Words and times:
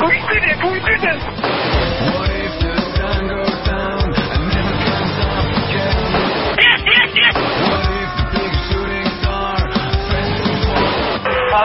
We 0.00 0.16
did 0.16 0.44
it! 0.48 0.56
We 0.64 0.80
did 0.80 1.04
it! 1.04 1.20
What 2.16 2.32
if 2.32 2.54
the 2.56 2.72
sun 2.96 3.20
goes 3.28 3.58
down 3.68 4.08
and 4.16 4.42
never 4.48 4.76
comes 4.80 5.16
up 5.20 5.44
again? 5.60 6.56
Yes, 6.56 6.80
yes, 6.88 7.10
yes! 7.20 7.36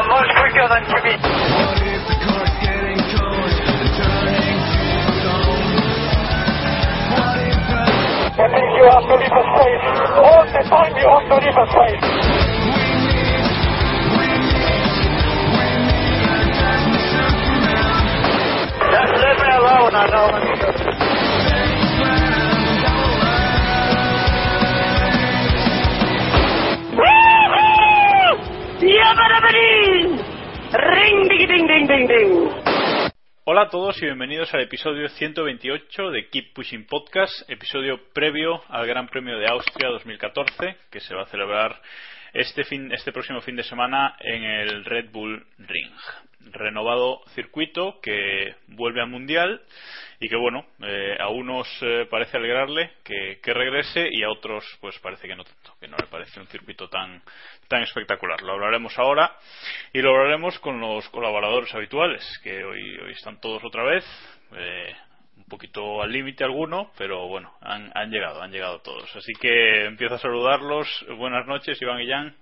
Much 0.05 0.31
quicker 0.35 0.67
than. 0.67 0.83
What 0.83 1.79
if 1.79 2.01
the 2.03 2.15
car's 2.27 2.53
getting 2.59 2.99
cold 3.15 3.55
and 3.55 3.89
turning 3.95 4.59
to 4.67 4.83
stone? 5.15 5.71
What 7.15 7.39
if 7.39 7.55
the... 7.71 7.79
I 8.35 8.51
think 8.51 8.67
you 8.75 8.83
have 8.91 9.05
to 9.07 9.15
leave 9.15 9.31
a 9.31 9.43
space. 9.55 9.85
All 10.19 10.43
the 10.43 10.63
time 10.67 10.91
you 10.99 11.07
have 11.07 11.25
to 11.31 11.35
leave 11.39 11.55
a 11.55 11.65
space. 11.71 12.34
Ring, 30.73 31.29
ding, 31.29 31.47
ding, 31.47 31.67
ding, 31.67 31.87
ding, 31.87 32.07
ding. 32.07 32.49
Hola 33.45 33.61
a 33.61 33.69
todos 33.69 34.01
y 34.01 34.05
bienvenidos 34.05 34.53
al 34.53 34.63
episodio 34.63 35.07
128 35.07 36.11
de 36.11 36.27
Keep 36.27 36.53
Pushing 36.53 36.87
Podcast, 36.87 37.49
episodio 37.49 37.97
previo 38.11 38.61
al 38.67 38.85
Gran 38.87 39.07
Premio 39.07 39.37
de 39.37 39.47
Austria 39.47 39.87
2014 39.91 40.75
que 40.91 40.99
se 40.99 41.15
va 41.15 41.23
a 41.23 41.27
celebrar 41.27 41.79
este 42.33 42.65
fin, 42.65 42.91
este 42.91 43.13
próximo 43.13 43.39
fin 43.39 43.55
de 43.55 43.63
semana 43.63 44.17
en 44.19 44.43
el 44.43 44.83
Red 44.83 45.11
Bull 45.11 45.45
Ring. 45.57 45.93
Renovado 46.51 47.21
circuito 47.33 48.01
que 48.01 48.55
vuelve 48.75 49.01
al 49.01 49.09
mundial 49.09 49.61
y 50.19 50.29
que 50.29 50.35
bueno, 50.35 50.65
eh, 50.81 51.17
a 51.19 51.29
unos 51.29 51.67
eh, 51.81 52.07
parece 52.09 52.37
alegrarle 52.37 52.93
que, 53.03 53.39
que 53.41 53.53
regrese 53.53 54.07
y 54.11 54.23
a 54.23 54.29
otros 54.29 54.63
pues 54.81 54.97
parece 54.99 55.27
que 55.27 55.35
no 55.35 55.43
tanto, 55.43 55.73
que 55.79 55.87
no 55.87 55.97
le 55.97 56.07
parece 56.07 56.39
un 56.39 56.47
circuito 56.47 56.87
tan, 56.87 57.21
tan 57.67 57.83
espectacular. 57.83 58.41
Lo 58.41 58.53
hablaremos 58.53 58.97
ahora 58.97 59.35
y 59.91 60.01
lo 60.01 60.11
hablaremos 60.11 60.59
con 60.59 60.79
los 60.79 61.07
colaboradores 61.09 61.73
habituales 61.73 62.23
que 62.43 62.63
hoy, 62.63 62.97
hoy 62.99 63.11
están 63.11 63.39
todos 63.41 63.63
otra 63.63 63.83
vez. 63.83 64.05
eh, 64.55 64.93
un 65.37 65.43
poquito 65.45 66.01
al 66.01 66.11
límite 66.11 66.43
alguno, 66.43 66.91
pero 66.97 67.27
bueno, 67.27 67.53
han, 67.61 67.91
han 67.93 68.09
llegado, 68.09 68.41
han 68.41 68.51
llegado 68.51 68.79
todos. 68.79 69.13
Así 69.15 69.33
que 69.33 69.85
empiezo 69.85 70.15
a 70.15 70.19
saludarlos. 70.19 70.87
Buenas 71.17 71.45
noches, 71.45 71.79
Iván 71.81 72.01
y 72.01 72.09
Jan. 72.09 72.35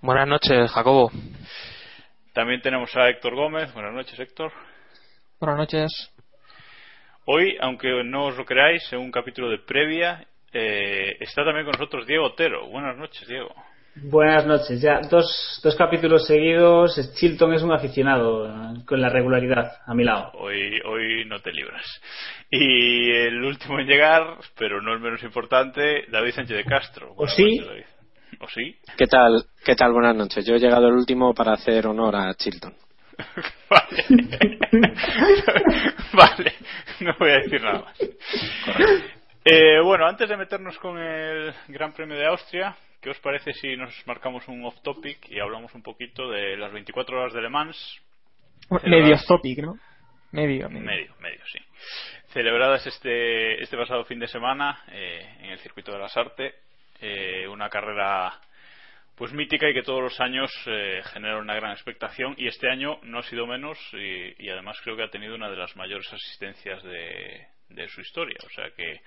Buenas 0.00 0.26
noches, 0.26 0.70
Jacobo. 0.72 1.10
También 2.32 2.60
tenemos 2.62 2.94
a 2.96 3.08
Héctor 3.08 3.34
Gómez. 3.34 3.72
Buenas 3.74 3.92
noches, 3.92 4.18
Héctor. 4.18 4.52
Buenas 5.40 5.58
noches. 5.58 6.10
Hoy, 7.24 7.56
aunque 7.60 8.02
no 8.04 8.26
os 8.26 8.36
lo 8.36 8.44
creáis, 8.44 8.92
en 8.92 8.98
un 8.98 9.12
capítulo 9.12 9.48
de 9.50 9.58
previa, 9.58 10.26
eh, 10.52 11.16
está 11.20 11.44
también 11.44 11.64
con 11.64 11.72
nosotros 11.72 12.06
Diego 12.06 12.26
Otero. 12.26 12.68
Buenas 12.68 12.96
noches, 12.96 13.28
Diego. 13.28 13.54
Buenas 13.94 14.46
noches. 14.46 14.80
Ya 14.80 15.00
dos, 15.08 15.60
dos 15.62 15.76
capítulos 15.76 16.26
seguidos. 16.26 16.98
Chilton 17.14 17.52
es 17.52 17.62
un 17.62 17.72
aficionado 17.72 18.48
eh, 18.48 18.84
con 18.84 19.00
la 19.00 19.10
regularidad 19.10 19.70
a 19.86 19.94
mi 19.94 20.02
lado. 20.02 20.32
Hoy, 20.34 20.80
hoy 20.84 21.24
no 21.26 21.38
te 21.40 21.52
libras. 21.52 21.84
Y 22.50 23.10
el 23.12 23.40
último 23.44 23.78
en 23.78 23.86
llegar, 23.86 24.38
pero 24.56 24.82
no 24.82 24.92
el 24.92 25.00
menos 25.00 25.22
importante, 25.22 26.04
David 26.10 26.32
Sánchez 26.32 26.56
de 26.56 26.64
Castro. 26.64 27.14
Buenas 27.14 27.36
sí? 27.36 27.44
noches, 27.44 27.66
David. 27.66 27.84
¿O 28.40 28.48
sí? 28.48 28.76
¿Qué 28.96 29.06
tal? 29.06 29.44
¿Qué 29.64 29.76
tal? 29.76 29.92
Buenas 29.92 30.16
noches. 30.16 30.44
Yo 30.44 30.54
he 30.54 30.58
llegado 30.58 30.88
el 30.88 30.94
último 30.94 31.32
para 31.32 31.52
hacer 31.52 31.86
honor 31.86 32.16
a 32.16 32.34
Chilton. 32.34 32.74
vale. 33.70 34.57
vale, 36.12 36.52
no 37.00 37.14
voy 37.18 37.30
a 37.30 37.38
decir 37.38 37.62
nada 37.62 37.80
más. 37.80 38.00
Eh, 39.44 39.80
bueno, 39.82 40.06
antes 40.06 40.28
de 40.28 40.36
meternos 40.36 40.78
con 40.78 40.98
el 40.98 41.54
Gran 41.68 41.92
Premio 41.92 42.16
de 42.16 42.26
Austria, 42.26 42.76
¿qué 43.00 43.10
os 43.10 43.18
parece 43.20 43.52
si 43.54 43.76
nos 43.76 43.94
marcamos 44.06 44.46
un 44.48 44.64
off 44.64 44.80
topic 44.82 45.30
y 45.30 45.40
hablamos 45.40 45.74
un 45.74 45.82
poquito 45.82 46.30
de 46.30 46.56
las 46.56 46.72
24 46.72 47.18
horas 47.18 47.32
de 47.32 47.42
Le 47.42 47.48
Mans? 47.48 48.00
Medio 48.84 49.16
topic, 49.26 49.60
¿no? 49.60 49.78
Medio, 50.32 50.68
medio. 50.68 50.86
Medio, 50.86 51.14
medio, 51.20 51.40
sí. 51.50 51.58
Celebradas 52.32 52.86
este, 52.86 53.62
este 53.62 53.76
pasado 53.76 54.04
fin 54.04 54.18
de 54.18 54.28
semana 54.28 54.82
eh, 54.88 55.36
en 55.40 55.50
el 55.50 55.58
Circuito 55.60 55.92
de 55.92 55.98
las 55.98 56.14
Artes, 56.16 56.54
eh, 57.00 57.48
una 57.48 57.70
carrera 57.70 58.38
pues 59.18 59.32
mítica 59.32 59.68
y 59.68 59.74
que 59.74 59.82
todos 59.82 60.00
los 60.00 60.20
años 60.20 60.50
eh, 60.66 61.02
genera 61.12 61.38
una 61.38 61.56
gran 61.56 61.72
expectación 61.72 62.34
y 62.38 62.46
este 62.46 62.70
año 62.70 63.00
no 63.02 63.18
ha 63.18 63.22
sido 63.24 63.46
menos 63.48 63.76
y, 63.92 64.48
además 64.48 64.80
creo 64.84 64.96
que 64.96 65.02
ha 65.02 65.10
tenido 65.10 65.34
una 65.34 65.50
de 65.50 65.56
las 65.56 65.76
mayores 65.76 66.10
asistencias 66.12 66.82
de, 66.84 67.48
su 67.88 68.00
historia, 68.00 68.38
o 68.46 68.50
sea 68.50 68.70
que, 68.70 69.00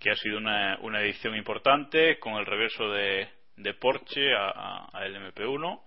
que 0.00 0.10
ha 0.10 0.16
sido 0.16 0.38
una, 0.38 0.78
una 0.80 1.00
edición 1.00 1.36
importante 1.36 2.18
con 2.18 2.34
el 2.34 2.46
regreso 2.46 2.90
de, 2.90 3.28
de 3.56 3.74
Porsche 3.74 4.34
a, 4.34 4.48
a- 4.50 4.88
al 4.92 5.14
MP1 5.32 5.80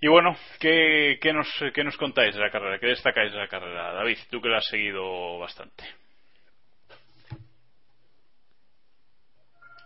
y 0.00 0.08
bueno, 0.08 0.34
¿qué, 0.58 1.18
qué, 1.20 1.32
nos, 1.32 1.48
¿qué 1.74 1.84
nos 1.84 1.96
contáis 1.96 2.34
de 2.34 2.40
la 2.40 2.50
carrera? 2.50 2.78
¿Qué 2.78 2.86
destacáis 2.86 3.32
de 3.32 3.38
la 3.38 3.48
carrera? 3.48 3.92
David, 3.92 4.18
tú 4.30 4.40
que 4.40 4.48
la 4.48 4.56
has 4.58 4.66
seguido 4.66 5.38
bastante. 5.38 5.84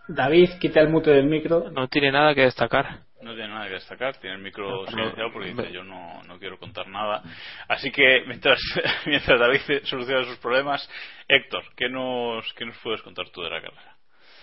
David, 0.08 0.50
quita 0.60 0.80
el 0.80 0.88
mute 0.88 1.10
del 1.10 1.26
micro. 1.26 1.70
No 1.70 1.88
tiene 1.88 2.12
nada 2.12 2.34
que 2.34 2.42
destacar. 2.42 3.00
No 3.22 3.34
tiene 3.34 3.48
nada 3.48 3.66
que 3.66 3.74
destacar, 3.74 4.16
tiene 4.18 4.36
el 4.36 4.42
micro 4.42 4.84
No, 4.84 4.86
silenciado 4.86 5.32
porque 5.32 5.48
dice 5.48 5.72
yo 5.72 5.82
no, 5.82 6.22
no 6.24 6.38
quiero 6.38 6.58
contar 6.58 6.86
nada. 6.86 7.22
Así 7.68 7.90
que 7.90 8.22
mientras, 8.26 8.60
mientras 9.06 9.40
David 9.40 9.82
soluciona 9.84 10.24
sus 10.24 10.38
problemas, 10.38 10.88
Héctor, 11.26 11.64
¿qué 11.76 11.88
nos, 11.88 12.52
¿qué 12.54 12.64
nos 12.64 12.78
puedes 12.78 13.02
contar 13.02 13.28
tú 13.30 13.42
de 13.42 13.50
la 13.50 13.60
carrera? 13.60 13.96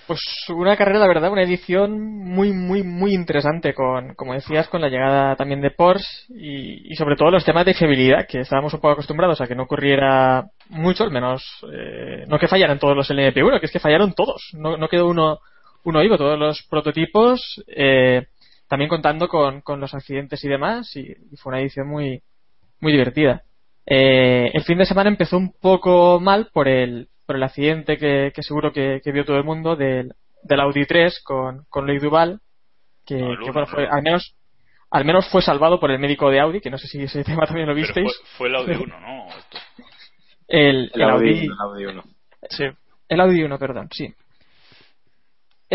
Pues 0.06 0.20
una 0.50 0.76
carrera, 0.76 1.00
la 1.00 1.08
verdad, 1.08 1.32
una 1.32 1.44
edición 1.44 1.98
muy, 2.02 2.52
muy, 2.52 2.84
muy 2.84 3.14
interesante, 3.14 3.74
con, 3.74 4.16
como 4.16 4.34
decías, 4.34 4.68
con 4.68 4.82
la 4.82 4.90
llegada 4.90 5.38
también 5.38 5.62
de 5.62 5.72
Porsche 5.72 6.06
y, 6.30 6.92
y 6.92 6.96
sobre 6.96 7.16
todo 7.16 7.32
los 7.32 7.46
temas 7.46 7.66
de 7.66 7.74
fiabilidad, 7.74 8.28
que 8.28 8.42
estábamos 8.42 8.74
un 8.74 8.82
poco 8.82 8.92
acostumbrados 8.94 9.40
a 9.40 9.48
que 9.48 9.56
no 9.56 9.64
ocurriera 9.64 10.44
mucho, 10.68 11.06
al 11.06 11.12
menos, 11.12 11.42
eh, 11.72 12.26
no 12.28 12.38
que 12.38 12.50
fallaran 12.50 12.80
todos 12.80 12.98
los 12.98 13.10
LMP1, 13.10 13.62
que 13.62 13.68
es 13.68 13.72
que 13.72 13.80
fallaron 13.80 14.14
todos, 14.14 14.42
no, 14.52 14.76
no 14.76 14.90
quedó 14.90 15.08
uno, 15.08 15.40
uno 15.84 16.02
vivo, 16.02 16.18
todos 16.18 16.40
los 16.40 16.64
prototipos, 16.70 17.64
eh, 17.68 18.28
también 18.68 18.90
contando 18.90 19.28
con, 19.28 19.62
con 19.62 19.80
los 19.80 19.94
accidentes 19.94 20.44
y 20.44 20.48
demás, 20.50 20.96
y, 20.96 21.02
y 21.32 21.38
fue 21.38 21.52
una 21.52 21.62
edición 21.62 21.88
muy, 21.88 22.22
muy 22.80 22.92
divertida. 22.92 23.44
Eh, 23.86 24.50
el 24.54 24.64
fin 24.64 24.78
de 24.78 24.86
semana 24.86 25.10
empezó 25.10 25.38
un 25.38 25.54
poco 25.54 26.20
mal 26.20 26.50
por 26.54 26.68
el, 26.68 27.10
por 27.26 27.36
el 27.36 27.44
accidente 27.44 27.98
que, 27.98 28.32
que 28.34 28.44
seguro 28.44 28.72
que, 28.72 29.02
que 29.04 29.12
vio 29.12 29.26
todo 29.26 29.38
el 29.38 29.44
mundo 29.44 29.76
del, 29.76 30.14
del 30.42 30.60
Audi 30.60 30.86
3 30.86 31.22
con, 31.24 31.66
con 31.70 31.86
Loïc 31.86 32.02
Duval, 32.02 32.40
que, 33.06 33.16
No, 33.18 33.52
bueno, 33.52 33.68
fue, 33.68 33.88
al 33.88 34.02
menos 34.02 34.36
al 34.90 35.06
menos 35.06 35.28
fue 35.30 35.42
salvado 35.42 35.80
por 35.80 35.90
el 35.90 35.98
médico 35.98 36.30
de 36.30 36.40
Audi, 36.40 36.62
que 36.62 36.70
no 36.70 36.78
sé 36.78 36.88
si 36.88 37.02
ese 37.02 37.24
tema 37.24 37.46
también 37.48 37.68
lo 37.68 37.74
Pero 37.74 37.86
visteis. 37.88 38.16
fue, 38.16 38.28
fue 38.38 38.48
el 38.50 38.56
Audi 38.56 38.76
1, 38.76 39.00
¿no? 39.00 39.28
El, 40.48 40.92
el 40.94 41.02
Audi, 41.10 41.46
el 41.46 41.52
Audi 41.60 41.86
1. 41.86 42.04
Sí, 42.50 42.66
el 43.10 43.20
Audi 43.22 43.44
1, 43.44 43.58
perdón, 43.58 43.90
sí. 43.92 44.14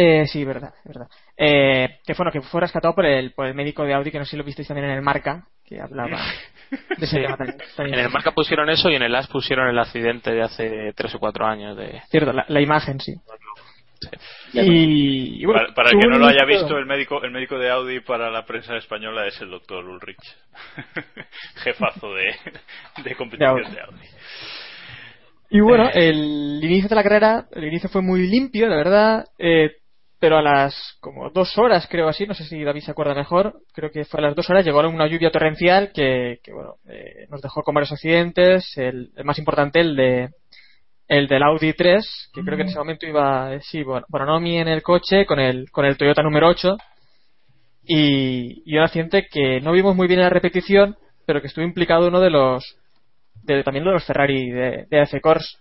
Eh, 0.00 0.26
sí, 0.28 0.44
verdad, 0.44 0.72
verdad. 0.84 1.08
Eh, 1.36 1.98
que, 2.06 2.14
bueno, 2.14 2.30
que 2.30 2.40
fue 2.40 2.60
rescatado 2.60 2.94
por 2.94 3.04
el, 3.04 3.32
por 3.32 3.46
el 3.46 3.54
médico 3.54 3.82
de 3.84 3.94
Audi, 3.94 4.12
que 4.12 4.18
no 4.20 4.24
sé 4.24 4.32
si 4.32 4.36
lo 4.36 4.44
visteis 4.44 4.68
también 4.68 4.88
en 4.90 4.96
el 4.96 5.02
Marca, 5.02 5.48
que 5.64 5.80
hablaba 5.80 6.20
de 6.70 7.04
ese 7.04 7.16
Sí. 7.16 7.16
tema 7.16 7.36
también. 7.36 7.58
también. 7.76 7.98
En 7.98 8.04
el 8.04 8.10
marca 8.12 8.30
pusieron 8.30 8.70
eso 8.70 8.90
y 8.90 8.94
en 8.94 9.02
el 9.02 9.14
AS 9.16 9.26
pusieron 9.26 9.66
el 9.68 9.78
accidente 9.78 10.30
de 10.32 10.42
hace 10.42 10.92
tres 10.94 11.14
o 11.16 11.18
cuatro 11.18 11.46
años 11.46 11.76
de 11.76 12.00
Cierto, 12.10 12.32
la, 12.32 12.44
la 12.46 12.60
imagen, 12.60 13.00
sí. 13.00 13.14
Y, 14.52 15.42
y 15.42 15.44
bueno, 15.44 15.60
para, 15.62 15.74
para 15.74 15.90
el 15.90 15.98
que 16.00 16.06
no 16.08 16.18
lo 16.18 16.26
haya 16.26 16.44
visto, 16.46 16.78
el 16.78 16.86
médico, 16.86 17.20
el 17.24 17.32
médico 17.32 17.58
de 17.58 17.68
Audi 17.70 17.98
para 18.00 18.30
la 18.30 18.46
prensa 18.46 18.76
española 18.76 19.26
es 19.26 19.40
el 19.40 19.50
doctor 19.50 19.84
Ulrich, 19.84 20.22
jefazo 21.64 22.14
de, 22.14 22.34
de 23.02 23.14
competición 23.16 23.62
De 23.64 23.70
de 23.70 23.80
Audi. 23.80 24.06
Y 25.50 25.60
bueno, 25.60 25.90
el 25.92 26.60
inicio 26.62 26.88
de 26.88 26.94
la 26.94 27.02
carrera, 27.02 27.46
el 27.52 27.64
inicio 27.64 27.88
fue 27.88 28.02
muy 28.02 28.28
limpio, 28.28 28.68
la 28.68 28.76
verdad, 28.76 29.24
eh, 29.38 29.72
pero 30.20 30.38
a 30.38 30.42
las 30.42 30.96
como 31.00 31.30
dos 31.30 31.56
horas, 31.58 31.86
creo 31.88 32.08
así, 32.08 32.26
no 32.26 32.34
sé 32.34 32.44
si 32.44 32.62
David 32.62 32.82
se 32.82 32.90
acuerda 32.90 33.14
mejor, 33.14 33.60
creo 33.72 33.90
que 33.90 34.04
fue 34.04 34.20
a 34.20 34.24
las 34.24 34.34
dos 34.34 34.48
horas, 34.50 34.64
llegó 34.64 34.80
una 34.80 35.06
lluvia 35.06 35.30
torrencial 35.30 35.92
que, 35.92 36.38
que, 36.42 36.52
bueno, 36.52 36.74
eh, 36.88 37.26
nos 37.30 37.40
dejó 37.40 37.62
con 37.62 37.74
varios 37.74 37.92
accidentes, 37.92 38.76
el, 38.76 39.10
el 39.16 39.24
más 39.24 39.38
importante, 39.38 39.80
el 39.80 39.96
de 39.96 40.28
el 41.06 41.26
del 41.26 41.42
Audi 41.42 41.72
3, 41.72 42.30
que 42.34 42.42
creo 42.42 42.56
que 42.56 42.62
en 42.64 42.68
ese 42.68 42.78
momento 42.78 43.06
iba, 43.06 43.54
eh, 43.54 43.60
sí, 43.62 43.82
bueno, 43.82 44.04
Bonomi 44.10 44.58
en 44.58 44.68
el 44.68 44.82
coche 44.82 45.24
con 45.24 45.40
el, 45.40 45.70
con 45.70 45.86
el 45.86 45.96
Toyota 45.96 46.22
número 46.22 46.48
8, 46.48 46.76
y, 47.84 48.62
y 48.66 48.76
un 48.76 48.82
accidente 48.82 49.26
que 49.30 49.58
no 49.62 49.72
vimos 49.72 49.96
muy 49.96 50.06
bien 50.06 50.20
en 50.20 50.24
la 50.24 50.30
repetición, 50.30 50.96
pero 51.24 51.40
que 51.40 51.46
estuvo 51.46 51.64
implicado 51.64 52.08
uno 52.08 52.20
de 52.20 52.28
los 52.28 52.76
de, 53.42 53.64
también 53.64 53.86
de 53.86 53.92
los 53.92 54.04
Ferrari 54.04 54.50
de, 54.50 54.86
de 54.90 55.02
F 55.02 55.18
Corse 55.22 55.56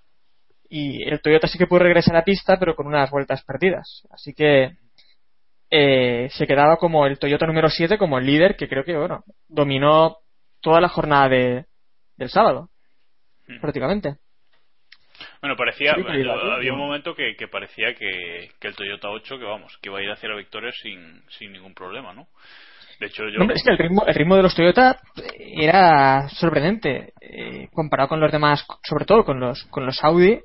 y 0.70 1.04
el 1.04 1.22
Toyota 1.22 1.48
sí 1.48 1.58
que 1.58 1.68
pudo 1.68 1.80
regresar 1.80 2.16
a 2.16 2.24
pista 2.24 2.58
pero 2.60 2.76
con 2.76 2.88
unas 2.88 3.10
vueltas 3.10 3.44
perdidas 3.44 4.08
así 4.12 4.34
que 4.34 4.72
eh, 5.70 6.30
se 6.32 6.48
quedaba 6.48 6.78
como 6.78 7.06
el 7.06 7.20
Toyota 7.20 7.46
número 7.46 7.70
7 7.70 7.98
como 7.98 8.18
el 8.18 8.26
líder 8.26 8.56
que 8.56 8.68
creo 8.68 8.84
que 8.84 8.98
bueno 8.98 9.24
dominó 9.48 10.18
toda 10.62 10.82
la 10.82 10.90
jornada 10.90 11.30
de, 11.30 11.66
del 12.18 12.30
sábado 12.30 12.70
prácticamente 13.62 14.18
Bueno, 15.42 15.56
parecía, 15.56 15.94
Sí, 15.96 16.04
calidad, 16.04 16.56
había 16.56 16.74
un 16.74 16.80
momento 16.80 17.16
que, 17.16 17.36
que 17.36 17.48
parecía 17.48 17.94
que, 17.96 18.50
que 18.60 18.68
el 18.68 18.76
Toyota 18.76 19.10
8, 19.10 19.40
que 19.40 19.46
vamos, 19.46 19.78
que 19.82 19.90
iba 19.90 20.00
a 20.00 20.04
ir 20.04 20.12
hacia 20.12 20.30
la 20.30 20.36
victoria 20.36 20.72
sin, 20.72 21.22
sin 21.30 21.54
ningún 21.54 21.74
problema, 21.74 22.14
¿no? 22.14 22.28
De 23.00 23.08
hecho, 23.08 23.24
yo... 23.30 23.44
No, 23.44 23.54
es 23.54 23.64
que 23.64 23.72
el 23.72 23.78
ritmo, 23.78 24.06
el 24.06 24.16
ritmo 24.16 24.36
de 24.36 24.44
los 24.44 24.56
Toyota 24.56 25.00
era 25.38 26.28
sorprendente 26.30 27.14
eh, 27.22 27.68
comparado 27.72 28.10
con 28.10 28.20
los 28.20 28.32
demás, 28.32 28.66
sobre 28.84 29.06
todo 29.06 29.24
con 29.24 29.40
los, 29.40 29.64
con 29.66 29.86
los 29.86 30.04
Audi. 30.04 30.40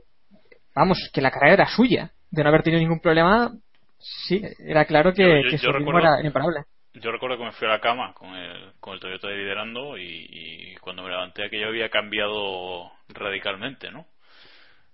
Vamos, 0.75 1.11
que 1.13 1.21
la 1.21 1.31
carrera 1.31 1.55
era 1.55 1.67
suya. 1.69 2.11
De 2.31 2.43
no 2.43 2.49
haber 2.49 2.63
tenido 2.63 2.81
ningún 2.81 3.01
problema, 3.01 3.53
sí, 3.99 4.43
era 4.67 4.85
claro 4.87 5.13
que, 5.13 5.23
Yo- 5.23 5.37
yo- 5.37 5.51
que 5.51 5.57
yo 5.59 5.59
su 5.59 5.73
recuerdo- 5.73 5.99
era 6.01 6.25
imparable. 6.27 6.61
Yo 6.95 7.11
recuerdo 7.11 7.39
que 7.39 7.45
me 7.45 7.53
fui 7.53 7.67
a 7.67 7.71
la 7.71 7.81
cama 7.81 8.13
con 8.15 8.35
el, 8.35 8.73
con 8.81 8.93
el 8.95 9.01
Toyota 9.01 9.29
liderando 9.29 9.97
y, 9.97 10.27
y 10.31 10.75
cuando 10.77 11.03
me 11.03 11.09
levanté 11.11 11.45
aquello 11.47 11.69
había 11.69 11.89
cambiado 11.89 12.91
radicalmente, 13.09 13.91
¿no? 13.91 14.07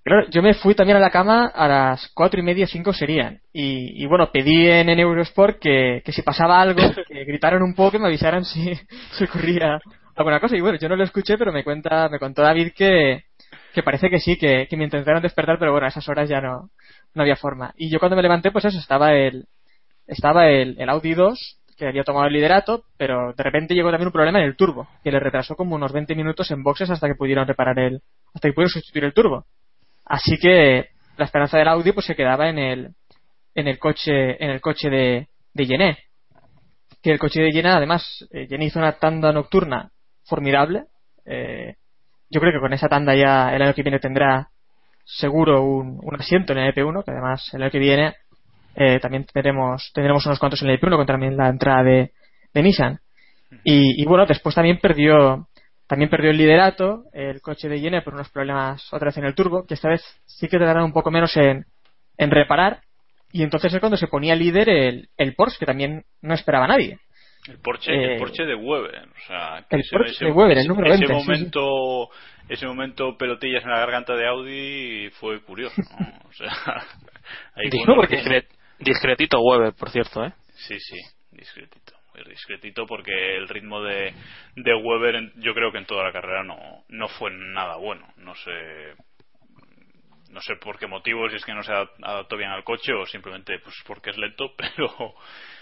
Claro, 0.04 0.26
yo 0.30 0.40
me 0.40 0.54
fui 0.54 0.74
también 0.74 0.96
a 0.96 1.00
la 1.00 1.10
cama 1.10 1.46
a 1.52 1.66
las 1.68 2.08
cuatro 2.14 2.38
y 2.40 2.42
media, 2.44 2.66
cinco 2.68 2.92
serían. 2.92 3.40
Y, 3.52 4.02
y 4.02 4.06
bueno, 4.06 4.30
pedí 4.32 4.68
en, 4.70 4.88
en 4.88 5.00
Eurosport 5.00 5.58
que, 5.58 6.00
que 6.04 6.12
si 6.12 6.22
pasaba 6.22 6.60
algo, 6.62 6.80
que 7.08 7.24
gritaran 7.24 7.62
un 7.62 7.74
poco, 7.74 7.92
que 7.92 7.98
me 7.98 8.06
avisaran 8.06 8.44
si, 8.44 8.72
si 9.12 9.24
ocurría 9.24 9.78
alguna 10.14 10.40
cosa. 10.40 10.56
Y 10.56 10.60
bueno, 10.60 10.78
yo 10.78 10.88
no 10.88 10.96
lo 10.96 11.04
escuché, 11.04 11.36
pero 11.36 11.52
me 11.52 11.64
cuenta, 11.64 12.08
me 12.08 12.18
contó 12.20 12.42
David 12.42 12.72
que, 12.74 13.24
que 13.78 13.84
parece 13.84 14.10
que 14.10 14.18
sí, 14.18 14.36
que, 14.36 14.66
que 14.66 14.76
me 14.76 14.82
intentaron 14.82 15.22
despertar, 15.22 15.56
pero 15.56 15.70
bueno, 15.70 15.86
a 15.86 15.90
esas 15.90 16.08
horas 16.08 16.28
ya 16.28 16.40
no, 16.40 16.70
no 17.14 17.22
había 17.22 17.36
forma. 17.36 17.72
Y 17.76 17.90
yo 17.90 18.00
cuando 18.00 18.16
me 18.16 18.22
levanté, 18.22 18.50
pues 18.50 18.64
eso, 18.64 18.76
estaba 18.76 19.14
el, 19.14 19.46
estaba 20.04 20.48
el, 20.48 20.74
el 20.80 20.88
Audi 20.88 21.14
2, 21.14 21.60
que 21.76 21.86
había 21.86 22.02
tomado 22.02 22.26
el 22.26 22.32
liderato, 22.32 22.82
pero 22.96 23.32
de 23.34 23.42
repente 23.44 23.74
llegó 23.74 23.92
también 23.92 24.08
un 24.08 24.12
problema 24.12 24.40
en 24.40 24.46
el 24.46 24.56
turbo, 24.56 24.88
que 25.04 25.12
le 25.12 25.20
retrasó 25.20 25.54
como 25.54 25.76
unos 25.76 25.92
20 25.92 26.16
minutos 26.16 26.50
en 26.50 26.64
boxes 26.64 26.90
hasta 26.90 27.06
que 27.06 27.14
pudieron 27.14 27.46
reparar 27.46 27.78
el, 27.78 28.02
hasta 28.34 28.48
que 28.48 28.52
pudieron 28.52 28.70
sustituir 28.70 29.04
el 29.04 29.14
turbo. 29.14 29.46
Así 30.04 30.38
que 30.38 30.88
la 31.16 31.26
esperanza 31.26 31.56
del 31.56 31.68
Audi 31.68 31.92
pues 31.92 32.06
se 32.06 32.16
quedaba 32.16 32.48
en 32.48 32.58
el 32.58 32.94
en 33.54 33.68
el 33.68 33.78
coche 33.78 34.42
en 34.42 34.50
el 34.50 34.60
coche 34.60 34.90
de, 34.90 35.28
de 35.54 35.66
Gené. 35.66 35.98
Que 37.00 37.12
el 37.12 37.20
coche 37.20 37.40
de 37.40 37.52
Gené 37.52 37.68
además 37.68 38.26
eh, 38.32 38.48
hizo 38.58 38.80
una 38.80 38.98
tanda 38.98 39.32
nocturna 39.32 39.92
formidable. 40.24 40.86
Eh, 41.24 41.76
yo 42.30 42.40
creo 42.40 42.52
que 42.52 42.60
con 42.60 42.72
esa 42.72 42.88
tanda 42.88 43.14
ya 43.14 43.54
el 43.54 43.62
año 43.62 43.74
que 43.74 43.82
viene 43.82 43.98
tendrá 43.98 44.48
seguro 45.04 45.62
un, 45.62 46.00
asiento 46.18 46.52
en 46.52 46.58
el 46.58 46.74
EP1, 46.74 47.04
que 47.04 47.10
además 47.10 47.48
el 47.54 47.62
año 47.62 47.70
que 47.70 47.78
viene 47.78 48.14
eh, 48.74 49.00
también 49.00 49.24
tendremos 49.24 49.90
tendremos 49.94 50.24
unos 50.26 50.38
cuantos 50.38 50.62
en 50.62 50.70
el 50.70 50.78
EP1 50.78 50.96
con 50.96 51.06
también 51.06 51.36
la 51.36 51.48
entrada 51.48 51.82
de, 51.82 52.12
Nissan. 52.54 52.98
Y, 53.64 54.02
y 54.02 54.04
bueno, 54.04 54.26
después 54.26 54.54
también 54.54 54.78
perdió 54.78 55.48
también 55.86 56.10
perdió 56.10 56.30
el 56.30 56.36
liderato 56.36 57.04
el 57.14 57.40
coche 57.40 57.68
de 57.68 57.80
Yene 57.80 58.02
por 58.02 58.14
unos 58.14 58.28
problemas 58.28 58.92
otra 58.92 59.06
vez 59.06 59.16
en 59.16 59.24
el 59.24 59.34
turbo, 59.34 59.64
que 59.66 59.74
esta 59.74 59.88
vez 59.88 60.02
sí 60.26 60.46
que 60.46 60.58
tardaron 60.58 60.84
un 60.84 60.92
poco 60.92 61.10
menos 61.10 61.34
en, 61.36 61.64
reparar. 62.18 62.82
Y 63.32 63.42
entonces 63.42 63.72
es 63.72 63.80
cuando 63.80 63.96
se 63.96 64.06
ponía 64.06 64.34
líder 64.34 64.68
el, 64.68 65.08
el 65.16 65.34
Porsche, 65.34 65.58
que 65.58 65.66
también 65.66 66.04
no 66.20 66.34
esperaba 66.34 66.66
nadie. 66.66 66.98
El 67.48 67.58
Porsche, 67.58 67.92
Eh, 67.92 68.12
el 68.14 68.18
Porsche 68.18 68.44
de 68.44 68.54
Weber, 68.54 69.08
o 69.08 69.26
sea, 69.26 69.64
que 69.68 69.76
el 69.76 69.80
ese- 69.82 69.96
Porsche 69.96 70.12
ese- 70.12 70.24
de 70.26 70.30
Weber, 70.32 70.52
el 70.52 70.58
ese- 70.58 70.68
número 70.68 70.92
ese 70.92 70.98
20, 71.06 71.14
sí, 71.14 71.20
sí. 71.20 71.26
momento, 71.26 72.08
ese 72.48 72.66
momento 72.66 73.16
pelotillas 73.16 73.64
en 73.64 73.70
la 73.70 73.78
garganta 73.78 74.14
de 74.14 74.26
Audi 74.28 75.10
fue 75.18 75.40
curioso, 75.40 75.80
¿no? 75.98 76.28
O 76.28 76.32
sea, 76.32 76.48
ahí 77.54 77.70
discretito 78.78 79.40
Weber, 79.40 79.72
por 79.74 79.90
cierto, 79.90 80.24
¿eh? 80.24 80.32
Sí, 80.54 80.78
sí, 80.78 80.96
discretito, 81.32 81.94
muy 82.14 82.24
discretito 82.30 82.86
porque 82.86 83.36
el 83.36 83.48
ritmo 83.48 83.82
de, 83.82 84.12
de 84.56 84.74
Weber 84.74 85.14
en- 85.16 85.32
yo 85.36 85.54
creo 85.54 85.72
que 85.72 85.78
en 85.78 85.86
toda 85.86 86.04
la 86.04 86.12
carrera 86.12 86.42
no, 86.44 86.56
no 86.88 87.08
fue 87.08 87.30
nada 87.32 87.76
bueno. 87.76 88.06
No 88.18 88.34
sé 88.34 88.50
no 90.30 90.40
sé 90.40 90.56
por 90.56 90.78
qué 90.78 90.86
motivo, 90.86 91.28
si 91.30 91.36
es 91.36 91.44
que 91.44 91.54
no 91.54 91.62
se 91.62 91.72
ad- 91.72 91.88
adaptó 92.02 92.36
bien 92.36 92.50
al 92.50 92.64
coche 92.64 92.92
o 92.92 93.06
simplemente 93.06 93.58
pues 93.60 93.74
porque 93.86 94.10
es 94.10 94.18
lento, 94.18 94.50
pero 94.56 95.14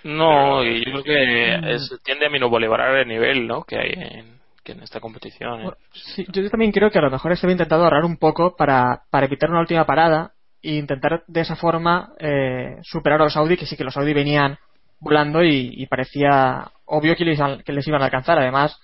No, 0.05 0.61
Pero, 0.61 0.65
y 0.65 0.85
yo 0.85 1.03
creo 1.03 1.05
que 1.05 1.75
es- 1.75 2.01
tiende 2.05 2.27
a 2.27 2.31
minusvalorar 2.31 2.97
el 2.97 3.09
nivel, 3.09 3.47
¿no? 3.47 3.65
Que 3.65 3.79
hay 3.79 3.93
en, 3.97 4.39
que 4.65 4.73
en 4.73 4.83
esta 4.83 5.01
competición. 5.01 5.63
¿eh? 5.63 5.71
Sí, 5.93 6.27
yo 6.33 6.49
también 6.51 6.73
creo 6.73 6.91
que 6.91 6.99
a 6.99 7.03
lo 7.03 7.11
mejor 7.11 7.37
se 7.37 7.47
había 7.47 7.53
intentado 7.55 7.85
ahorrar 7.85 8.05
un 8.05 8.17
poco 8.17 8.57
para, 8.57 9.03
para 9.11 9.27
evitar 9.27 9.51
una 9.51 9.61
última 9.61 9.85
parada 9.87 10.33
e 10.63 10.75
intentar 10.75 11.23
de 11.27 11.41
esa 11.41 11.57
forma 11.57 12.13
eh, 12.19 12.79
superar 12.83 13.21
a 13.21 13.25
los 13.25 13.37
Audi, 13.37 13.57
que 13.57 13.67
sí 13.67 13.77
que 13.77 13.85
los 13.85 13.97
Audi 13.97 14.13
venían 14.13 14.59
volando 14.99 15.43
y, 15.45 15.71
y 15.77 15.87
parecía 15.87 16.71
obvio 16.87 17.15
que 17.15 17.25
les, 17.25 17.39
que 17.65 17.73
les 17.73 17.87
iban 17.87 18.03
a 18.03 18.07
alcanzar. 18.07 18.39
Además, 18.39 18.77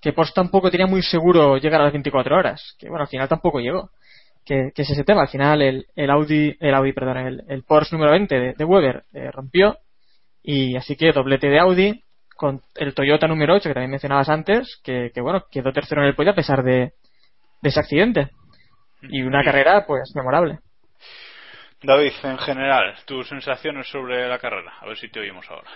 que 0.00 0.12
Porsche 0.12 0.32
tampoco 0.34 0.70
tenía 0.70 0.86
muy 0.86 1.02
seguro 1.02 1.56
llegar 1.58 1.80
a 1.80 1.84
las 1.84 1.92
24 1.92 2.36
horas, 2.36 2.76
que 2.78 2.88
bueno, 2.88 3.02
al 3.02 3.08
final 3.08 3.28
tampoco 3.28 3.58
llegó. 3.60 3.90
Que, 4.48 4.72
que 4.74 4.80
es 4.80 4.88
ese 4.88 5.04
tema, 5.04 5.20
al 5.20 5.28
final 5.28 5.60
el, 5.60 5.84
el 5.94 6.10
Audi, 6.10 6.56
el 6.58 6.74
Audi, 6.74 6.94
perdón, 6.94 7.18
el, 7.18 7.42
el 7.48 7.64
Porsche 7.64 7.94
número 7.94 8.12
20 8.12 8.34
de, 8.34 8.54
de 8.54 8.64
Weber 8.64 9.04
eh, 9.12 9.30
rompió 9.30 9.76
y 10.42 10.74
así 10.74 10.96
que 10.96 11.12
doblete 11.12 11.48
de 11.48 11.58
Audi 11.58 12.02
con 12.34 12.62
el 12.76 12.94
Toyota 12.94 13.26
número 13.26 13.56
8 13.56 13.68
que 13.68 13.74
también 13.74 13.90
mencionabas 13.90 14.30
antes, 14.30 14.80
que, 14.82 15.10
que 15.12 15.20
bueno, 15.20 15.44
quedó 15.50 15.70
tercero 15.70 16.00
en 16.00 16.08
el 16.08 16.14
podio 16.14 16.30
a 16.30 16.34
pesar 16.34 16.62
de, 16.62 16.92
de 17.60 17.68
ese 17.68 17.78
accidente. 17.78 18.30
Y 19.02 19.20
una 19.20 19.44
carrera 19.44 19.84
pues 19.86 20.12
memorable. 20.14 20.60
David, 21.82 22.12
en 22.22 22.38
general, 22.38 22.94
tus 23.04 23.28
sensaciones 23.28 23.86
sobre 23.88 24.26
la 24.28 24.38
carrera, 24.38 24.72
a 24.80 24.86
ver 24.86 24.96
si 24.96 25.10
te 25.10 25.20
oímos 25.20 25.44
ahora. 25.50 25.70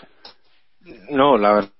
No, 1.10 1.36
la 1.36 1.52
verdad 1.52 1.70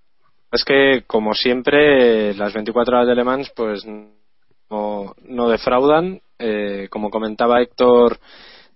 es 0.53 0.65
que, 0.65 1.05
como 1.07 1.33
siempre, 1.33 2.35
las 2.35 2.53
24 2.53 2.97
horas 2.97 3.09
de 3.09 3.15
Le 3.15 3.25
Mans, 3.25 3.51
pues 3.57 3.87
no, 3.87 5.15
no 5.23 5.49
defraudan. 5.49 6.21
Eh, 6.43 6.89
como 6.91 7.11
comentaba 7.11 7.63
Héctor, 7.63 8.19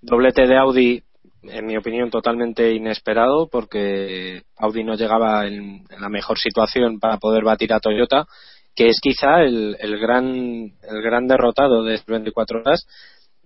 doblete 0.01 0.47
de 0.47 0.57
Audi, 0.57 1.03
en 1.43 1.67
mi 1.67 1.77
opinión, 1.77 2.11
totalmente 2.11 2.73
inesperado, 2.73 3.49
porque 3.49 4.43
Audi 4.57 4.85
no 4.85 4.95
llegaba 4.95 5.47
en, 5.47 5.85
la 5.99 6.09
mejor 6.09 6.39
situación 6.39 7.01
para 7.01 7.19
poder 7.19 7.45
batir 7.45 7.73
a 7.73 7.81
Toyota, 7.81 8.27
que 8.75 8.89
es 8.89 9.01
quizá 9.01 9.43
el, 9.43 9.77
el 9.81 9.99
gran, 9.99 10.27
el 10.27 11.03
gran 11.03 11.27
derrotado 11.27 11.83
de 11.83 11.95
estas 11.95 12.07
24 12.07 12.61
horas. 12.61 12.87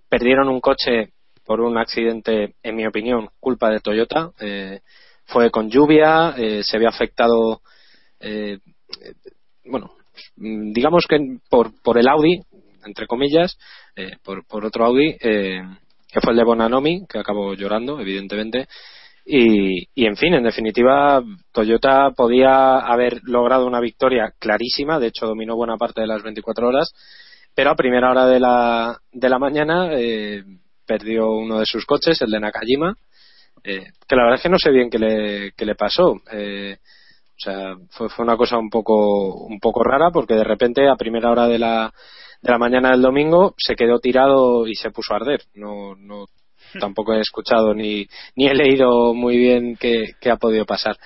Perdieron 0.09 0.49
un 0.49 0.61
coche 0.61 1.13
por 1.45 1.61
un 1.61 1.77
accidente, 1.77 2.55
en 2.61 2.75
mi 2.75 2.85
opinión, 2.85 3.29
culpa 3.39 3.69
de 3.69 3.79
Toyota. 3.79 4.31
Eh, 4.39 4.81
fue 5.25 5.49
con 5.49 5.69
lluvia, 5.69 6.35
eh, 6.37 6.61
se 6.63 6.77
había 6.77 6.89
afectado, 6.89 7.61
eh, 8.19 8.59
eh, 9.01 9.13
bueno, 9.65 9.91
digamos 10.35 11.05
que 11.07 11.17
por 11.49 11.97
el 11.97 12.07
Audi, 12.07 12.41
entre 12.85 13.07
comillas, 13.07 13.57
eh, 13.95 14.17
por, 14.23 14.45
por 14.45 14.65
otro 14.65 14.85
Audi, 14.85 15.15
eh, 15.21 15.61
que 16.11 16.21
fue 16.21 16.31
el 16.31 16.37
de 16.37 16.43
Bonanomi, 16.43 17.05
que 17.07 17.19
acabó 17.19 17.53
llorando, 17.53 17.99
evidentemente. 17.99 18.67
Y, 19.25 19.87
y, 19.93 20.05
en 20.05 20.17
fin, 20.17 20.33
en 20.33 20.43
definitiva, 20.43 21.23
Toyota 21.51 22.11
podía 22.15 22.79
haber 22.79 23.21
logrado 23.23 23.65
una 23.65 23.79
victoria 23.79 24.33
clarísima, 24.39 24.99
de 24.99 25.07
hecho 25.07 25.27
dominó 25.27 25.55
buena 25.55 25.77
parte 25.77 26.01
de 26.01 26.07
las 26.07 26.23
24 26.23 26.67
horas, 26.67 26.91
pero 27.55 27.71
a 27.71 27.75
primera 27.75 28.09
hora 28.09 28.25
de 28.25 28.39
la, 28.39 28.97
de 29.11 29.29
la 29.29 29.39
mañana 29.39 29.89
eh, 29.91 30.43
perdió 30.85 31.31
uno 31.31 31.59
de 31.59 31.65
sus 31.65 31.85
coches, 31.85 32.21
el 32.21 32.31
de 32.31 32.39
Nakajima, 32.39 32.95
eh, 33.63 33.85
que 34.07 34.15
la 34.15 34.23
verdad 34.23 34.37
es 34.37 34.43
que 34.43 34.49
no 34.49 34.57
sé 34.57 34.71
bien 34.71 34.89
qué 34.89 34.97
le, 34.97 35.51
qué 35.55 35.65
le 35.65 35.75
pasó. 35.75 36.15
Eh, 36.31 36.77
o 36.79 37.43
sea, 37.43 37.75
fue, 37.91 38.09
fue 38.09 38.25
una 38.25 38.37
cosa 38.37 38.57
un 38.57 38.69
poco, 38.69 39.45
un 39.45 39.59
poco 39.59 39.83
rara 39.83 40.09
porque 40.11 40.35
de 40.35 40.43
repente 40.43 40.87
a 40.87 40.95
primera 40.95 41.31
hora 41.31 41.47
de 41.47 41.59
la, 41.59 41.93
de 42.41 42.51
la 42.51 42.57
mañana 42.57 42.91
del 42.91 43.01
domingo 43.01 43.53
se 43.57 43.75
quedó 43.75 43.99
tirado 43.99 44.67
y 44.67 44.75
se 44.75 44.91
puso 44.91 45.13
a 45.13 45.17
arder. 45.17 45.41
No, 45.53 45.95
no, 45.95 46.25
tampoco 46.79 47.13
he 47.13 47.19
escuchado 47.19 47.73
ni, 47.73 48.07
ni 48.35 48.47
he 48.47 48.53
leído 48.53 49.13
muy 49.13 49.37
bien 49.37 49.77
qué, 49.79 50.13
qué 50.19 50.31
ha 50.31 50.37
podido 50.37 50.65
pasar. 50.65 50.97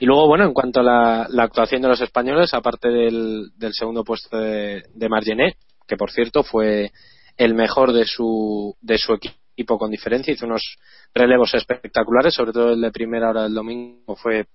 Y 0.00 0.06
luego, 0.06 0.28
bueno, 0.28 0.44
en 0.44 0.52
cuanto 0.52 0.80
a 0.80 0.84
la, 0.84 1.26
la 1.28 1.44
actuación 1.44 1.82
de 1.82 1.88
los 1.88 2.00
españoles, 2.00 2.54
aparte 2.54 2.88
del, 2.88 3.50
del 3.56 3.72
segundo 3.72 4.04
puesto 4.04 4.38
de, 4.38 4.84
de 4.94 5.08
Margené, 5.08 5.56
que 5.86 5.96
por 5.96 6.12
cierto 6.12 6.44
fue 6.44 6.92
el 7.36 7.54
mejor 7.54 7.92
de 7.92 8.04
su, 8.04 8.76
de 8.80 8.98
su 8.98 9.14
equipo 9.14 9.76
con 9.76 9.90
diferencia, 9.90 10.32
hizo 10.32 10.46
unos 10.46 10.76
relevos 11.12 11.52
espectaculares, 11.54 12.34
sobre 12.34 12.52
todo 12.52 12.72
el 12.74 12.80
de 12.80 12.92
primera 12.92 13.30
hora 13.30 13.42
del 13.44 13.54
domingo 13.54 14.14
fue 14.14 14.46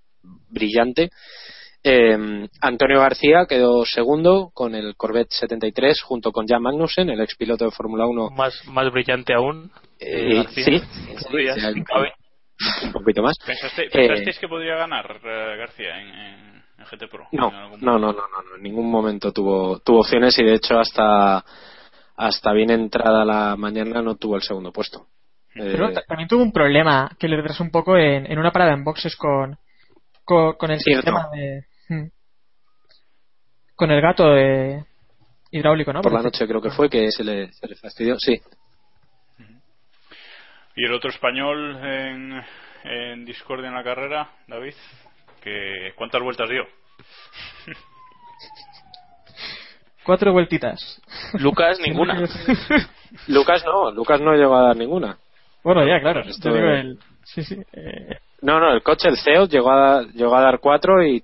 brillante. 0.49 1.09
Eh, 1.83 2.47
Antonio 2.61 2.99
García 3.01 3.45
quedó 3.47 3.83
segundo 3.85 4.51
con 4.53 4.73
el 4.73 4.95
Corvette 4.95 5.31
73 5.31 6.01
junto 6.01 6.31
con 6.31 6.47
Jan 6.47 6.61
Magnussen, 6.61 7.09
el 7.09 7.19
ex 7.19 7.35
piloto 7.35 7.65
de 7.65 7.71
Fórmula 7.71 8.05
1. 8.07 8.29
Más, 8.31 8.53
más 8.67 8.89
brillante 8.91 9.33
aún. 9.33 9.69
Eh, 9.99 10.35
García. 10.35 10.63
sí, 10.65 10.81
un 12.85 12.91
poquito 12.93 13.21
más. 13.21 13.35
¿Pensaste- 13.45 13.85
Eh, 13.87 13.89
¿Pensasteis 13.91 14.39
que 14.39 14.47
podría 14.47 14.75
ganar 14.75 15.19
eh, 15.23 15.55
García 15.57 15.99
en, 15.99 16.07
en- 16.07 16.63
en 16.79 16.85
GT 16.85 17.07
Pro? 17.09 17.27
No, 17.33 17.49
En 17.49 17.55
algún 17.55 17.81
no, 17.81 17.93
no, 17.99 18.13
no, 18.13 18.13
no, 18.13 18.55
en 18.55 18.63
ningún 18.63 18.89
momento 18.89 19.31
tuvo, 19.33 19.79
tuvo 19.79 19.99
opciones 19.99 20.37
y 20.39 20.43
de 20.43 20.53
hecho 20.53 20.79
hasta, 20.79 21.43
hasta 22.15 22.53
bien 22.53 22.69
entrada 22.69 23.25
la 23.25 23.55
mañana 23.57 24.01
no 24.01 24.15
tuvo 24.15 24.35
el 24.37 24.41
segundo 24.41 24.71
puesto. 24.71 25.07
Pero 25.53 25.89
Eh, 25.89 25.93
ta- 25.93 26.03
también 26.07 26.27
tuvo 26.29 26.41
un 26.43 26.51
problema 26.53 27.11
que 27.19 27.27
le 27.27 27.35
retrasó 27.37 27.63
un 27.63 27.71
poco 27.71 27.97
en, 27.97 28.25
en 28.31 28.39
una 28.39 28.51
parada 28.51 28.73
en 28.73 28.83
boxes 28.85 29.15
con, 29.17 29.57
con, 30.23 30.53
con 30.53 30.71
el 30.71 30.79
Cierto. 30.79 31.01
sistema 31.11 31.29
de. 31.35 31.65
Hmm, 31.89 32.07
con 33.75 33.91
el 33.91 34.01
gato 34.01 34.29
de 34.33 34.85
hidráulico, 35.51 35.91
¿no? 35.93 36.01
por 36.01 36.13
la 36.13 36.21
noche 36.21 36.47
creo 36.47 36.61
que 36.61 36.69
fue 36.71 36.89
que 36.89 37.11
se 37.11 37.23
le, 37.23 37.51
se 37.53 37.67
le 37.67 37.75
fastidió, 37.75 38.17
sí. 38.19 38.41
¿Y 40.75 40.85
el 40.85 40.93
otro 40.93 41.09
español 41.11 41.77
en, 41.85 42.41
en 42.83 43.25
discordia 43.25 43.67
en 43.67 43.75
la 43.75 43.83
carrera, 43.83 44.29
David? 44.47 44.73
que 45.41 45.91
¿Cuántas 45.95 46.21
vueltas 46.21 46.49
dio? 46.49 46.63
Cuatro 50.03 50.33
vueltitas. 50.33 51.01
Lucas, 51.39 51.79
ninguna. 51.79 52.15
Lucas 53.27 53.63
no, 53.65 53.91
Lucas 53.91 54.19
no 54.19 54.33
llegó 54.33 54.55
a 54.55 54.63
dar 54.67 54.75
ninguna. 54.75 55.17
bueno, 55.63 55.85
ya, 55.87 55.99
claro. 56.01 56.21
Esto 56.21 56.53
digo 56.53 56.67
el- 56.67 56.99
Sí, 57.23 57.41
sí. 57.43 57.55
eh, 57.71 58.17
No, 58.41 58.59
no, 58.59 58.73
el 58.73 58.83
coche, 58.83 59.07
el 59.07 59.17
CEO, 59.17 59.45
llegó 59.47 59.71
a, 59.71 60.03
llegó 60.03 60.35
a 60.35 60.41
dar 60.41 60.59
cuatro 60.59 61.01
y 61.05 61.23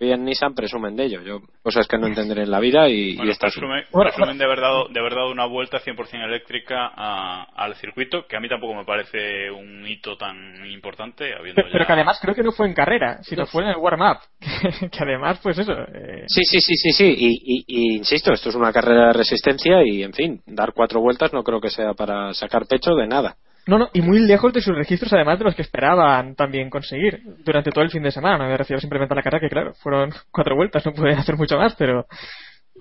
bien 0.00 0.24
Nissan 0.24 0.54
presumen 0.54 0.96
de 0.96 1.04
ello. 1.04 1.22
Yo, 1.22 1.40
cosas 1.62 1.86
que 1.88 1.96
no 1.98 2.06
entenderé 2.06 2.42
en 2.42 2.50
la 2.50 2.60
vida 2.60 2.88
y, 2.88 3.10
y 3.10 3.16
Bueno, 3.16 3.32
esta 3.32 3.46
es 3.46 3.54
presume- 3.56 3.84
Bueno, 3.92 4.10
presumen 4.10 4.38
de 4.38 4.44
haber 4.44 4.60
dado, 4.60 4.88
de 4.88 5.00
haber 5.00 5.14
dado 5.14 5.30
una 5.30 5.46
vuelta 5.46 5.78
100% 5.80 6.24
eléctrica 6.24 6.90
a- 6.94 7.44
al 7.54 7.74
circuito, 7.76 8.26
que 8.26 8.36
a 8.36 8.40
mí 8.40 8.48
tampoco 8.48 8.74
me 8.74 8.84
parece 8.84 9.50
un 9.50 9.86
hito 9.86 10.16
tan 10.16 10.64
importante. 10.66 11.32
Habiendo 11.34 11.54
pero, 11.56 11.68
pero 11.72 11.84
ya- 11.84 11.86
que 11.86 11.92
además 11.92 12.18
creo 12.20 12.34
que 12.34 12.42
no 12.42 12.52
fue 12.52 12.66
en 12.66 12.74
carrera, 12.74 13.22
sino 13.22 13.46
fue 13.46 13.62
en 13.62 13.70
el 13.70 13.76
warm-up. 13.76 14.18
que, 14.80 14.90
que 14.90 14.98
además, 15.02 15.40
pues 15.42 15.58
eso. 15.58 15.72
eh, 15.72 16.24
Sí, 16.26 16.40
sí, 16.44 16.60
sí, 16.60 16.74
sí, 16.76 16.90
sí. 16.92 17.14
Y, 17.16 17.28
y- 17.44 17.64
y 17.66 17.96
insisto, 17.96 18.32
esto 18.32 18.48
es 18.50 18.54
una 18.54 18.72
carrera 18.72 19.08
de 19.08 19.12
resistencia 19.14 19.82
y, 19.84 20.02
en 20.02 20.12
fin, 20.12 20.42
dar 20.46 20.72
cuatro 20.74 21.00
vueltas 21.00 21.32
no 21.32 21.42
creo 21.42 21.60
que 21.60 21.70
sea 21.70 21.94
para 21.94 22.34
sacar 22.34 22.66
pecho 22.66 22.94
de 22.94 23.06
nada. 23.06 23.36
No, 23.66 23.78
no, 23.78 23.88
y 23.94 24.02
muy 24.02 24.20
lejos 24.20 24.52
de 24.52 24.60
sus 24.60 24.76
registros, 24.76 25.12
además 25.12 25.38
de 25.38 25.44
los 25.46 25.54
que 25.54 25.62
esperaban 25.62 26.34
también 26.34 26.68
conseguir 26.68 27.20
durante 27.44 27.70
todo 27.70 27.82
el 27.84 27.90
fin 27.90 28.02
de 28.02 28.10
semana. 28.10 28.36
No 28.38 28.48
me 28.50 28.56
refiero 28.56 28.78
simplemente 28.80 29.14
a 29.14 29.16
la 29.16 29.22
carrera, 29.22 29.40
que 29.40 29.48
claro, 29.48 29.72
fueron 29.82 30.10
cuatro 30.30 30.54
vueltas, 30.54 30.84
no 30.84 30.92
pude 30.92 31.12
hacer 31.12 31.36
mucho 31.36 31.56
más, 31.56 31.74
pero 31.76 32.04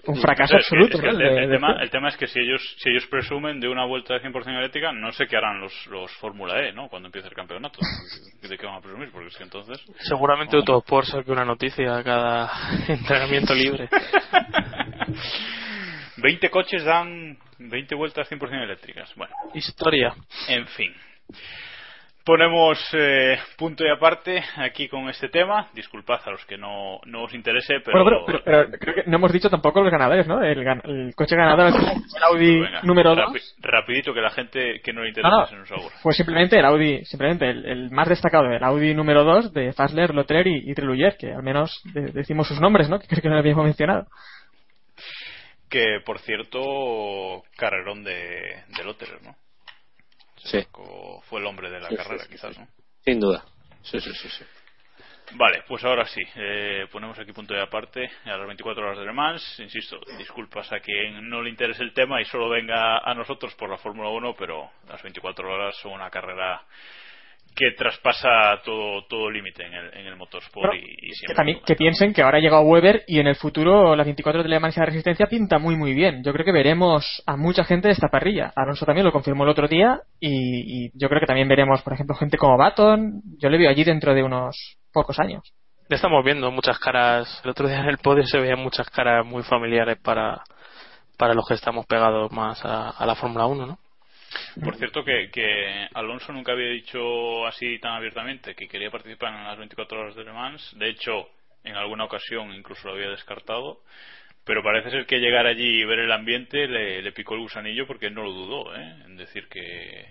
un 0.06 0.18
fracaso 0.18 0.58
Es 0.58 0.68
que- 0.68 0.76
absoluto. 0.76 0.98
es 0.98 1.02
que 1.04 1.24
¿no? 1.24 1.40
el, 1.40 1.50
tema, 1.52 1.78
el 1.82 1.90
tema 1.90 2.10
es 2.10 2.18
que 2.18 2.28
si 2.28 2.40
ellos, 2.40 2.62
si 2.80 2.90
ellos 2.90 3.06
presumen 3.08 3.60
de 3.62 3.70
una 3.70 3.86
vuelta 3.86 4.16
de 4.16 4.22
100% 4.22 4.58
eléctrica, 4.58 4.92
no 4.92 5.12
sé 5.14 5.26
qué 5.28 5.38
harán 5.38 5.62
los, 5.62 5.72
los 5.88 6.12
Fórmula 6.16 6.60
E, 6.68 6.74
¿no? 6.74 6.90
Cuando 6.90 7.08
empiece 7.08 7.28
el 7.30 7.34
campeonato. 7.36 7.80
¿De 8.42 8.58
qué 8.58 8.66
van 8.66 8.76
a 8.76 8.82
presumir? 8.82 9.10
Porque 9.12 9.28
es 9.28 9.38
que 9.38 9.44
entonces... 9.44 9.80
Seguramente 10.00 10.58
Autosport 10.58 11.06
saque 11.08 11.32
una 11.32 11.46
noticia 11.46 11.96
a 11.96 12.04
cada 12.04 12.52
entrenamiento 12.90 13.54
libre. 13.54 13.88
20 16.18 16.50
coches 16.50 16.84
dan 16.84 17.38
20 17.60 17.96
vueltas 17.96 18.30
100% 18.32 18.64
eléctricas. 18.64 19.14
Bueno, 19.16 19.34
Historia. 19.54 20.14
en 20.50 20.68
fin. 20.68 20.94
Ponemos 22.26 22.80
eh, 22.94 23.38
punto 23.58 23.84
y 23.86 23.90
aparte 23.90 24.42
aquí 24.56 24.88
con 24.88 25.10
este 25.10 25.28
tema. 25.28 25.68
Disculpad 25.74 26.22
a 26.26 26.32
los 26.32 26.46
que 26.46 26.58
no, 26.58 27.02
no 27.06 27.24
os 27.24 27.34
interese, 27.34 27.82
pero... 27.84 28.02
Bueno, 28.02 28.24
pero, 28.26 28.42
pero- 28.46 28.66
pero 28.70 28.80
creo 28.80 28.96
que 28.96 29.04
no 29.12 29.18
hemos 29.18 29.34
dicho 29.34 29.50
tampoco 29.50 29.82
los 29.82 29.92
ganadores, 29.92 30.26
¿no? 30.26 30.42
El, 30.42 31.14
coche 31.16 31.36
ganador 31.36 31.68
es 31.68 31.76
el 32.16 32.24
Audi 32.24 32.62
Venga, 32.62 32.80
número 32.84 33.14
2. 33.14 33.20
rapi- 33.26 33.54
rapidito 33.60 34.14
que 34.14 34.22
la 34.22 34.30
gente 34.30 34.80
que 34.82 34.94
no 34.94 35.02
le 35.02 35.10
interesa 35.10 35.30
no, 35.36 35.46
se 35.48 35.56
nos 35.58 35.72
aburre. 35.74 35.96
fue 36.02 36.14
simplemente 36.14 36.58
el 36.58 36.64
Audi, 36.64 37.04
simplemente 37.04 37.50
el, 37.50 37.66
el 37.66 37.92
más 37.92 38.08
destacado, 38.08 38.46
el 38.50 38.64
Audi 38.64 38.94
número 38.94 39.26
2 39.26 39.52
de 39.52 39.74
Fassler, 39.74 40.16
Lotrer 40.16 40.48
y, 40.48 40.72
y 40.72 40.74
Treluyer, 40.74 41.18
que 41.18 41.34
al 41.34 41.44
menos 41.44 41.82
de- 41.94 42.14
decimos 42.14 42.48
sus 42.48 42.62
nombres, 42.62 42.88
¿no? 42.88 43.00
Que 43.00 43.08
creo 43.08 43.22
que 43.22 43.28
no 43.28 43.34
lo 43.34 43.42
habíamos 43.42 43.66
mencionado. 43.66 44.08
Que, 45.74 46.02
por 46.06 46.20
cierto, 46.20 47.42
carrerón 47.58 48.04
de, 48.04 48.64
de 48.68 48.84
Lotterer, 48.84 49.24
¿no? 49.24 49.36
Sí, 50.38 50.64
Fue 51.24 51.40
el 51.40 51.48
hombre 51.48 51.72
de 51.72 51.80
la 51.80 51.90
Sí, 51.90 51.96
carrera, 51.96 52.24
sí, 52.26 52.30
quizás. 52.30 52.60
¿no? 52.60 52.68
sin 53.04 53.20
duda. 53.20 53.44
Sí, 53.82 54.00
sí, 54.00 54.14
sí, 54.14 54.30
sí. 54.30 54.46
Vale, 55.32 55.64
pues 55.68 55.84
ahora 55.84 56.06
sí, 56.06 56.22
eh, 56.36 56.86
ponemos 56.92 57.18
aquí 57.18 57.32
punto 57.32 57.56
de 57.56 57.62
aparte 57.64 58.08
a 58.26 58.38
las 58.38 58.46
24 58.46 58.84
horas 58.86 59.00
de 59.00 59.06
Le 59.06 59.14
Mans. 59.14 59.60
Insisto, 59.62 60.00
disculpas 60.16 60.72
a 60.72 60.80
quien 60.80 61.28
no 61.28 61.42
le 61.42 61.50
interese 61.50 61.82
el 61.82 61.92
tema 61.92 62.22
y 62.22 62.26
solo 62.26 62.50
venga 62.50 63.00
a 63.00 63.16
nosotros 63.16 63.56
por 63.56 63.68
la 63.72 63.80
Fórmula 63.80 64.10
1, 64.10 64.36
pero 64.38 64.70
las 64.88 65.02
24 65.02 65.52
horas 65.52 65.76
son 65.78 65.94
una 65.94 66.12
carrera 66.12 66.64
que 67.56 67.72
traspasa 67.78 68.62
todo 68.64 69.06
todo 69.08 69.30
límite 69.30 69.66
en 69.66 69.74
el, 69.74 69.94
en 69.94 70.08
el 70.08 70.16
motorsport 70.16 70.74
y, 70.74 70.78
y 70.78 71.12
que 71.28 71.34
también 71.34 71.60
piensen 71.78 72.14
que 72.14 72.22
ahora 72.22 72.38
ha 72.38 72.42
llegado 72.42 72.64
Weber 72.64 73.04
y 73.08 73.20
en 73.20 73.28
el 73.28 73.36
futuro 73.36 73.96
la 73.96 74.04
24 74.04 74.44
de 74.44 74.50
Le 74.50 74.60
Mans 74.60 74.78
y 74.78 74.80
la 74.80 74.86
Resistencia 74.86 75.28
pinta 75.28 75.60
muy 75.60 75.76
muy 75.76 75.94
bien. 75.94 76.24
Yo 76.24 76.34
creo 76.34 76.46
que 76.46 76.52
veremos 76.52 77.24
a 77.26 77.38
mucha 77.38 77.64
gente 77.64 77.88
de 77.88 77.94
esta 77.94 78.10
parrilla. 78.10 78.52
Alonso 78.56 78.86
también 78.86 79.06
lo 79.06 79.12
confirmó 79.12 79.44
el 79.44 79.50
otro 79.50 79.68
día 79.68 80.02
y, 80.20 80.86
y 80.86 80.92
yo 80.94 81.10
creo 81.10 81.20
que 81.20 81.28
también 81.28 81.48
veremos, 81.48 81.82
por 81.82 81.94
ejemplo, 81.94 82.16
gente 82.16 82.38
como 82.38 82.58
Baton. 82.58 83.22
Yo 83.40 83.50
le 83.50 83.58
veo 83.58 83.70
allí 83.70 83.84
dentro 83.84 84.14
de 84.14 84.24
unos 84.24 84.78
pocos 84.92 85.20
años. 85.20 85.54
Ya 85.90 85.98
estamos 85.98 86.24
viendo 86.24 86.50
muchas 86.52 86.80
caras. 86.80 87.42
El 87.44 87.52
otro 87.52 87.68
día 87.68 87.80
en 87.80 87.90
el 87.90 87.98
podio 87.98 88.26
se 88.26 88.40
veían 88.40 88.60
muchas 88.60 88.90
caras 88.90 89.26
muy 89.26 89.44
familiares 89.44 89.98
para, 90.02 90.42
para 91.18 91.34
los 91.34 91.46
que 91.48 91.56
estamos 91.56 91.86
pegados 91.86 92.32
más 92.32 92.64
a, 92.64 92.90
a 92.90 93.06
la 93.06 93.16
Fórmula 93.16 93.46
1, 93.46 93.66
¿no? 93.66 93.80
Por 94.64 94.76
cierto, 94.76 95.04
que, 95.04 95.30
que 95.32 95.88
Alonso 95.94 96.32
nunca 96.32 96.52
había 96.54 96.70
dicho 96.70 97.46
así 97.46 97.80
tan 97.80 97.94
abiertamente 97.94 98.56
que 98.56 98.68
quería 98.68 98.90
participar 98.92 99.34
en 99.34 99.44
las 99.44 99.58
24 99.58 100.00
horas 100.00 100.16
de 100.16 100.24
Le 100.24 100.32
Mans. 100.34 100.74
De 100.78 100.90
hecho, 100.90 101.30
en 101.64 101.76
alguna 101.76 102.06
ocasión 102.06 102.54
incluso 102.54 102.88
lo 102.88 102.94
había 102.96 103.10
descartado. 103.10 103.80
Pero 104.46 104.62
parece 104.62 104.90
ser 104.90 105.06
que 105.06 105.20
llegar 105.20 105.46
allí 105.46 105.82
y 105.82 105.86
ver 105.86 106.00
el 106.00 106.12
ambiente 106.12 106.68
le, 106.68 107.02
le 107.02 107.12
picó 107.14 107.36
el 107.36 107.40
gusanillo 107.42 107.88
porque 107.88 108.10
no 108.10 108.24
lo 108.24 108.32
dudó 108.34 108.76
¿eh? 108.76 108.82
en 109.06 109.16
decir 109.16 109.48
que, 109.48 110.06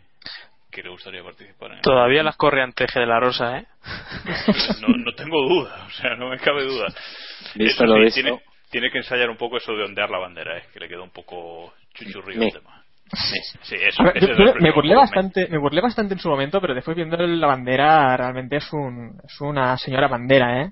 que 0.71 0.83
le 0.83 0.89
gustaría 0.89 1.23
participar 1.23 1.73
en 1.73 1.77
el- 1.77 1.83
Todavía 1.83 2.23
las 2.23 2.37
corre 2.37 2.63
ante 2.63 2.87
G 2.87 2.99
de 3.01 3.07
la 3.07 3.21
Rosa, 3.21 3.59
¿eh? 3.59 3.67
no, 4.81 4.89
no 4.89 5.13
tengo 5.15 5.37
duda, 5.47 5.85
o 5.87 5.91
sea, 5.91 6.17
no 6.17 6.31
me 6.31 6.39
cabe 6.39 6.63
duda. 6.65 6.87
Visto 7.57 7.85
Eso 7.85 7.87
lo 7.87 7.97
sí, 7.97 8.01
visto. 8.05 8.23
Tiene, 8.23 8.41
tiene 8.71 8.91
que 8.91 8.99
ensayar 8.99 9.29
un 9.29 9.37
poco 9.37 9.59
eso 9.59 9.75
de 9.77 9.85
ondear 9.85 10.09
la 10.09 10.17
bandera, 10.19 10.57
¿eh? 10.57 10.63
que 10.73 10.81
le 10.81 10.89
queda 10.89 11.03
un 11.03 11.11
poco 11.13 11.75
chuchurrío 11.93 12.39
Me. 12.39 12.47
el 12.47 12.53
tema. 12.55 12.82
Sí, 13.13 13.39
sí, 13.63 13.75
eso, 13.79 14.03
ver, 14.05 14.21
yo- 14.21 14.45
es 14.45 14.55
me 14.61 14.71
burlé 14.73 14.95
bastante, 14.95 15.47
me 15.49 15.59
burlé 15.59 15.81
bastante 15.83 16.15
en 16.15 16.21
su 16.21 16.29
momento, 16.31 16.61
pero 16.61 16.75
después 16.75 16.97
viendo 16.97 17.17
la 17.19 17.47
bandera 17.47 18.17
realmente 18.17 18.57
es 18.57 18.73
un, 18.73 19.21
es 19.25 19.41
una 19.41 19.77
señora 19.77 20.09
bandera, 20.09 20.63
¿eh? 20.63 20.71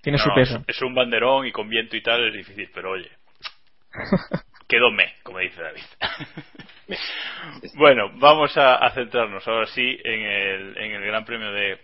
Tiene 0.00 0.18
No, 0.18 0.24
su 0.24 0.30
peso. 0.34 0.56
Es, 0.66 0.76
es 0.76 0.82
un 0.82 0.94
banderón 0.94 1.46
y 1.46 1.52
con 1.52 1.68
viento 1.68 1.96
y 1.96 2.02
tal 2.02 2.26
es 2.28 2.32
difícil, 2.34 2.70
pero 2.74 2.92
oye, 2.92 3.10
quedó 4.68 4.90
me, 4.90 5.12
como 5.22 5.38
dice 5.40 5.60
David. 5.62 5.82
bueno, 7.74 8.10
vamos 8.18 8.56
a, 8.56 8.76
a 8.76 8.90
centrarnos 8.92 9.46
ahora 9.46 9.66
sí 9.66 9.98
en 10.02 10.20
el, 10.22 10.78
en 10.78 10.92
el 10.92 11.02
Gran 11.04 11.24
Premio 11.24 11.52
de, 11.52 11.78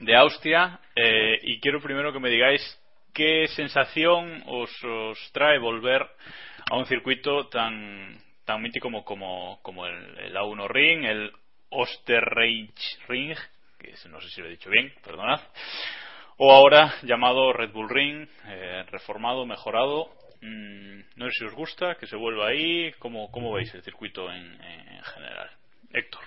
de 0.00 0.16
Austria 0.16 0.78
eh, 0.94 1.38
y 1.42 1.60
quiero 1.60 1.80
primero 1.80 2.12
que 2.12 2.20
me 2.20 2.30
digáis 2.30 2.62
qué 3.12 3.46
sensación 3.48 4.42
os, 4.46 4.70
os 4.84 5.18
trae 5.32 5.58
volver 5.58 6.02
a 6.70 6.76
un 6.76 6.86
circuito 6.86 7.48
tan 7.48 8.16
tan 8.44 8.62
mítico 8.62 8.86
como, 8.86 9.04
como, 9.04 9.58
como 9.62 9.86
el, 9.86 10.18
el 10.18 10.36
A1 10.36 10.68
Ring, 10.68 11.04
el 11.04 11.32
Osterreich 11.70 12.98
Ring, 13.08 13.36
que 13.78 13.92
no 14.08 14.20
sé 14.20 14.28
si 14.30 14.40
lo 14.40 14.46
he 14.46 14.50
dicho 14.50 14.70
bien, 14.70 14.92
perdonad, 15.04 15.40
o 16.36 16.52
ahora 16.52 16.94
llamado 17.02 17.52
Red 17.52 17.72
Bull 17.72 17.88
Ring, 17.88 18.28
eh, 18.46 18.84
reformado, 18.90 19.46
mejorado. 19.46 20.08
Mm, 20.40 21.00
no 21.16 21.26
sé 21.26 21.32
si 21.38 21.44
os 21.44 21.54
gusta, 21.54 21.94
que 21.94 22.06
se 22.06 22.16
vuelva 22.16 22.48
ahí. 22.48 22.92
¿Cómo, 22.98 23.30
cómo 23.30 23.52
veis 23.52 23.72
el 23.74 23.82
circuito 23.82 24.30
en, 24.30 24.60
en 24.60 25.02
general? 25.02 25.50
Héctor. 25.92 26.22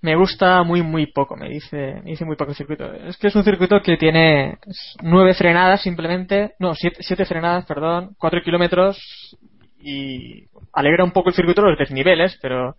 me 0.00 0.16
gusta 0.16 0.62
muy 0.64 0.82
muy 0.82 1.06
poco, 1.06 1.36
me 1.36 1.48
dice, 1.48 2.00
me 2.02 2.10
dice 2.10 2.24
muy 2.24 2.36
poco 2.36 2.50
el 2.50 2.56
circuito. 2.56 2.92
Es 2.92 3.16
que 3.16 3.28
es 3.28 3.36
un 3.36 3.44
circuito 3.44 3.80
que 3.80 3.96
tiene 3.96 4.58
nueve 5.02 5.34
frenadas 5.34 5.82
simplemente, 5.82 6.54
no, 6.58 6.74
siete, 6.74 6.98
siete 7.00 7.24
frenadas, 7.24 7.64
perdón, 7.64 8.16
cuatro 8.18 8.42
kilómetros 8.42 8.98
y 9.80 10.46
alegra 10.72 11.04
un 11.04 11.12
poco 11.12 11.28
el 11.28 11.34
circuito 11.34 11.62
los 11.62 11.78
desniveles, 11.78 12.38
pero 12.40 12.76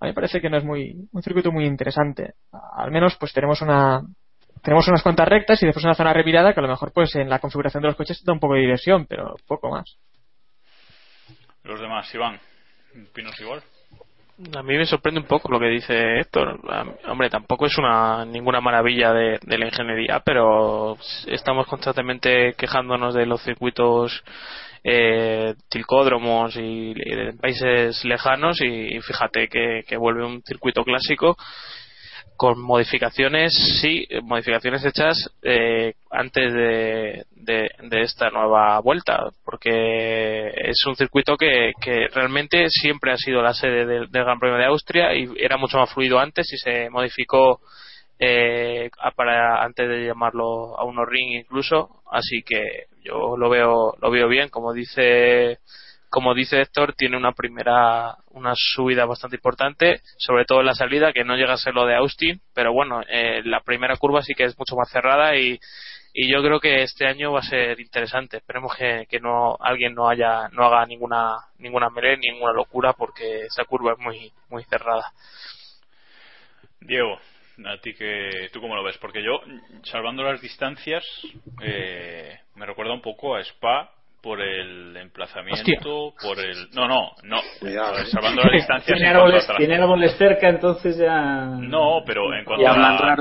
a 0.00 0.04
mí 0.04 0.10
me 0.10 0.14
parece 0.14 0.40
que 0.40 0.50
no 0.50 0.56
es 0.56 0.64
muy 0.64 1.08
un 1.12 1.22
circuito 1.22 1.52
muy 1.52 1.66
interesante. 1.66 2.34
Al 2.76 2.90
menos 2.90 3.16
pues 3.16 3.32
tenemos 3.32 3.62
una 3.62 4.02
tenemos 4.62 4.88
unas 4.88 5.02
cuantas 5.02 5.28
rectas 5.28 5.62
y 5.62 5.66
después 5.66 5.84
una 5.84 5.94
zona 5.94 6.12
revirada 6.12 6.54
que 6.54 6.60
a 6.60 6.62
lo 6.62 6.68
mejor 6.68 6.92
pues 6.92 7.14
en 7.16 7.28
la 7.28 7.38
configuración 7.38 7.82
de 7.82 7.88
los 7.88 7.96
coches 7.96 8.22
da 8.24 8.32
un 8.32 8.40
poco 8.40 8.54
de 8.54 8.60
diversión, 8.60 9.06
pero 9.06 9.36
poco 9.46 9.70
más. 9.70 9.98
Los 11.62 11.80
demás, 11.80 12.12
Iván, 12.14 12.38
¿pinos 13.14 13.38
igual? 13.40 13.62
A 14.56 14.62
mí 14.64 14.76
me 14.76 14.84
sorprende 14.84 15.20
un 15.20 15.26
poco 15.26 15.48
lo 15.48 15.60
que 15.60 15.68
dice 15.68 16.18
Héctor. 16.18 16.58
Hombre, 17.06 17.30
tampoco 17.30 17.66
es 17.66 17.78
una 17.78 18.24
ninguna 18.24 18.60
maravilla 18.60 19.12
de, 19.12 19.38
de 19.40 19.58
la 19.58 19.66
ingeniería, 19.66 20.20
pero 20.24 20.96
estamos 21.26 21.68
constantemente 21.68 22.54
quejándonos 22.54 23.14
de 23.14 23.26
los 23.26 23.40
circuitos 23.42 24.24
eh, 24.84 25.54
tilcódromos 25.70 26.54
y, 26.56 26.92
de 26.92 27.32
países 27.40 28.04
lejanos 28.04 28.60
y, 28.60 29.00
fíjate 29.00 29.48
que, 29.48 29.96
vuelve 29.96 30.26
un 30.26 30.42
circuito 30.42 30.84
clásico 30.84 31.36
con 32.36 32.60
modificaciones, 32.60 33.52
sí, 33.80 34.06
modificaciones 34.24 34.84
hechas 34.84 35.30
eh, 35.42 35.94
antes 36.10 36.52
de, 36.52 37.24
de, 37.30 38.02
esta 38.02 38.28
nueva 38.30 38.80
vuelta, 38.80 39.30
porque 39.44 40.48
es 40.48 40.84
un 40.86 40.96
circuito 40.96 41.36
que, 41.36 41.72
que 41.80 42.08
realmente 42.12 42.68
siempre 42.68 43.12
ha 43.12 43.16
sido 43.16 43.40
la 43.40 43.54
sede 43.54 43.86
del, 43.86 44.08
Gran 44.08 44.40
Premio 44.40 44.58
de 44.58 44.66
Austria 44.66 45.14
y 45.14 45.28
era 45.38 45.56
mucho 45.56 45.78
más 45.78 45.92
fluido 45.94 46.18
antes 46.18 46.52
y 46.52 46.58
se 46.58 46.90
modificó 46.90 47.60
eh, 48.18 48.90
para 49.16 49.62
antes 49.62 49.88
de 49.88 50.06
llamarlo 50.06 50.78
a 50.78 50.84
unos 50.84 51.08
ring 51.08 51.32
incluso, 51.32 52.02
así 52.10 52.42
que 52.42 52.86
yo 53.02 53.36
lo 53.36 53.48
veo 53.50 53.94
lo 54.00 54.10
veo 54.10 54.28
bien, 54.28 54.48
como 54.48 54.72
dice 54.72 55.58
como 56.14 56.32
dice 56.32 56.60
Héctor, 56.60 56.94
tiene 56.94 57.16
una 57.16 57.32
primera, 57.32 58.14
una 58.30 58.52
subida 58.54 59.04
bastante 59.04 59.34
importante, 59.34 60.00
sobre 60.16 60.44
todo 60.44 60.60
en 60.60 60.66
la 60.66 60.76
salida, 60.76 61.12
que 61.12 61.24
no 61.24 61.34
llega 61.34 61.54
a 61.54 61.56
ser 61.56 61.74
lo 61.74 61.86
de 61.86 61.96
Austin, 61.96 62.40
pero 62.54 62.72
bueno, 62.72 63.02
eh, 63.08 63.42
la 63.44 63.62
primera 63.62 63.96
curva 63.96 64.22
sí 64.22 64.32
que 64.32 64.44
es 64.44 64.56
mucho 64.56 64.76
más 64.76 64.88
cerrada 64.90 65.36
y, 65.36 65.58
y 66.12 66.32
yo 66.32 66.40
creo 66.40 66.60
que 66.60 66.84
este 66.84 67.08
año 67.08 67.32
va 67.32 67.40
a 67.40 67.42
ser 67.42 67.80
interesante. 67.80 68.36
Esperemos 68.36 68.76
que, 68.76 69.06
que 69.10 69.18
no 69.18 69.56
alguien 69.58 69.96
no 69.96 70.08
haya, 70.08 70.48
no 70.52 70.64
haga 70.64 70.86
ninguna, 70.86 71.34
ninguna 71.58 71.90
melé, 71.90 72.16
ninguna 72.16 72.52
locura, 72.52 72.92
porque 72.92 73.46
esa 73.46 73.64
curva 73.64 73.94
es 73.94 73.98
muy, 73.98 74.32
muy 74.50 74.62
cerrada. 74.62 75.12
Diego, 76.78 77.18
a 77.64 77.78
ti 77.78 77.94
que 77.94 78.48
tú 78.52 78.60
cómo 78.60 78.74
lo 78.74 78.82
ves 78.82 78.98
porque 78.98 79.22
yo 79.22 79.40
salvando 79.84 80.22
las 80.22 80.40
distancias 80.40 81.04
eh, 81.62 82.38
me 82.56 82.66
recuerda 82.66 82.92
un 82.92 83.02
poco 83.02 83.36
a 83.36 83.40
Spa 83.40 83.90
por 84.24 84.40
el 84.40 84.96
emplazamiento, 84.96 86.14
por 86.22 86.40
el... 86.40 86.70
No, 86.72 86.88
no, 86.88 87.10
no. 87.24 87.40
Cuidado, 87.60 87.94
salvando 88.06 88.40
las 88.42 88.52
distancias... 88.52 88.96
¿Tiene 88.96 89.10
árboles, 89.10 89.46
¿Tiene 89.58 89.74
árboles 89.76 90.16
cerca, 90.16 90.48
entonces 90.48 90.96
ya... 90.96 91.44
No, 91.44 92.02
pero 92.06 92.34
en 92.34 92.42
cuanto 92.46 92.66
a 92.66 93.16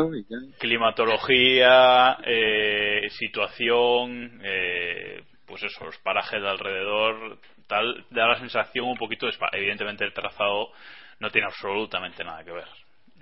climatología, 0.58 2.20
eh, 2.24 3.10
situación, 3.10 4.40
eh, 4.46 5.24
pues 5.46 5.64
eso, 5.64 5.84
los 5.84 5.98
parajes 5.98 6.42
de 6.42 6.50
alrededor, 6.50 7.38
tal, 7.68 8.06
da 8.10 8.28
la 8.28 8.40
sensación 8.40 8.86
un 8.86 8.98
poquito 8.98 9.26
de... 9.26 9.34
Evidentemente 9.52 10.06
el 10.06 10.14
trazado 10.14 10.70
no 11.20 11.30
tiene 11.32 11.48
absolutamente 11.48 12.24
nada 12.24 12.46
que 12.46 12.52
ver. 12.54 12.68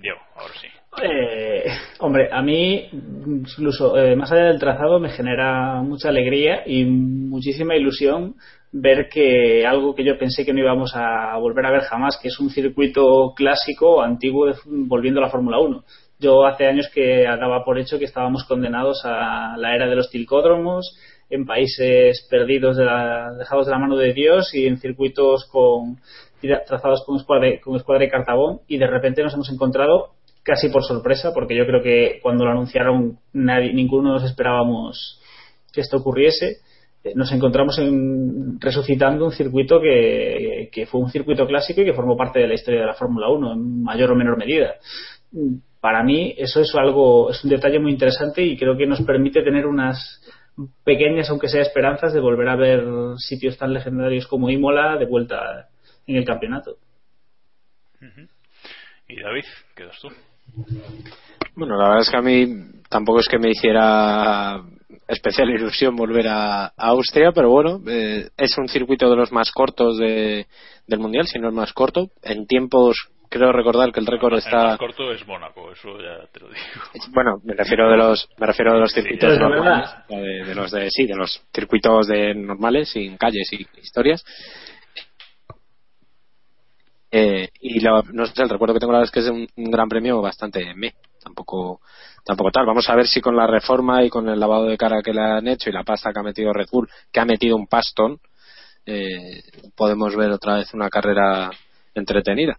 Diego, 0.01 0.19
ahora 0.35 0.53
sí. 0.59 0.67
Eh, 1.03 1.63
hombre, 1.99 2.29
a 2.31 2.41
mí, 2.41 2.89
incluso 2.91 3.97
eh, 3.97 4.15
más 4.15 4.31
allá 4.31 4.45
del 4.45 4.59
trazado, 4.59 4.99
me 4.99 5.09
genera 5.09 5.81
mucha 5.81 6.09
alegría 6.09 6.63
y 6.65 6.83
muchísima 6.83 7.75
ilusión 7.75 8.35
ver 8.73 9.09
que 9.09 9.65
algo 9.65 9.95
que 9.95 10.03
yo 10.03 10.17
pensé 10.17 10.45
que 10.45 10.53
no 10.53 10.59
íbamos 10.59 10.93
a 10.95 11.37
volver 11.37 11.65
a 11.65 11.71
ver 11.71 11.81
jamás, 11.81 12.17
que 12.21 12.29
es 12.29 12.39
un 12.39 12.49
circuito 12.49 13.33
clásico, 13.35 14.01
antiguo, 14.01 14.51
volviendo 14.65 15.19
a 15.19 15.23
la 15.23 15.29
Fórmula 15.29 15.59
1. 15.59 15.83
Yo 16.19 16.45
hace 16.45 16.67
años 16.67 16.89
que 16.93 17.23
daba 17.23 17.63
por 17.65 17.79
hecho 17.79 17.97
que 17.97 18.05
estábamos 18.05 18.43
condenados 18.45 19.01
a 19.05 19.55
la 19.57 19.75
era 19.75 19.87
de 19.87 19.95
los 19.95 20.09
tilcódromos, 20.09 20.97
en 21.29 21.45
países 21.45 22.27
perdidos, 22.29 22.77
de 22.77 22.85
la, 22.85 23.33
dejados 23.39 23.65
de 23.65 23.71
la 23.71 23.79
mano 23.79 23.95
de 23.95 24.13
Dios 24.13 24.53
y 24.53 24.67
en 24.67 24.77
circuitos 24.77 25.47
con 25.49 25.97
trazados 26.65 27.03
con 27.05 27.17
escuadra, 27.17 28.05
y 28.05 28.09
cartabón 28.09 28.61
y 28.67 28.77
de 28.77 28.87
repente 28.87 29.23
nos 29.23 29.33
hemos 29.33 29.51
encontrado 29.51 30.11
casi 30.43 30.69
por 30.69 30.83
sorpresa 30.83 31.31
porque 31.33 31.55
yo 31.55 31.65
creo 31.65 31.81
que 31.81 32.19
cuando 32.21 32.45
lo 32.45 32.51
anunciaron 32.51 33.19
nadie, 33.33 33.73
ninguno 33.73 34.13
nos 34.13 34.23
esperábamos 34.23 35.19
que 35.71 35.81
esto 35.81 35.97
ocurriese 35.97 36.57
eh, 37.03 37.13
nos 37.15 37.31
encontramos 37.31 37.79
en, 37.79 38.59
resucitando 38.59 39.25
un 39.25 39.31
circuito 39.31 39.79
que, 39.81 40.69
que, 40.71 40.85
fue 40.85 41.01
un 41.01 41.09
circuito 41.09 41.47
clásico 41.47 41.81
y 41.81 41.85
que 41.85 41.93
formó 41.93 42.15
parte 42.15 42.39
de 42.39 42.47
la 42.47 42.53
historia 42.53 42.81
de 42.81 42.87
la 42.87 42.93
Fórmula 42.93 43.29
1 43.29 43.53
en 43.53 43.83
mayor 43.83 44.11
o 44.11 44.15
menor 44.15 44.37
medida. 44.37 44.75
Para 45.79 46.03
mí 46.03 46.35
eso 46.37 46.61
es 46.61 46.73
algo, 46.75 47.31
es 47.31 47.43
un 47.43 47.49
detalle 47.49 47.79
muy 47.79 47.91
interesante 47.91 48.43
y 48.43 48.55
creo 48.55 48.77
que 48.77 48.85
nos 48.85 49.01
permite 49.01 49.41
tener 49.41 49.65
unas 49.65 50.21
pequeñas, 50.83 51.29
aunque 51.29 51.47
sea 51.47 51.61
esperanzas, 51.61 52.13
de 52.13 52.19
volver 52.19 52.49
a 52.49 52.55
ver 52.55 52.83
sitios 53.17 53.57
tan 53.57 53.73
legendarios 53.73 54.27
como 54.27 54.49
Imola 54.49 54.97
de 54.97 55.05
vuelta 55.05 55.69
en 56.11 56.17
el 56.17 56.25
campeonato. 56.25 56.77
Y 59.07 59.21
David, 59.21 59.45
¿qué 59.75 59.85
das 59.85 59.99
tú? 59.99 60.09
Bueno, 61.55 61.77
la 61.77 61.89
verdad 61.89 62.01
es 62.01 62.09
que 62.09 62.17
a 62.17 62.21
mí 62.21 62.47
tampoco 62.89 63.19
es 63.19 63.27
que 63.27 63.37
me 63.37 63.49
hiciera 63.49 64.61
especial 65.07 65.49
ilusión 65.49 65.95
volver 65.95 66.27
a, 66.27 66.67
Austria, 66.77 67.31
pero 67.33 67.49
bueno, 67.49 67.81
eh, 67.87 68.29
es 68.37 68.57
un 68.57 68.67
circuito 68.67 69.09
de 69.09 69.15
los 69.15 69.31
más 69.31 69.51
cortos 69.51 69.97
de, 69.97 70.47
del 70.87 70.99
mundial, 70.99 71.27
si 71.27 71.39
no 71.39 71.49
el 71.49 71.53
más 71.53 71.73
corto. 71.73 72.09
En 72.23 72.47
tiempos, 72.47 72.97
creo 73.29 73.51
recordar 73.51 73.91
que 73.91 73.99
el 73.99 74.07
récord 74.07 74.37
está. 74.37 74.61
El 74.61 74.67
más 74.67 74.77
corto 74.77 75.11
es 75.11 75.25
Mónaco, 75.27 75.71
eso 75.71 75.97
ya 75.99 76.25
te 76.31 76.39
lo 76.39 76.47
digo. 76.47 77.11
Bueno, 77.13 77.39
me 77.43 77.53
refiero 77.53 77.89
de 77.89 77.97
los, 77.97 78.29
me 78.37 78.47
refiero 78.47 78.73
de 78.73 78.79
los 78.79 78.93
circuitos 78.93 79.37
normales, 79.37 79.89
de, 80.09 80.55
los 80.55 80.71
de 80.71 80.89
sí, 80.89 81.05
de 81.05 81.15
los 81.15 81.41
circuitos 81.53 82.07
de 82.07 82.33
normales, 82.33 82.89
sin 82.89 83.17
calles 83.17 83.51
y 83.51 83.67
historias. 83.79 84.23
Eh, 87.11 87.49
y 87.59 87.79
no 87.81 88.25
sé, 88.25 88.41
el 88.41 88.49
recuerdo 88.49 88.73
que 88.73 88.79
tengo 88.79 88.93
la 88.93 89.03
es 89.03 89.11
que 89.11 89.19
es 89.19 89.29
un, 89.29 89.47
gran 89.55 89.89
premio 89.89 90.21
bastante 90.21 90.73
me, 90.75 90.93
tampoco, 91.21 91.81
tampoco 92.23 92.51
tal. 92.51 92.65
Vamos 92.65 92.87
a 92.89 92.95
ver 92.95 93.05
si 93.07 93.19
con 93.19 93.35
la 93.35 93.47
reforma 93.47 94.03
y 94.03 94.09
con 94.09 94.29
el 94.29 94.39
lavado 94.39 94.65
de 94.65 94.77
cara 94.77 95.01
que 95.03 95.13
le 95.13 95.21
han 95.21 95.47
hecho 95.47 95.69
y 95.69 95.73
la 95.73 95.83
pasta 95.83 96.13
que 96.13 96.19
ha 96.19 96.23
metido 96.23 96.53
Red 96.53 96.69
Bull, 96.71 96.89
que 97.11 97.19
ha 97.19 97.25
metido 97.25 97.57
un 97.57 97.67
pastón, 97.67 98.19
eh, 98.85 99.43
podemos 99.75 100.15
ver 100.15 100.31
otra 100.31 100.55
vez 100.55 100.73
una 100.73 100.89
carrera 100.89 101.51
entretenida. 101.93 102.57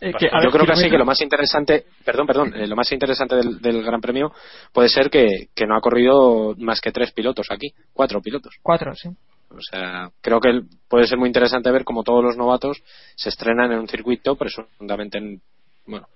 Eh, 0.00 0.12
Yo 0.18 0.50
creo 0.50 0.64
que 0.64 0.72
así 0.72 0.88
que 0.88 0.96
lo 0.96 1.04
más 1.04 1.20
interesante, 1.20 1.84
perdón, 2.02 2.26
perdón, 2.26 2.54
lo 2.56 2.74
más 2.74 2.90
interesante 2.90 3.36
del, 3.36 3.60
del, 3.60 3.82
Gran 3.82 4.00
Premio 4.00 4.32
puede 4.72 4.88
ser 4.88 5.10
que, 5.10 5.48
que 5.54 5.66
no 5.66 5.76
ha 5.76 5.82
corrido 5.82 6.54
más 6.56 6.80
que 6.80 6.90
tres 6.90 7.12
pilotos 7.12 7.48
aquí, 7.50 7.74
cuatro 7.92 8.22
pilotos. 8.22 8.54
Cuatro, 8.62 8.94
sí. 8.94 9.10
O 9.50 9.60
sea, 9.60 10.10
creo 10.20 10.40
que 10.40 10.62
puede 10.88 11.06
ser 11.06 11.18
muy 11.18 11.28
interesante 11.28 11.70
ver 11.70 11.84
cómo 11.84 12.04
todos 12.04 12.22
los 12.22 12.36
novatos 12.36 12.82
se 13.16 13.30
estrenan 13.30 13.72
en 13.72 13.80
un 13.80 13.88
circuito 13.88 14.36
presuntamente, 14.36 15.40
bueno, 15.86 16.06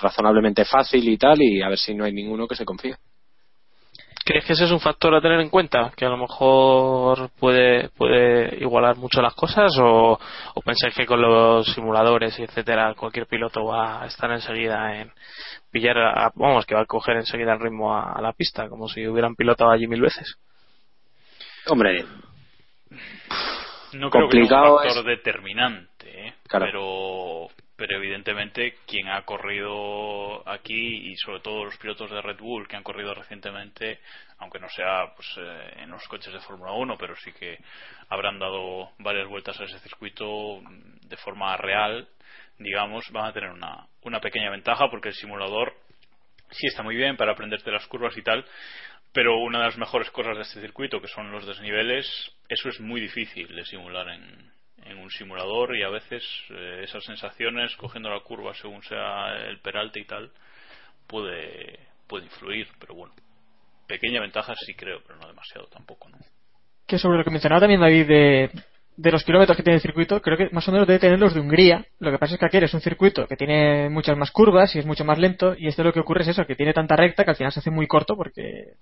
razonablemente 0.00 0.64
fácil 0.64 1.06
y 1.08 1.18
tal, 1.18 1.42
y 1.42 1.62
a 1.62 1.68
ver 1.68 1.78
si 1.78 1.94
no 1.94 2.04
hay 2.04 2.12
ninguno 2.12 2.48
que 2.48 2.56
se 2.56 2.64
confíe. 2.64 2.96
¿Crees 4.24 4.44
que 4.44 4.52
ese 4.52 4.64
es 4.64 4.70
un 4.70 4.80
factor 4.80 5.14
a 5.14 5.22
tener 5.22 5.40
en 5.40 5.48
cuenta? 5.48 5.90
¿Que 5.96 6.04
a 6.04 6.10
lo 6.10 6.18
mejor 6.18 7.30
puede, 7.38 7.88
puede 7.90 8.58
igualar 8.60 8.96
mucho 8.96 9.22
las 9.22 9.34
cosas? 9.34 9.72
¿O, 9.78 10.18
o 10.54 10.60
pensáis 10.60 10.94
que 10.94 11.06
con 11.06 11.22
los 11.22 11.66
simuladores 11.72 12.38
y 12.38 12.42
etcétera, 12.42 12.94
cualquier 12.94 13.26
piloto 13.26 13.64
va 13.64 14.02
a 14.02 14.06
estar 14.06 14.30
enseguida 14.30 15.00
en 15.00 15.10
pillar, 15.70 15.96
vamos, 16.34 16.66
que 16.66 16.74
va 16.74 16.82
a 16.82 16.86
coger 16.86 17.16
enseguida 17.16 17.54
el 17.54 17.60
ritmo 17.60 17.94
a, 17.94 18.12
a 18.12 18.20
la 18.20 18.34
pista, 18.34 18.68
como 18.68 18.86
si 18.88 19.06
hubieran 19.06 19.34
pilotado 19.34 19.70
allí 19.70 19.86
mil 19.86 20.02
veces? 20.02 20.36
Hombre, 21.66 22.04
no 23.92 24.10
creo 24.10 24.28
que 24.28 24.44
sea 24.46 24.62
un 24.62 24.78
factor 24.82 25.04
determinante, 25.04 26.28
¿eh? 26.28 26.34
pero, 26.50 27.48
pero 27.76 27.96
evidentemente 27.96 28.76
quien 28.86 29.08
ha 29.08 29.24
corrido 29.24 30.46
aquí 30.48 31.10
y 31.10 31.16
sobre 31.16 31.40
todo 31.40 31.64
los 31.64 31.76
pilotos 31.78 32.10
de 32.10 32.20
Red 32.20 32.38
Bull 32.38 32.68
que 32.68 32.76
han 32.76 32.82
corrido 32.82 33.14
recientemente, 33.14 34.00
aunque 34.38 34.58
no 34.58 34.68
sea 34.68 35.12
pues, 35.14 35.28
eh, 35.38 35.82
en 35.82 35.90
los 35.90 36.06
coches 36.08 36.32
de 36.32 36.40
Fórmula 36.40 36.72
1, 36.72 36.96
pero 36.98 37.16
sí 37.16 37.32
que 37.32 37.58
habrán 38.08 38.38
dado 38.38 38.90
varias 38.98 39.28
vueltas 39.28 39.58
a 39.60 39.64
ese 39.64 39.78
circuito 39.80 40.60
de 41.02 41.16
forma 41.16 41.56
real, 41.56 42.08
digamos, 42.58 43.10
van 43.12 43.26
a 43.26 43.32
tener 43.32 43.50
una, 43.50 43.86
una 44.02 44.20
pequeña 44.20 44.50
ventaja 44.50 44.90
porque 44.90 45.08
el 45.08 45.14
simulador 45.14 45.74
sí 46.50 46.66
está 46.66 46.82
muy 46.82 46.96
bien 46.96 47.16
para 47.16 47.32
aprenderte 47.32 47.70
las 47.70 47.86
curvas 47.86 48.16
y 48.16 48.22
tal, 48.22 48.44
pero 49.12 49.38
una 49.38 49.58
de 49.60 49.66
las 49.66 49.78
mejores 49.78 50.10
cosas 50.10 50.36
de 50.36 50.42
este 50.42 50.60
circuito, 50.60 51.00
que 51.00 51.08
son 51.08 51.30
los 51.30 51.46
desniveles, 51.46 52.06
eso 52.48 52.68
es 52.68 52.80
muy 52.80 53.00
difícil 53.00 53.54
de 53.54 53.64
simular 53.64 54.08
en, 54.08 54.52
en 54.84 54.98
un 54.98 55.10
simulador 55.10 55.76
y 55.76 55.82
a 55.82 55.90
veces 55.90 56.22
eh, 56.50 56.80
esas 56.84 57.04
sensaciones 57.04 57.74
cogiendo 57.76 58.10
la 58.10 58.20
curva 58.20 58.54
según 58.54 58.82
sea 58.82 59.36
el 59.46 59.60
peralte 59.60 60.00
y 60.00 60.04
tal 60.04 60.30
puede 61.06 61.78
puede 62.06 62.24
influir 62.24 62.68
pero 62.78 62.94
bueno 62.94 63.14
pequeña 63.86 64.20
ventaja 64.20 64.54
sí 64.54 64.74
creo 64.74 65.00
pero 65.06 65.18
no 65.18 65.26
demasiado 65.26 65.66
tampoco 65.68 66.08
no 66.08 66.18
que 66.86 66.98
sobre 66.98 67.18
lo 67.18 67.24
que 67.24 67.30
mencionaba 67.30 67.60
también 67.60 67.80
David 67.80 68.06
de, 68.06 68.50
de 68.98 69.12
los 69.12 69.22
kilómetros 69.22 69.56
que 69.56 69.62
tiene 69.62 69.76
el 69.76 69.80
circuito, 69.80 70.20
creo 70.20 70.36
que 70.36 70.48
más 70.50 70.66
o 70.68 70.72
menos 70.72 70.88
debe 70.88 70.98
tener 70.98 71.20
los 71.20 71.32
de 71.32 71.40
Hungría. 71.40 71.86
Lo 72.00 72.10
que 72.10 72.18
pasa 72.18 72.34
es 72.34 72.40
que 72.40 72.46
aquí 72.46 72.56
es 72.56 72.74
un 72.74 72.80
circuito 72.80 73.28
que 73.28 73.36
tiene 73.36 73.88
muchas 73.88 74.16
más 74.16 74.32
curvas 74.32 74.74
y 74.74 74.80
es 74.80 74.86
mucho 74.86 75.04
más 75.04 75.18
lento, 75.18 75.54
y 75.56 75.68
esto 75.68 75.84
lo 75.84 75.92
que 75.92 76.00
ocurre 76.00 76.22
es 76.22 76.28
eso, 76.28 76.44
que 76.46 76.56
tiene 76.56 76.74
tanta 76.74 76.96
recta 76.96 77.24
que 77.24 77.30
al 77.30 77.36
final 77.36 77.52
se 77.52 77.60
hace 77.60 77.70
muy 77.70 77.86
corto 77.86 78.16
porque... 78.16 78.72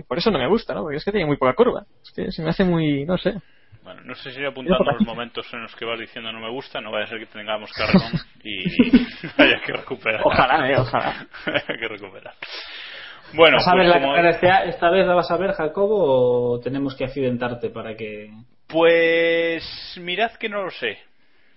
Y 0.00 0.02
por 0.02 0.16
eso 0.18 0.30
no 0.30 0.38
me 0.38 0.48
gusta, 0.48 0.72
¿no? 0.74 0.80
Porque 0.82 0.96
es 0.96 1.04
que 1.04 1.12
tiene 1.12 1.26
muy 1.26 1.36
poca 1.36 1.52
curva. 1.54 1.84
Es 2.02 2.10
que 2.12 2.32
se 2.32 2.42
me 2.42 2.48
hace 2.50 2.64
muy... 2.64 3.04
no 3.04 3.18
sé. 3.18 3.34
Bueno, 3.82 4.02
no 4.04 4.14
sé 4.14 4.30
si 4.30 4.40
ir 4.40 4.46
apuntando 4.46 4.84
los 4.92 5.00
momentos 5.02 5.46
en 5.52 5.62
los 5.62 5.74
que 5.76 5.84
vas 5.84 5.98
diciendo 5.98 6.30
no 6.32 6.40
me 6.40 6.50
gusta, 6.50 6.80
no 6.80 6.90
vaya 6.90 7.04
a 7.06 7.08
ser 7.08 7.18
que 7.18 7.26
tengamos 7.26 7.70
carrón 7.76 8.12
y 8.42 8.64
haya 9.42 9.60
que 9.64 9.72
recuperar. 9.72 10.20
Ojalá, 10.24 10.70
eh, 10.70 10.76
ojalá. 10.78 11.26
haya 11.46 11.78
que 11.78 11.88
recuperar. 11.88 12.34
Bueno, 13.34 13.58
¿Vas 13.58 13.68
a 13.68 13.74
ver 13.76 13.84
pues 13.86 13.94
la 13.94 14.00
como- 14.00 14.14
carrera 14.14 14.30
esta, 14.34 14.64
esta 14.64 14.90
vez 14.90 15.06
la 15.06 15.14
vas 15.14 15.30
a 15.30 15.36
ver, 15.36 15.52
Jacobo, 15.52 16.52
o 16.54 16.60
tenemos 16.60 16.94
que 16.96 17.04
accidentarte 17.04 17.70
para 17.70 17.94
que... 17.96 18.30
Pues 18.66 19.98
mirad 20.00 20.32
que 20.32 20.48
no 20.48 20.62
lo 20.64 20.70
sé. 20.70 20.98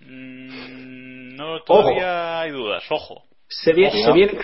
Mm, 0.00 1.36
No, 1.36 1.60
todavía 1.62 2.40
hay 2.40 2.50
dudas. 2.50 2.84
Ojo, 2.90 3.24
Se 3.48 3.72
viene, 3.72 3.92
Ojo. 4.00 4.04
se 4.04 4.12
viene 4.12 4.38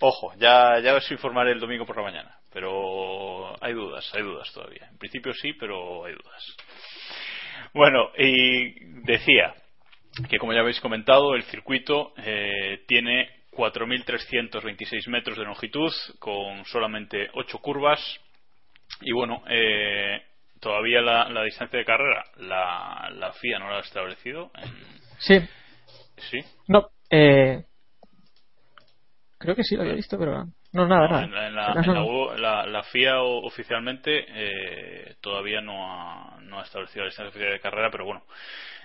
ojo. 0.00 0.32
Ya, 0.38 0.78
ya 0.80 0.94
os 0.94 1.10
informaré 1.10 1.52
el 1.52 1.60
domingo 1.60 1.84
por 1.86 1.96
la 1.96 2.02
mañana. 2.02 2.35
Pero 2.56 3.62
hay 3.62 3.74
dudas, 3.74 4.10
hay 4.14 4.22
dudas 4.22 4.50
todavía. 4.50 4.88
En 4.90 4.96
principio 4.96 5.34
sí, 5.34 5.52
pero 5.52 6.06
hay 6.06 6.14
dudas. 6.14 6.56
Bueno, 7.74 8.08
y 8.16 9.02
decía 9.04 9.54
que 10.30 10.38
como 10.38 10.54
ya 10.54 10.60
habéis 10.60 10.80
comentado, 10.80 11.34
el 11.34 11.42
circuito 11.42 12.14
eh, 12.16 12.82
tiene 12.88 13.44
4.326 13.52 15.06
metros 15.10 15.36
de 15.36 15.44
longitud 15.44 15.92
con 16.18 16.64
solamente 16.64 17.28
8 17.34 17.58
curvas 17.58 18.00
y 19.02 19.12
bueno, 19.12 19.42
eh, 19.50 20.22
todavía 20.58 21.02
la, 21.02 21.28
la 21.28 21.42
distancia 21.42 21.78
de 21.78 21.84
carrera 21.84 22.24
la, 22.38 23.10
la 23.12 23.34
FIA 23.34 23.58
no 23.58 23.68
la 23.68 23.76
ha 23.76 23.80
establecido. 23.80 24.50
Sí. 25.18 25.38
sí, 26.30 26.38
No, 26.68 26.88
eh... 27.10 27.66
Creo 29.36 29.54
que 29.54 29.62
sí 29.62 29.76
lo 29.76 29.82
había 29.82 29.92
visto, 29.92 30.18
pero... 30.18 30.46
No, 30.76 30.86
nada, 30.86 31.08
nada. 31.08 31.24
en 31.24 31.32
la, 31.32 31.46
en 31.48 31.54
la- 31.54 31.72
en 31.82 31.94
la 31.94 32.36
la- 32.36 32.66
la 32.66 32.82
FIA 32.84 33.20
oficialmente 33.20 34.26
eh, 34.28 35.14
todavía 35.20 35.60
no 35.60 35.90
ha, 35.90 36.38
no 36.42 36.60
ha 36.60 36.62
establecido 36.62 37.02
la 37.04 37.08
distancia 37.08 37.30
oficial 37.30 37.52
de 37.52 37.60
carrera, 37.60 37.90
pero 37.90 38.04
bueno, 38.04 38.22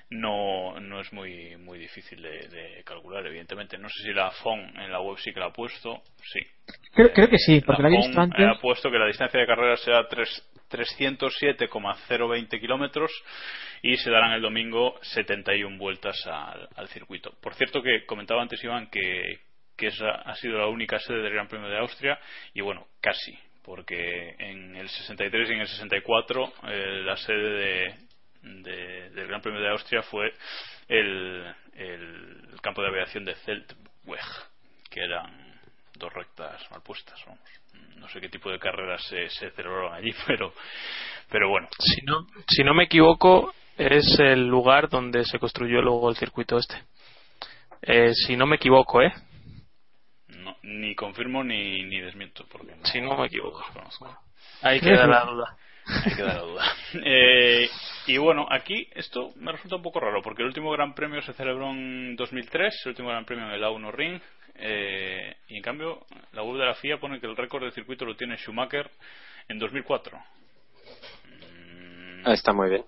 no, 0.09 0.79
no 0.79 0.99
es 0.99 1.11
muy 1.13 1.55
muy 1.57 1.79
difícil 1.79 2.21
de, 2.21 2.47
de 2.49 2.83
calcular, 2.83 3.25
evidentemente. 3.25 3.77
No 3.77 3.87
sé 3.89 4.03
si 4.03 4.13
la 4.13 4.29
FON 4.31 4.59
en 4.79 4.91
la 4.91 4.99
web 5.01 5.17
sí 5.19 5.31
que 5.33 5.39
la 5.39 5.47
ha 5.47 5.53
puesto, 5.53 6.01
sí. 6.23 6.39
Creo, 6.93 7.11
creo 7.13 7.29
que 7.29 7.37
sí, 7.37 7.61
porque 7.61 7.81
la 7.83 7.89
visto 7.89 8.11
FON 8.13 8.23
antes. 8.23 8.45
ha 8.47 8.59
puesto 8.59 8.91
que 8.91 8.97
la 8.99 9.07
distancia 9.07 9.39
de 9.39 9.45
carrera 9.47 9.77
será 9.77 10.07
tres- 10.07 10.47
307,020 10.69 12.59
kilómetros 12.59 13.11
y 13.81 13.95
se 13.97 14.09
darán 14.11 14.31
el 14.33 14.41
domingo 14.41 14.97
71 15.01 15.77
vueltas 15.77 16.15
al, 16.27 16.67
al 16.75 16.87
circuito. 16.89 17.31
Por 17.41 17.53
cierto 17.55 17.81
que 17.81 18.05
comentaba 18.05 18.41
antes 18.41 18.63
Iván 18.63 18.87
que, 18.89 19.23
que 19.77 19.87
esa 19.87 20.11
ha 20.11 20.35
sido 20.35 20.59
la 20.59 20.67
única 20.67 20.99
sede 20.99 21.21
del 21.21 21.33
Gran 21.33 21.47
Premio 21.47 21.69
de 21.69 21.79
Austria 21.79 22.19
y 22.53 22.61
bueno, 22.61 22.87
casi, 23.01 23.37
porque 23.63 24.35
en 24.39 24.75
el 24.75 24.89
63 24.89 25.49
y 25.49 25.53
en 25.53 25.61
el 25.61 25.67
64 25.67 26.53
eh, 26.67 27.01
la 27.03 27.17
sede 27.17 27.49
de, 27.51 27.95
de- 28.43 29.09
del 29.11 29.27
Gran 29.27 29.41
Premio 29.41 29.61
de 29.61 29.69
Austria 29.69 30.01
fue 30.03 30.31
el, 30.87 31.45
el 31.75 32.59
campo 32.61 32.81
de 32.81 32.89
aviación 32.89 33.25
de 33.25 33.35
Zeltweg, 33.35 34.19
que 34.89 35.01
eran 35.03 35.59
dos 35.95 36.11
rectas 36.13 36.69
mal 36.71 36.81
puestas, 36.81 37.19
vamos. 37.25 37.41
No 37.97 38.09
sé 38.09 38.19
qué 38.19 38.29
tipo 38.29 38.49
de 38.49 38.57
carreras 38.59 39.03
se, 39.07 39.29
se 39.29 39.51
celebraron 39.51 39.93
allí, 39.93 40.11
pero, 40.27 40.53
pero 41.29 41.49
bueno. 41.49 41.67
Si 41.79 42.01
no, 42.03 42.25
si 42.47 42.63
no 42.63 42.73
me 42.73 42.85
equivoco, 42.85 43.53
es 43.77 44.19
el 44.19 44.47
lugar 44.47 44.89
donde 44.89 45.23
se 45.23 45.39
construyó 45.39 45.81
luego 45.81 46.09
el 46.09 46.15
circuito 46.17 46.57
este. 46.57 46.75
Eh, 47.83 48.11
si 48.13 48.35
no 48.35 48.45
me 48.45 48.57
equivoco, 48.57 49.01
¿eh? 49.01 49.11
No, 50.63 50.79
ni 50.79 50.95
confirmo 50.95 51.43
ni, 51.43 51.83
ni 51.83 51.99
desmiento, 51.99 52.45
porque 52.51 52.75
no, 52.75 52.85
Si 52.85 53.01
no 53.01 53.17
me 53.17 53.27
equivoco. 53.27 53.63
Ahí 54.61 54.79
queda 54.79 55.07
la 55.07 55.25
duda. 55.25 55.57
Hay 56.05 56.15
que 56.15 56.21
dar 56.21 56.35
la 56.35 56.41
duda. 56.41 56.63
Eh, 57.03 57.69
y 58.07 58.17
bueno, 58.17 58.45
aquí 58.49 58.87
esto 58.93 59.31
me 59.37 59.51
resulta 59.51 59.77
un 59.77 59.81
poco 59.81 59.99
raro, 59.99 60.21
porque 60.21 60.41
el 60.41 60.47
último 60.47 60.71
Gran 60.71 60.93
Premio 60.93 61.21
se 61.21 61.33
celebró 61.33 61.71
en 61.71 62.15
2003, 62.15 62.81
el 62.85 62.89
último 62.89 63.09
Gran 63.09 63.25
Premio 63.25 63.45
en 63.45 63.51
el 63.53 63.63
A1 63.63 63.91
Ring, 63.91 64.21
eh, 64.55 65.35
y 65.47 65.57
en 65.57 65.63
cambio 65.63 66.05
la 66.33 66.43
web 66.43 66.59
de 66.59 66.65
la 66.65 66.75
FIA 66.75 66.99
pone 66.99 67.19
que 67.19 67.27
el 67.27 67.37
récord 67.37 67.63
del 67.63 67.71
circuito 67.71 68.05
lo 68.05 68.15
tiene 68.15 68.37
Schumacher 68.37 68.89
en 69.47 69.57
2004. 69.57 70.17
Mm, 71.25 72.27
Ah, 72.27 72.33
está 72.33 72.53
muy 72.53 72.69
bien. 72.69 72.85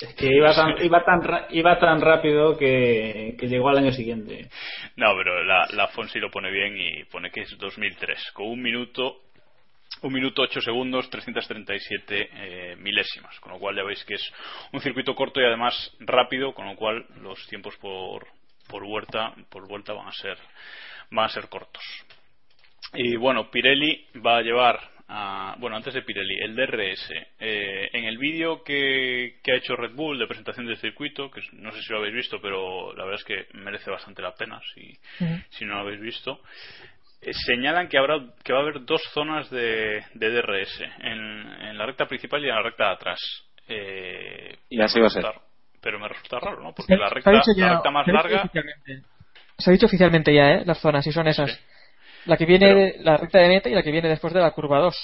Es 0.00 0.14
que 0.14 0.32
iba 0.32 0.54
tan, 0.54 0.84
iba 0.84 1.04
tan, 1.04 1.20
iba 1.50 1.78
tan 1.78 2.00
rápido 2.00 2.56
que, 2.56 3.34
que 3.38 3.48
llegó 3.48 3.68
al 3.68 3.78
año 3.78 3.92
siguiente. 3.92 4.48
No, 4.96 5.12
pero 5.16 5.42
la, 5.42 5.66
la 5.72 5.88
FON 5.88 6.08
sí 6.08 6.20
lo 6.20 6.30
pone 6.30 6.52
bien 6.52 6.76
y 6.76 7.04
pone 7.04 7.30
que 7.30 7.40
es 7.40 7.58
2003, 7.58 8.30
con 8.32 8.46
un 8.46 8.62
minuto, 8.62 9.22
un 10.02 10.12
minuto 10.12 10.42
8 10.42 10.60
segundos, 10.60 11.10
337 11.10 12.28
eh, 12.32 12.76
milésimas, 12.76 13.40
con 13.40 13.52
lo 13.52 13.58
cual 13.58 13.74
ya 13.74 13.82
veis 13.82 14.04
que 14.04 14.14
es 14.14 14.32
un 14.72 14.80
circuito 14.80 15.16
corto 15.16 15.40
y 15.40 15.44
además 15.44 15.74
rápido, 15.98 16.54
con 16.54 16.66
lo 16.66 16.76
cual 16.76 17.04
los 17.20 17.44
tiempos 17.48 17.76
por, 17.78 18.28
por 18.68 18.86
vuelta, 18.86 19.34
por 19.50 19.66
vuelta 19.66 19.94
van 19.94 20.06
a 20.06 20.12
ser, 20.12 20.38
van 21.10 21.24
a 21.24 21.28
ser 21.28 21.48
cortos. 21.48 21.82
Y 22.94 23.16
bueno, 23.16 23.50
Pirelli 23.50 24.06
va 24.24 24.38
a 24.38 24.42
llevar, 24.42 24.78
a, 25.08 25.56
bueno, 25.58 25.76
antes 25.76 25.94
de 25.94 26.02
Pirelli, 26.02 26.38
el 26.40 26.54
DRS. 26.54 27.10
Eh, 27.40 27.88
en 27.92 28.04
el 28.04 28.18
vídeo 28.18 28.62
que, 28.62 29.38
que 29.42 29.52
ha 29.52 29.56
hecho 29.56 29.74
Red 29.74 29.92
Bull 29.94 30.18
de 30.18 30.26
presentación 30.26 30.66
del 30.66 30.76
circuito, 30.76 31.30
que 31.30 31.40
no 31.52 31.72
sé 31.72 31.80
si 31.82 31.92
lo 31.92 31.98
habéis 31.98 32.14
visto, 32.14 32.38
pero 32.42 32.92
la 32.94 33.04
verdad 33.04 33.20
es 33.20 33.24
que 33.24 33.46
merece 33.58 33.90
bastante 33.90 34.20
la 34.22 34.34
pena 34.34 34.60
si, 34.74 34.96
si 35.50 35.64
no 35.64 35.74
lo 35.76 35.80
habéis 35.80 36.00
visto. 36.00 36.40
eh, 37.22 37.32
señalan 37.32 37.88
que 37.88 37.98
habrá 37.98 38.18
que 38.44 38.52
va 38.52 38.58
a 38.60 38.62
haber 38.62 38.84
dos 38.84 39.02
zonas 39.14 39.50
de, 39.50 40.04
de 40.14 40.30
DRS 40.30 40.80
en, 41.00 41.18
en 41.62 41.78
la 41.78 41.86
recta 41.86 42.06
principal 42.06 42.40
y 42.44 42.48
en 42.48 42.54
la 42.54 42.62
recta 42.62 42.84
de 42.88 42.92
atrás. 42.92 43.20
Eh, 43.66 44.56
Y 44.70 44.80
así 44.80 45.00
va 45.00 45.06
a 45.06 45.10
ser. 45.10 45.22
resulta- 45.24 45.44
Pero 45.80 45.98
me 45.98 46.08
resulta 46.08 46.38
raro, 46.40 46.60
¿no? 46.62 46.68
Se, 46.70 46.74
Porque 46.76 46.96
la 46.96 47.08
recta, 47.08 47.30
la 47.32 47.68
recta 47.74 47.90
más 47.90 48.06
larga. 48.06 48.42
Se 49.58 49.70
ha 49.70 49.72
dicho 49.72 49.86
oficialmente 49.86 50.32
ya, 50.34 50.50
¿eh? 50.52 50.62
Las 50.66 50.80
zonas, 50.80 51.06
y 51.06 51.12
son 51.12 51.26
esas. 51.28 51.50
Sí. 51.52 51.58
La 52.28 52.36
que 52.36 52.46
viene, 52.46 52.66
Pero- 52.66 52.78
de- 52.80 52.96
la 53.02 53.16
recta 53.16 53.38
de 53.38 53.48
meta 53.48 53.68
y 53.68 53.74
la 53.74 53.82
que 53.82 53.90
viene 53.90 54.08
después 54.08 54.32
de 54.32 54.40
la 54.40 54.50
curva 54.52 54.78
2. 54.80 54.94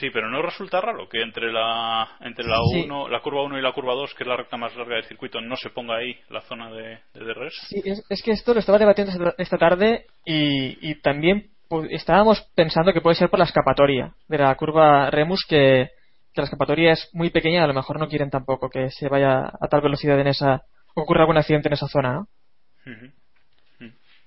Sí, 0.00 0.10
pero 0.12 0.28
no 0.28 0.42
resulta 0.42 0.80
raro 0.80 1.08
que 1.08 1.20
entre 1.22 1.50
la 1.52 2.06
entre 2.20 2.44
la 2.46 2.58
Sí. 2.72 2.82
1, 2.84 3.08
la 3.08 3.20
curva 3.20 3.42
1 3.42 3.58
y 3.58 3.62
la 3.62 3.72
curva 3.72 3.94
2, 3.94 4.14
que 4.14 4.22
es 4.24 4.28
la 4.28 4.36
recta 4.36 4.56
más 4.56 4.74
larga 4.76 4.96
del 4.96 5.04
circuito, 5.04 5.40
no 5.40 5.56
se 5.56 5.70
ponga 5.70 5.96
ahí 5.96 6.18
la 6.28 6.40
zona 6.42 6.70
de, 6.70 6.98
de 7.14 7.24
DRS. 7.24 7.54
Sí, 7.68 7.80
es, 7.84 8.04
es 8.08 8.22
que 8.22 8.32
esto 8.32 8.52
lo 8.52 8.60
estaba 8.60 8.78
debatiendo 8.78 9.12
esta- 9.38 9.56
tarde 9.58 10.04
y, 10.26 10.90
y 10.90 11.00
también 11.00 11.50
pu- 11.70 11.86
estábamos 11.90 12.42
pensando 12.54 12.92
que 12.92 13.00
puede 13.00 13.16
ser 13.16 13.30
por 13.30 13.38
la 13.38 13.46
escapatoria 13.46 14.12
de 14.28 14.38
la 14.38 14.54
curva 14.56 15.10
Remus, 15.10 15.44
que, 15.48 15.88
que 16.34 16.40
la 16.40 16.44
escapatoria 16.44 16.92
es 16.92 17.08
muy 17.14 17.30
pequeña, 17.30 17.64
a 17.64 17.66
lo 17.66 17.74
mejor 17.74 17.98
no 17.98 18.08
quieren 18.08 18.28
tampoco 18.30 18.68
que 18.68 18.90
se 18.90 19.08
vaya 19.08 19.40
a 19.60 19.68
tal 19.70 19.80
velocidad 19.80 20.20
en 20.20 20.26
esa, 20.28 20.62
ocurra 20.94 21.22
algún 21.22 21.38
accidente 21.38 21.68
en 21.68 21.74
esa 21.74 21.88
zona, 21.88 22.12
¿no? 22.12 22.26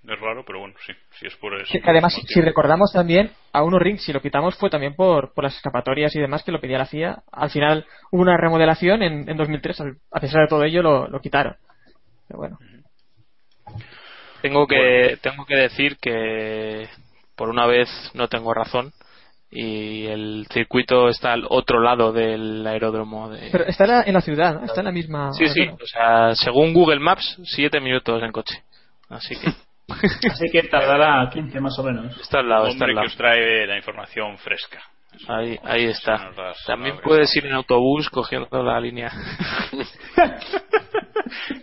Es 0.04 0.20
raro, 0.20 0.44
pero 0.46 0.60
bueno, 0.60 0.74
sí, 0.86 0.94
si 1.20 1.28
es 1.28 1.36
por 1.36 1.54
eso. 1.62 1.72
Además, 1.84 2.16
si 2.28 2.42
recordamos 2.42 2.92
también, 2.92 3.32
a 3.54 3.64
uno 3.64 3.78
ring, 3.78 4.00
si 4.00 4.12
lo 4.12 4.20
quitamos 4.22 4.56
fue 4.58 4.70
también 4.72 4.96
por, 4.96 5.32
por 5.34 5.44
las 5.44 5.56
escapatorias 5.56 6.16
y 6.16 6.20
demás 6.20 6.44
que 6.44 6.52
lo 6.52 6.60
pedía 6.60 6.80
la 6.80 6.88
FIA. 6.88 7.22
Al 7.32 7.52
final 7.52 7.86
hubo 8.12 8.22
una 8.24 8.36
remodelación 8.36 9.04
en, 9.04 9.30
en 9.30 9.38
2003, 9.38 9.82
al- 9.82 9.98
a 10.12 10.20
pesar 10.20 10.42
de 10.42 10.48
todo 10.48 10.64
ello 10.64 10.82
lo, 10.82 11.08
lo 11.08 11.20
quitaron. 11.22 11.56
Pero 12.28 12.40
bueno. 12.40 12.58
Tengo 14.42 14.66
que, 14.68 15.20
tengo 15.22 15.46
que 15.46 15.56
decir 15.56 15.98
que 15.98 16.88
por 17.36 17.50
una 17.50 17.68
vez 17.68 17.88
no 18.16 18.28
tengo 18.28 18.54
razón 18.56 18.92
y 19.52 20.08
el 20.08 20.48
circuito 20.52 21.10
está 21.10 21.34
al 21.34 21.46
otro 21.48 21.80
lado 21.80 22.12
del 22.12 22.66
aeródromo 22.66 23.30
de... 23.30 23.50
Pero 23.52 23.66
está 23.66 24.04
en 24.04 24.14
la, 24.14 24.22
ciudad, 24.22 24.56
¿no? 24.56 24.66
está 24.66 24.82
en 24.82 24.86
la 24.86 24.92
misma. 24.92 25.32
Sí, 25.34 25.48
sí, 25.50 25.68
o 25.68 25.86
sea, 25.86 26.34
según 26.36 26.74
Google 26.74 27.00
Maps, 27.00 27.38
7 27.44 27.80
minutos 27.82 28.24
en 28.24 28.32
coche. 28.32 28.64
Así 29.10 29.36
que 29.36 29.52
Así 30.32 30.49
que 30.51 30.63
tardará 30.63 31.30
15 31.32 31.60
más 31.60 31.77
o 31.80 31.84
menos. 31.84 32.19
está 32.19 32.39
al 32.39 32.49
lado, 32.49 32.67
está 32.67 32.86
al 32.86 32.91
que 32.91 32.95
lado. 32.95 33.08
os 33.08 33.15
trae 33.15 33.67
la 33.67 33.77
información 33.77 34.38
fresca. 34.38 34.82
Ahí, 35.27 35.58
ahí 35.63 35.86
está. 35.86 36.32
También 36.65 36.99
puedes 37.04 37.36
ir 37.36 37.45
en 37.45 37.54
autobús 37.54 38.10
cogiendo 38.10 38.63
la 38.63 38.80
línea. 38.80 39.12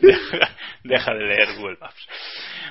deja, 0.01 0.49
deja 0.85 1.15
de 1.15 1.25
leer 1.25 1.57
Google 1.59 1.79
Maps. 1.81 2.09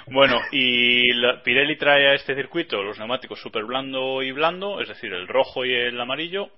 Bueno, 0.07 0.39
y 0.51 1.13
la- 1.13 1.41
Pirelli 1.41 1.77
trae 1.77 2.09
a 2.09 2.13
este 2.13 2.35
circuito 2.35 2.81
los 2.83 2.97
neumáticos 2.97 3.41
super 3.41 3.63
blando 3.65 4.21
y 4.21 4.31
blando, 4.31 4.79
es 4.81 4.87
decir, 4.87 5.11
el 5.13 5.27
rojo 5.27 5.65
y 5.65 5.73
el 5.73 5.99
amarillo. 5.99 6.49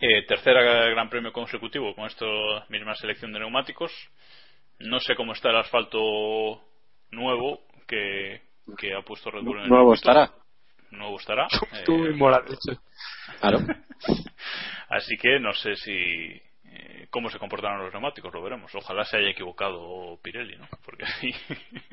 Eh, 0.00 0.22
tercera 0.26 0.60
Gran 0.90 1.08
Premio 1.08 1.32
consecutivo 1.32 1.94
con 1.94 2.06
esta 2.06 2.26
misma 2.68 2.94
selección 2.94 3.32
de 3.32 3.38
neumáticos. 3.40 3.92
No 4.80 4.98
sé 5.00 5.14
cómo 5.14 5.32
está 5.32 5.50
el 5.50 5.56
asfalto 5.56 6.60
nuevo 7.10 7.60
que, 7.88 8.42
que 8.76 8.94
ha 8.94 9.02
puesto 9.02 9.30
Red 9.30 9.42
Bull 9.42 9.58
en 9.58 9.64
el 9.64 9.68
Nuevo 9.70 9.94
estará. 9.94 10.30
Nuevo 10.90 11.18
estará. 11.18 11.48
Tú 11.86 12.04
Eh, 12.06 12.12
lo 12.16 12.28
has 12.28 12.44
dicho. 12.44 12.80
Claro. 13.40 13.58
Así 14.88 15.16
que 15.16 15.38
no 15.40 15.52
sé 15.52 15.74
si 15.76 15.92
eh, 16.70 17.06
cómo 17.10 17.28
se 17.30 17.38
comportarán 17.38 17.82
los 17.82 17.92
neumáticos, 17.92 18.32
lo 18.32 18.42
veremos. 18.42 18.74
Ojalá 18.74 19.04
se 19.04 19.18
haya 19.18 19.30
equivocado 19.30 20.18
Pirelli, 20.22 20.56
¿no? 20.56 20.68
Porque 20.84 21.04
así, 21.04 21.30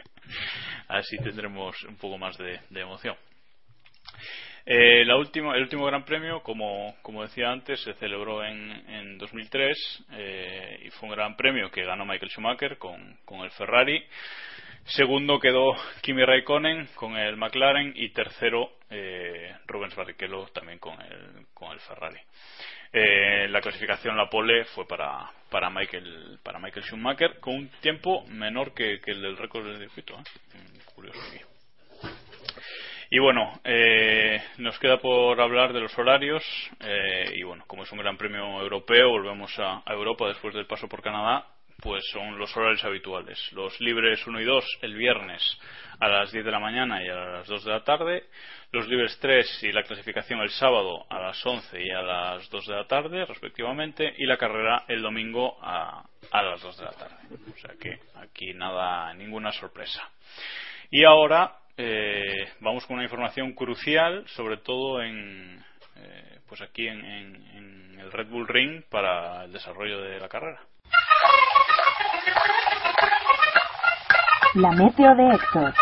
así 0.88 1.18
tendremos 1.18 1.82
un 1.84 1.98
poco 1.98 2.18
más 2.18 2.38
de, 2.38 2.60
de 2.70 2.82
emoción. 2.82 3.16
Eh, 4.68 5.06
la 5.06 5.16
última, 5.18 5.56
el 5.56 5.62
último 5.62 5.86
Gran 5.86 6.06
Premio, 6.06 6.42
como, 6.42 6.96
como 7.04 7.22
decía 7.22 7.52
antes, 7.52 7.82
se 7.84 7.94
celebró 7.96 8.44
en, 8.44 8.72
en 8.90 9.18
2003 9.20 10.06
eh, 10.14 10.80
y 10.86 10.90
fue 10.92 11.10
un 11.10 11.16
Gran 11.16 11.36
Premio 11.36 11.70
que 11.70 11.84
ganó 11.86 12.04
Michael 12.06 12.32
Schumacher 12.32 12.78
con, 12.78 13.18
con 13.26 13.42
el 13.42 13.52
Ferrari. 13.52 14.04
Segundo 14.88 15.40
quedó 15.40 15.74
Kimi 16.02 16.24
Raikkonen 16.24 16.90
con 16.94 17.18
el 17.18 17.38
McLaren 17.38 17.94
y 17.96 18.10
tercero 18.10 18.70
eh, 18.92 19.56
Rubens 19.66 19.96
Barrichello 19.96 20.46
también 20.54 20.78
con 20.78 21.02
el, 21.02 21.48
con 21.56 21.72
el 21.72 21.80
Ferrari. 21.80 22.20
Eh, 22.94 23.48
la 23.50 23.62
clasificación, 23.62 24.16
la 24.16 24.30
pole, 24.30 24.64
fue 24.66 24.88
para, 24.88 25.32
para, 25.50 25.72
Michael, 25.72 26.38
para 26.44 26.60
Michael 26.60 26.86
Schumacher 26.86 27.40
con 27.40 27.56
un 27.56 27.70
tiempo 27.82 28.26
menor 28.28 28.76
que, 28.76 29.02
el 29.04 29.22
del 29.22 29.38
récord 29.38 29.66
del 29.66 29.80
circuito. 29.80 30.20
¿eh? 30.20 30.84
Curioso 30.94 31.20
aquí. 31.30 31.42
Y 33.10 33.18
bueno, 33.20 33.60
eh, 33.64 34.40
nos 34.58 34.78
queda 34.78 35.00
por 35.00 35.42
hablar 35.42 35.74
de 35.74 35.80
los 35.80 35.98
horarios. 35.98 36.44
eh, 36.80 37.34
y 37.36 37.42
bueno, 37.42 37.64
como 37.66 37.84
es 37.84 37.92
un 37.92 38.00
gran 38.00 38.18
premio 38.18 38.62
europeo, 38.62 39.10
volvemos 39.10 39.52
a 39.58 39.82
Europa 39.88 40.28
después 40.28 40.54
del 40.54 40.68
paso 40.68 40.88
por 40.88 41.02
Canadá. 41.02 41.55
Pues 41.82 42.04
son 42.12 42.40
los 42.40 42.56
horarios 42.58 42.84
habituales. 42.84 43.40
Los 43.52 43.80
libres 43.80 44.26
1 44.26 44.40
y 44.42 44.44
2 44.46 44.80
el 44.82 44.96
viernes 44.96 45.42
a 46.00 46.08
las 46.08 46.32
10 46.32 46.44
de 46.46 46.52
la 46.52 46.60
mañana 46.60 47.04
y 47.04 47.08
a 47.10 47.16
las 47.16 47.48
2 47.48 47.64
de 47.66 47.72
la 47.72 47.84
tarde. 47.84 48.24
Los 48.72 48.88
libres 48.88 49.18
3 49.22 49.64
y 49.64 49.72
la 49.72 49.84
clasificación 49.84 50.40
el 50.42 50.50
sábado 50.50 51.06
a 51.10 51.20
las 51.20 51.46
11 51.46 51.82
y 51.84 51.92
a 51.92 52.02
las 52.02 52.50
2 52.50 52.68
de 52.68 52.76
la 52.76 52.88
tarde, 52.88 53.26
respectivamente. 53.26 54.14
Y 54.18 54.26
la 54.26 54.38
carrera 54.38 54.84
el 54.88 55.02
domingo 55.02 55.58
a, 55.62 56.04
a 56.32 56.42
las 56.44 56.62
2 56.62 56.78
de 56.78 56.86
la 56.86 56.92
tarde. 56.92 57.16
O 57.54 57.58
sea 57.60 57.76
que 57.80 58.00
aquí 58.16 58.54
nada, 58.54 59.14
ninguna 59.14 59.52
sorpresa. 59.52 60.10
Y 60.90 61.04
ahora 61.04 61.58
eh, 61.78 62.52
vamos 62.62 62.86
con 62.88 62.96
una 62.96 63.04
información 63.04 63.54
crucial, 63.54 64.24
sobre 64.30 64.58
todo 64.58 65.04
en, 65.04 65.64
eh, 65.98 66.40
pues 66.48 66.62
aquí 66.62 66.88
en, 66.88 67.04
en- 67.06 67.48
en 67.94 68.00
el 68.00 68.12
Red 68.12 68.28
Bull 68.28 68.48
Ring 68.48 68.84
para 68.90 69.44
el 69.44 69.52
desarrollo 69.52 70.02
de 70.02 70.20
la 70.20 70.30
carrera. 70.30 70.62
La 74.56 74.72
meteo 74.72 75.14
de 75.16 75.36
Héctor. 75.36 75.74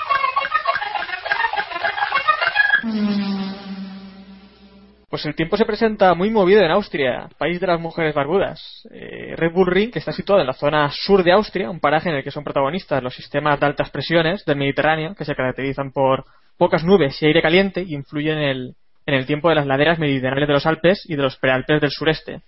Pues 5.09 5.27
el 5.27 5.35
tiempo 5.35 5.57
se 5.57 5.65
presenta 5.65 6.15
muy 6.15 6.31
movido 6.31 6.61
en 6.61 6.71
Austria, 6.71 7.29
país 7.37 7.61
de 7.61 7.67
las 7.67 7.79
mujeres 7.79 8.15
barbudas. 8.15 8.87
Eh, 8.91 9.35
Red 9.37 9.51
Bull 9.53 9.67
Ring, 9.67 9.91
que 9.91 9.99
está 9.99 10.11
situado 10.11 10.41
en 10.41 10.47
la 10.47 10.53
zona 10.53 10.89
sur 10.91 11.23
de 11.23 11.31
Austria, 11.31 11.69
un 11.69 11.79
paraje 11.79 12.09
en 12.09 12.15
el 12.15 12.23
que 12.23 12.31
son 12.31 12.43
protagonistas 12.43 13.03
los 13.03 13.13
sistemas 13.13 13.59
de 13.59 13.67
altas 13.67 13.91
presiones 13.91 14.43
del 14.43 14.57
Mediterráneo, 14.57 15.13
que 15.13 15.23
se 15.23 15.35
caracterizan 15.35 15.91
por 15.91 16.25
pocas 16.57 16.83
nubes 16.83 17.21
y 17.21 17.27
aire 17.27 17.43
caliente 17.43 17.83
y 17.83 17.93
influyen 17.93 18.39
en 18.39 18.49
el, 18.49 18.75
en 19.05 19.13
el 19.13 19.27
tiempo 19.27 19.49
de 19.49 19.55
las 19.55 19.67
laderas 19.67 19.99
meridionales 19.99 20.47
de 20.47 20.53
los 20.53 20.65
Alpes 20.65 21.03
y 21.07 21.15
de 21.15 21.21
los 21.21 21.37
prealpes 21.37 21.79
del 21.79 21.91
sureste, 21.91 22.41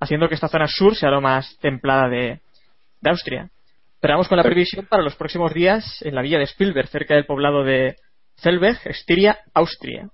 haciendo 0.00 0.28
que 0.28 0.34
esta 0.34 0.48
zona 0.48 0.66
sur 0.66 0.96
sea 0.96 1.10
lo 1.10 1.20
más 1.20 1.56
templada 1.60 2.08
de, 2.08 2.40
de 3.00 3.10
Austria. 3.10 3.50
Esperamos 3.94 4.28
con 4.28 4.36
la 4.36 4.44
previsión 4.44 4.86
para 4.86 5.02
los 5.02 5.16
próximos 5.16 5.52
días 5.52 6.02
en 6.02 6.14
la 6.14 6.22
villa 6.22 6.38
de 6.38 6.44
Spielberg, 6.44 6.88
cerca 6.88 7.14
del 7.14 7.26
poblado 7.26 7.64
de 7.64 7.96
Zellweg, 8.40 8.78
Estiria, 8.84 9.38
Austria. 9.54 10.08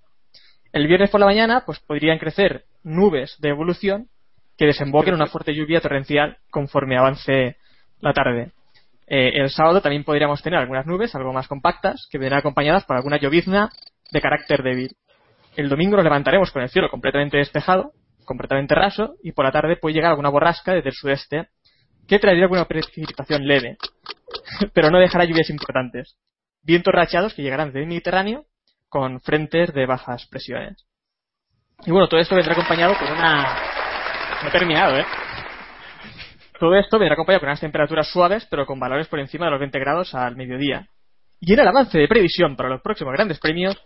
El 0.72 0.86
viernes 0.86 1.10
por 1.10 1.20
la 1.20 1.26
mañana, 1.26 1.64
pues 1.66 1.80
podrían 1.80 2.18
crecer 2.18 2.64
nubes 2.82 3.36
de 3.40 3.50
evolución 3.50 4.08
que 4.56 4.66
desemboquen 4.66 5.10
en 5.10 5.20
una 5.20 5.26
fuerte 5.26 5.54
lluvia 5.54 5.80
torrencial 5.80 6.38
conforme 6.50 6.96
avance 6.96 7.56
la 8.00 8.12
tarde. 8.12 8.52
Eh, 9.06 9.32
el 9.34 9.50
sábado 9.50 9.80
también 9.82 10.04
podríamos 10.04 10.42
tener 10.42 10.58
algunas 10.58 10.86
nubes, 10.86 11.14
algo 11.14 11.32
más 11.32 11.48
compactas, 11.48 12.08
que 12.10 12.18
vendrán 12.18 12.40
acompañadas 12.40 12.84
por 12.84 12.96
alguna 12.96 13.18
llovizna 13.18 13.70
de 14.10 14.20
carácter 14.20 14.62
débil. 14.62 14.96
El 15.56 15.68
domingo 15.68 15.96
nos 15.96 16.04
levantaremos 16.04 16.50
con 16.50 16.62
el 16.62 16.70
cielo 16.70 16.88
completamente 16.88 17.36
despejado, 17.36 17.92
completamente 18.24 18.74
raso, 18.74 19.16
y 19.22 19.32
por 19.32 19.44
la 19.44 19.52
tarde 19.52 19.76
puede 19.76 19.94
llegar 19.94 20.10
alguna 20.10 20.30
borrasca 20.30 20.72
desde 20.72 20.88
el 20.88 20.94
sudeste 20.94 21.48
que 22.06 22.18
traería 22.18 22.44
alguna 22.44 22.66
precipitación 22.66 23.46
leve, 23.46 23.76
pero 24.72 24.90
no 24.90 24.98
dejará 24.98 25.24
lluvias 25.24 25.50
importantes. 25.50 26.16
Vientos 26.62 26.94
rachados 26.94 27.34
que 27.34 27.42
llegarán 27.42 27.68
desde 27.68 27.80
el 27.80 27.86
Mediterráneo 27.86 28.46
con 28.88 29.20
frentes 29.20 29.72
de 29.74 29.86
bajas 29.86 30.26
presiones. 30.26 30.86
Y 31.84 31.90
bueno, 31.90 32.08
todo 32.08 32.20
esto 32.20 32.34
vendrá 32.36 32.52
acompañado 32.52 32.94
con 32.96 33.10
una... 33.10 33.42
No 34.42 34.48
he 34.48 34.52
terminado, 34.52 34.96
¿eh? 34.98 35.04
Todo 36.58 36.76
esto 36.76 36.98
vendrá 36.98 37.14
acompañado 37.14 37.40
con 37.40 37.48
unas 37.48 37.60
temperaturas 37.60 38.08
suaves, 38.08 38.46
pero 38.48 38.64
con 38.64 38.78
valores 38.78 39.08
por 39.08 39.18
encima 39.18 39.46
de 39.46 39.50
los 39.50 39.60
20 39.60 39.78
grados 39.78 40.14
al 40.14 40.36
mediodía. 40.36 40.88
Y 41.40 41.52
en 41.52 41.60
el 41.60 41.68
avance 41.68 41.98
de 41.98 42.08
previsión 42.08 42.56
para 42.56 42.68
los 42.68 42.80
próximos 42.80 43.12
grandes 43.12 43.38
premios, 43.38 43.76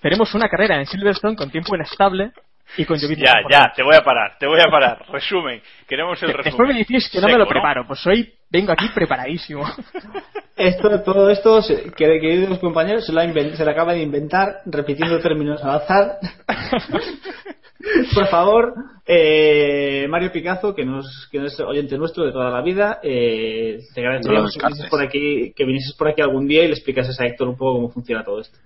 tenemos 0.00 0.34
una 0.34 0.48
carrera 0.48 0.78
en 0.78 0.86
Silverstone 0.86 1.36
con 1.36 1.50
tiempo 1.50 1.74
inestable 1.74 2.32
y 2.76 2.84
con 2.84 2.96
lloviznas 2.98 3.30
Ya, 3.50 3.58
ya, 3.66 3.72
te 3.74 3.82
voy 3.82 3.94
a 3.96 4.02
parar, 4.02 4.36
te 4.38 4.46
voy 4.46 4.60
a 4.60 4.70
parar. 4.70 5.04
Resumen, 5.12 5.60
queremos 5.86 6.20
el 6.22 6.28
Después 6.28 6.46
resumen. 6.46 6.68
me 6.68 6.78
decís 6.78 7.08
que 7.10 7.20
no 7.20 7.26
me 7.28 7.36
lo 7.38 7.46
preparo, 7.46 7.86
pues 7.86 8.06
hoy 8.06 8.32
vengo 8.50 8.72
aquí 8.72 8.88
preparadísimo. 8.94 9.64
Esto, 10.56 11.02
todo 11.02 11.30
esto, 11.30 11.60
que- 11.96 12.20
queridos 12.20 12.58
compañeros, 12.60 13.06
se 13.06 13.12
lo, 13.12 13.20
se 13.56 13.64
lo 13.64 13.70
acaba 13.70 13.94
de 13.94 14.02
inventar 14.02 14.58
repitiendo 14.66 15.18
términos 15.18 15.62
al 15.64 15.76
azar. 15.76 16.18
Por 18.14 18.28
favor, 18.28 18.74
eh, 19.06 20.06
Mario 20.08 20.30
Picazo, 20.30 20.72
que, 20.74 20.84
nos, 20.84 21.28
que 21.32 21.44
es 21.44 21.58
oyente 21.58 21.98
nuestro 21.98 22.24
de 22.24 22.30
toda 22.32 22.50
la 22.50 22.62
vida, 22.62 23.00
eh, 23.02 23.78
te 23.94 24.02
No 24.02 24.08
agradeceríamos 24.08 24.52
que 24.56 24.66
vinieses, 24.66 24.90
por 24.90 25.02
aquí, 25.02 25.52
que 25.56 25.64
vinieses 25.64 25.94
por 25.96 26.08
aquí 26.08 26.20
algún 26.22 26.46
día 26.46 26.62
y 26.62 26.68
le 26.68 26.74
explicases 26.74 27.18
a 27.20 27.26
Héctor 27.26 27.48
un 27.48 27.56
poco 27.56 27.74
cómo 27.76 27.88
funciona 27.90 28.22
todo 28.22 28.40
esto. 28.40 28.56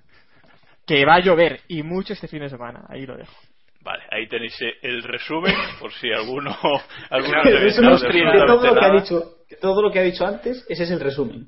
que 0.87 1.07
va 1.07 1.15
a 1.15 1.21
llover 1.21 1.61
y 1.69 1.83
mucho 1.83 2.13
este 2.13 2.29
fin 2.29 2.41
de 2.41 2.51
semana, 2.51 2.85
ahí 2.91 3.07
lo 3.07 3.17
dejo. 3.17 3.33
Vale, 3.87 4.03
ahí 4.11 4.27
tenéis 4.27 4.61
eh, 4.63 4.79
el 4.83 5.01
resumen, 5.05 5.55
por 5.79 5.93
si 5.93 6.11
alguno, 6.11 6.51
alguno 7.11 7.43
se 7.45 7.51
ha 7.87 8.33
de 8.33 8.45
todo 8.45 8.67
lo 8.67 8.75
que 8.75 8.85
ha 8.85 8.91
dicho, 8.91 9.23
todo 9.61 9.81
lo 9.81 9.93
que 9.93 10.01
ha 10.01 10.03
dicho 10.03 10.27
antes, 10.27 10.67
ese 10.69 10.83
es 10.83 10.91
el 10.91 10.99
resumen. 10.99 11.47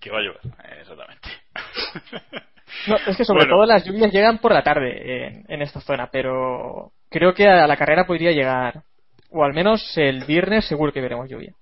que 0.00 0.10
va 0.10 0.18
a 0.18 0.22
llover, 0.22 0.40
eh, 0.64 0.80
exactamente. 0.80 1.28
No, 2.88 2.96
es 3.06 3.16
que 3.16 3.24
sobre 3.24 3.44
Bueno. 3.44 3.54
todo 3.54 3.66
las 3.66 3.84
lluvias 3.84 4.12
llegan 4.12 4.38
por 4.38 4.52
la 4.52 4.64
tarde 4.64 5.26
en, 5.28 5.44
en 5.46 5.62
esta 5.62 5.80
zona, 5.80 6.08
pero 6.10 6.90
creo 7.08 7.32
que 7.34 7.46
a 7.46 7.68
la 7.68 7.76
carrera 7.76 8.04
podría 8.04 8.32
llegar, 8.32 8.82
o 9.30 9.44
al 9.44 9.54
menos 9.54 9.96
el 9.96 10.24
viernes 10.24 10.64
seguro 10.66 10.92
que 10.92 11.00
veremos 11.00 11.30
lluvia. 11.30 11.52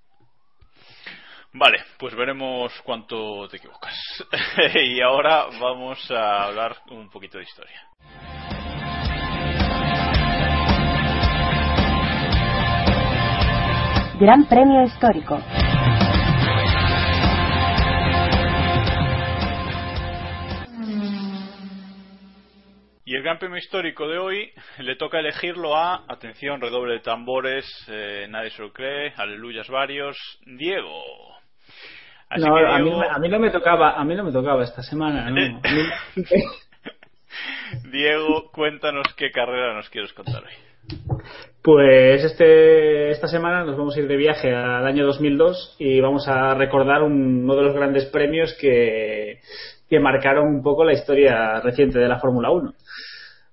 Vale, 1.53 1.77
pues 1.99 2.15
veremos 2.15 2.73
cuánto 2.83 3.47
te 3.47 3.57
equivocas. 3.57 3.93
y 4.73 4.99
ahora 5.01 5.45
vamos 5.61 6.09
a 6.09 6.45
hablar 6.45 6.77
un 6.89 7.11
poquito 7.11 7.37
de 7.37 7.43
historia. 7.43 7.79
Gran 14.19 14.45
Premio 14.47 14.83
Histórico. 14.83 15.37
Y 23.03 23.15
el 23.15 23.23
Gran 23.23 23.37
Premio 23.39 23.57
Histórico 23.57 24.07
de 24.07 24.17
hoy 24.17 24.51
le 24.79 24.95
toca 24.95 25.19
elegirlo 25.19 25.75
a, 25.75 26.05
atención, 26.07 26.61
redoble 26.61 26.93
de 26.93 26.99
tambores, 27.01 27.65
eh, 27.89 28.27
nadie 28.29 28.51
se 28.51 28.61
lo 28.61 28.71
cree, 28.71 29.13
aleluyas 29.17 29.67
varios, 29.67 30.17
Diego. 30.45 31.03
Así 32.29 32.45
No, 32.45 32.55
que, 32.55 32.65
a, 32.65 32.79
mí, 32.79 32.91
a 33.09 33.19
mí 33.19 33.27
no 33.27 33.39
me 33.39 33.49
tocaba, 33.51 33.99
a 33.99 34.03
mí 34.05 34.15
no 34.15 34.23
me 34.23 34.31
tocaba 34.31 34.63
esta 34.63 34.81
semana. 34.81 35.29
Diego, 37.91 38.49
cuéntanos 38.53 39.13
qué 39.17 39.29
carrera 39.31 39.73
nos 39.73 39.89
quieres 39.89 40.13
contar 40.13 40.41
hoy. 40.41 40.64
Pues 41.63 42.23
este, 42.23 43.09
esta 43.09 43.27
semana 43.27 43.63
nos 43.63 43.75
vamos 43.75 43.95
a 43.95 43.99
ir 43.99 44.07
de 44.07 44.17
viaje 44.17 44.53
al 44.53 44.85
año 44.85 45.05
2002 45.05 45.77
y 45.79 45.99
vamos 45.99 46.27
a 46.27 46.53
recordar 46.53 47.01
un- 47.01 47.43
uno 47.43 47.55
de 47.55 47.63
los 47.63 47.73
grandes 47.75 48.05
premios 48.05 48.55
que, 48.61 49.39
que 49.89 49.99
marcaron 49.99 50.47
un 50.47 50.61
poco 50.61 50.83
la 50.83 50.93
historia 50.93 51.59
reciente 51.61 51.97
de 51.97 52.07
la 52.07 52.19
Fórmula 52.19 52.51
1. 52.51 52.73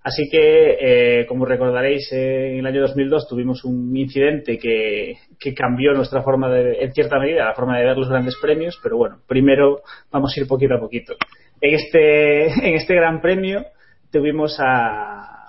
Así 0.05 0.29
que, 0.31 0.77
eh, 1.21 1.27
como 1.27 1.47
recordaréis, 1.47 2.11
en 2.12 2.59
el 2.59 2.66
año 2.66 2.83
2002 2.83 3.29
tuvimos 3.29 3.64
un 3.64 3.97
incidente 3.97 4.59
que, 4.59 5.14
que 5.38 5.55
cambió 5.55 5.92
nuestra 5.95 6.23
forma 6.23 6.51
de, 6.51 6.83
en 6.83 6.92
cierta 6.92 7.18
medida, 7.21 7.45
la 7.47 7.55
forma 7.55 7.79
de 7.79 7.85
ver 7.87 7.97
los 7.97 8.09
grandes 8.11 8.37
premios, 8.42 8.79
pero 8.83 8.97
bueno, 8.97 9.18
primero 9.29 9.81
vamos 10.11 10.37
a 10.37 10.40
ir 10.40 10.49
poquito 10.49 10.75
a 10.75 10.81
poquito. 10.81 11.14
En 11.61 11.75
este, 11.75 12.47
en 12.68 12.75
este 12.75 12.95
gran 12.97 13.21
premio 13.23 13.64
tuvimos 14.11 14.59
a, 14.61 15.41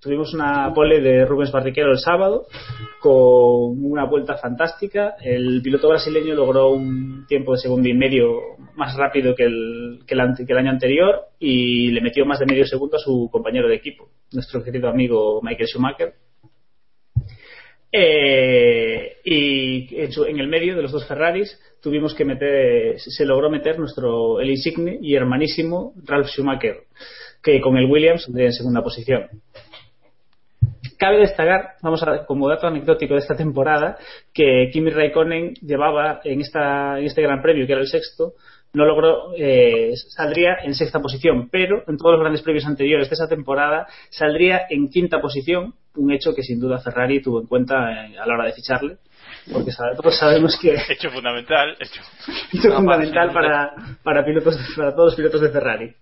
Tuvimos 0.00 0.32
una 0.32 0.72
pole 0.72 1.02
de 1.02 1.26
Rubens 1.26 1.52
Barrichello 1.52 1.90
el 1.90 1.98
sábado 1.98 2.46
con 3.00 3.84
una 3.84 4.06
vuelta 4.06 4.38
fantástica. 4.38 5.16
El 5.22 5.60
piloto 5.62 5.90
brasileño 5.90 6.34
logró 6.34 6.70
un 6.70 7.26
tiempo 7.28 7.52
de 7.52 7.58
segundo 7.58 7.86
y 7.86 7.92
medio 7.92 8.56
más 8.76 8.96
rápido 8.96 9.34
que 9.34 9.44
el, 9.44 10.56
año 10.56 10.70
anterior 10.70 11.20
y 11.38 11.88
le 11.90 12.00
metió 12.00 12.24
más 12.24 12.38
de 12.38 12.46
medio 12.46 12.64
segundo 12.64 12.96
a 12.96 13.00
su 13.00 13.28
compañero 13.30 13.68
de 13.68 13.74
equipo, 13.74 14.08
nuestro 14.32 14.64
querido 14.64 14.88
amigo 14.88 15.42
Michael 15.42 15.68
Schumacher. 15.68 16.14
Eh, 17.92 19.16
y 19.24 20.00
en, 20.00 20.12
su- 20.12 20.24
en 20.24 20.38
el 20.38 20.48
medio 20.48 20.76
de 20.76 20.82
los 20.82 20.92
dos 20.92 21.06
Ferraris 21.06 21.60
tuvimos 21.82 22.14
que 22.14 22.24
meter, 22.24 22.98
se 23.00 23.26
logró 23.26 23.50
meter 23.50 23.78
nuestro 23.78 24.40
el 24.40 24.48
insigne 24.48 24.98
y 25.02 25.14
hermanísimo 25.14 25.92
Ralf 26.06 26.28
Schumacher, 26.28 26.84
que 27.42 27.60
con 27.60 27.76
el 27.76 27.84
Williams 27.90 28.30
en 28.34 28.52
segunda 28.52 28.82
posición. 28.82 29.28
Cabe 31.00 31.16
destacar, 31.16 31.76
vamos 31.80 32.02
a 32.02 32.26
como 32.26 32.46
dato 32.46 32.66
anecdótico 32.66 33.14
de 33.14 33.20
esta 33.20 33.34
temporada, 33.34 33.96
que 34.34 34.68
Kimi 34.70 34.90
Raikkonen 34.90 35.54
llevaba 35.62 36.20
en 36.24 36.42
esta 36.42 36.98
en 36.98 37.06
este 37.06 37.22
Gran 37.22 37.40
Premio, 37.40 37.66
que 37.66 37.72
era 37.72 37.80
el 37.80 37.88
sexto, 37.88 38.34
no 38.74 38.84
logró 38.84 39.32
eh, 39.34 39.92
saldría 39.96 40.58
en 40.62 40.74
sexta 40.74 41.00
posición, 41.00 41.48
pero 41.50 41.84
en 41.88 41.96
todos 41.96 42.12
los 42.12 42.20
grandes 42.20 42.42
premios 42.42 42.66
anteriores 42.66 43.08
de 43.08 43.14
esa 43.14 43.28
temporada 43.28 43.86
saldría 44.10 44.66
en 44.68 44.90
quinta 44.90 45.22
posición, 45.22 45.72
un 45.96 46.12
hecho 46.12 46.34
que 46.34 46.42
sin 46.42 46.60
duda 46.60 46.78
Ferrari 46.80 47.22
tuvo 47.22 47.40
en 47.40 47.46
cuenta 47.46 47.76
eh, 47.92 48.18
a 48.18 48.26
la 48.26 48.34
hora 48.34 48.44
de 48.44 48.52
ficharle, 48.52 48.98
porque 49.50 49.70
todos 49.96 50.18
sabemos 50.18 50.58
que 50.60 50.74
Hecho 50.90 51.08
fundamental, 51.10 51.78
hecho. 51.80 52.02
fundamental 52.76 53.32
para, 53.32 53.72
para 54.02 54.22
pilotos 54.22 54.54
para 54.76 54.94
todos 54.94 55.06
los 55.06 55.16
pilotos 55.16 55.40
de 55.40 55.48
Ferrari. 55.48 55.94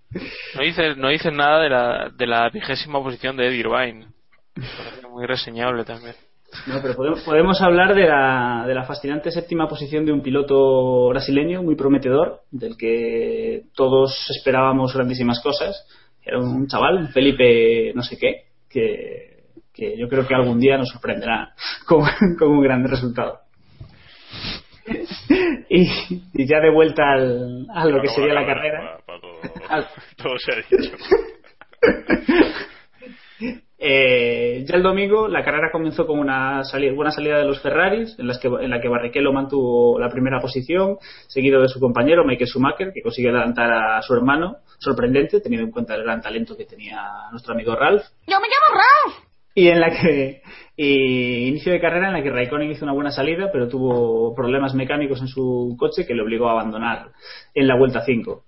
No 0.55 0.61
dices 0.61 0.97
no 0.97 1.07
dices 1.07 1.31
nada 1.31 1.61
de 1.61 1.69
la, 1.69 2.09
de 2.09 2.27
la 2.27 2.49
vigésima 2.49 3.01
posición 3.01 3.37
de 3.37 3.47
Eddie 3.47 3.59
Irvine. 3.59 4.18
Parece 4.59 5.07
Muy 5.07 5.25
reseñable 5.25 5.83
también. 5.85 6.15
No, 6.65 6.81
pero 6.81 6.95
podemos, 6.95 7.21
podemos 7.21 7.61
hablar 7.61 7.93
de 7.93 8.07
la, 8.07 8.63
de 8.67 8.73
la 8.73 8.83
fascinante 8.83 9.29
séptima 9.31 9.67
posición 9.67 10.03
de 10.05 10.11
un 10.11 10.21
piloto 10.21 11.09
brasileño 11.09 11.61
muy 11.61 11.75
prometedor, 11.75 12.41
del 12.49 12.75
que 12.75 13.65
todos 13.75 14.27
esperábamos 14.35 14.93
grandísimas 14.95 15.39
cosas. 15.41 15.85
Era 16.23 16.39
un 16.39 16.67
chaval, 16.67 16.97
un 16.97 17.07
Felipe 17.09 17.91
no 17.93 18.01
sé 18.01 18.17
qué, 18.17 18.45
que, 18.69 19.43
que 19.71 19.95
yo 19.97 20.07
creo 20.09 20.27
que 20.27 20.33
algún 20.33 20.59
día 20.59 20.77
nos 20.77 20.89
sorprenderá 20.89 21.53
con, 21.87 22.01
con 22.37 22.49
un 22.49 22.61
gran 22.63 22.83
resultado. 22.87 23.39
Y, 25.71 25.83
y 26.33 26.47
ya 26.47 26.59
de 26.61 26.71
vuelta 26.71 27.03
al, 27.13 27.67
a 27.71 27.85
lo 27.85 28.01
que 28.01 28.07
Bueno, 28.07 28.15
sería 28.15 28.33
la 28.33 28.41
bueno, 28.41 28.55
carrera. 28.55 28.97
para 29.05 29.19
todo, 29.21 29.39
todo 30.17 30.33
se 30.39 30.51
ha 30.51 30.55
dicho. 30.55 30.97
Eh, 33.81 34.65
ya 34.67 34.75
el 34.75 34.83
domingo 34.83 35.29
la 35.29 35.41
carrera 35.41 35.69
comenzó 35.71 36.05
con 36.05 36.19
una 36.19 36.65
salida, 36.65 36.93
buena 36.93 37.11
salida 37.11 37.37
de 37.37 37.45
los 37.45 37.61
Ferraris, 37.61 38.13
en, 38.19 38.27
las 38.27 38.37
que, 38.37 38.49
en 38.49 38.69
la 38.69 38.81
que 38.81 38.89
Barrichello 38.89 39.31
mantuvo 39.31 39.97
la 39.97 40.09
primera 40.09 40.41
posición, 40.41 40.97
seguido 41.27 41.61
de 41.61 41.69
su 41.69 41.79
compañero 41.79 42.25
Michael 42.25 42.49
Schumacher, 42.49 42.91
que 42.93 43.01
consiguió 43.01 43.31
adelantar 43.31 43.71
a 43.71 44.01
su 44.01 44.13
hermano, 44.13 44.57
sorprendente, 44.79 45.39
teniendo 45.39 45.67
en 45.67 45.71
cuenta 45.71 45.95
el 45.95 46.03
gran 46.03 46.21
talento 46.21 46.57
que 46.57 46.65
tenía 46.65 47.01
nuestro 47.31 47.53
amigo 47.53 47.73
Ralph. 47.73 48.03
Yo 48.27 48.37
me 48.41 48.47
llamo 48.47 48.81
Ralph. 48.81 49.29
Y 49.55 49.67
en 49.69 49.79
la 49.79 49.89
que 49.89 50.41
y 50.75 51.47
inicio 51.47 51.73
de 51.73 51.81
carrera 51.81 52.07
en 52.07 52.13
la 52.13 52.23
que 52.23 52.29
Raikkonen 52.29 52.71
hizo 52.71 52.85
una 52.85 52.93
buena 52.93 53.11
salida, 53.11 53.49
pero 53.51 53.67
tuvo 53.67 54.33
problemas 54.33 54.73
mecánicos 54.73 55.19
en 55.19 55.27
su 55.27 55.75
coche 55.77 56.05
que 56.05 56.13
le 56.13 56.21
obligó 56.21 56.47
a 56.47 56.53
abandonar 56.53 57.11
en 57.53 57.67
la 57.67 57.77
vuelta 57.77 58.01
5. 58.05 58.43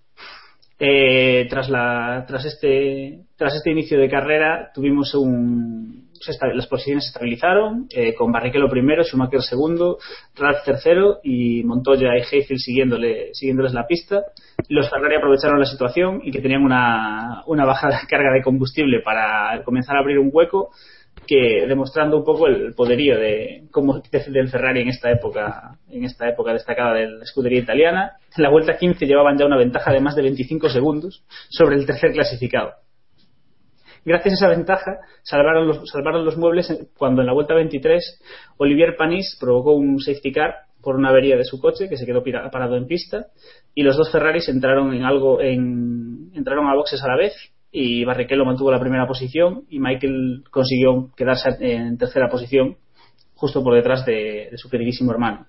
Eh, 0.79 1.47
tras 1.49 1.69
la 1.69 2.25
tras 2.27 2.45
este 2.45 3.19
tras 3.41 3.55
este 3.55 3.71
inicio 3.71 3.97
de 3.99 4.07
carrera 4.07 4.69
tuvimos 4.71 5.15
un 5.15 6.11
las 6.53 6.67
posiciones 6.67 7.05
se 7.05 7.07
estabilizaron 7.07 7.87
eh, 7.89 8.13
con 8.13 8.31
Barrichello 8.31 8.69
primero, 8.69 9.03
Schumacher 9.03 9.41
segundo, 9.41 9.97
Ralph 10.35 10.63
tercero 10.63 11.17
y 11.23 11.63
Montoya 11.63 12.15
y 12.15 12.21
siguiéndole, 12.59 13.33
siguiéndoles 13.33 13.73
la 13.73 13.87
pista. 13.87 14.21
Los 14.69 14.91
Ferrari 14.91 15.15
aprovecharon 15.15 15.59
la 15.59 15.65
situación 15.65 16.21
y 16.23 16.29
que 16.29 16.39
tenían 16.39 16.61
una, 16.61 17.41
baja 17.65 17.89
carga 18.07 18.31
de 18.31 18.43
combustible 18.43 19.01
para 19.03 19.63
comenzar 19.63 19.95
a 19.97 20.01
abrir 20.01 20.19
un 20.19 20.29
hueco 20.31 20.69
que 21.25 21.65
demostrando 21.67 22.17
un 22.17 22.23
poco 22.23 22.45
el 22.45 22.75
poderío 22.75 23.17
de 23.17 23.63
cómo 23.71 24.03
de- 24.11 24.31
del 24.31 24.49
Ferrari 24.49 24.81
en 24.81 24.89
esta 24.89 25.09
época 25.09 25.79
en 25.89 26.03
esta 26.03 26.29
época 26.29 26.53
destacada 26.53 26.93
de 26.93 27.07
la 27.07 27.23
escudería 27.23 27.59
italiana 27.61 28.11
en 28.37 28.43
la 28.43 28.51
vuelta 28.51 28.77
15 28.77 29.07
llevaban 29.07 29.37
ya 29.39 29.47
una 29.47 29.57
ventaja 29.57 29.91
de 29.91 29.99
más 29.99 30.15
de 30.15 30.21
25 30.21 30.69
segundos 30.69 31.23
sobre 31.49 31.77
el 31.77 31.87
tercer 31.87 32.11
clasificado 32.11 32.73
gracias 34.05 34.33
a 34.33 34.35
esa 34.35 34.55
ventaja 34.55 34.97
salvaron 35.23 35.67
los, 35.67 35.89
salvaron 35.89 36.25
los 36.25 36.37
muebles 36.37 36.87
cuando 36.97 37.21
en 37.21 37.27
la 37.27 37.33
vuelta 37.33 37.53
23 37.53 38.21
Olivier 38.57 38.95
Panis 38.97 39.37
provocó 39.39 39.73
un 39.73 39.99
safety 39.99 40.31
car 40.31 40.55
por 40.81 40.95
una 40.95 41.09
avería 41.09 41.37
de 41.37 41.45
su 41.45 41.59
coche 41.59 41.87
que 41.87 41.97
se 41.97 42.05
quedó 42.05 42.23
parado 42.23 42.75
en 42.75 42.87
pista 42.87 43.27
y 43.75 43.83
los 43.83 43.97
dos 43.97 44.11
Ferraris 44.11 44.49
entraron 44.49 44.93
en 44.93 45.03
algo 45.03 45.41
en, 45.41 46.31
entraron 46.33 46.67
a 46.67 46.75
boxes 46.75 47.03
a 47.03 47.07
la 47.07 47.15
vez 47.15 47.33
y 47.71 48.03
Barrichello 48.03 48.45
mantuvo 48.45 48.71
la 48.71 48.79
primera 48.79 49.07
posición 49.07 49.63
y 49.69 49.79
Michael 49.79 50.43
consiguió 50.49 51.09
quedarse 51.15 51.49
en 51.59 51.97
tercera 51.97 52.29
posición 52.29 52.77
justo 53.35 53.63
por 53.63 53.75
detrás 53.75 54.05
de, 54.05 54.49
de 54.51 54.57
su 54.57 54.69
queridísimo 54.69 55.11
hermano. 55.11 55.47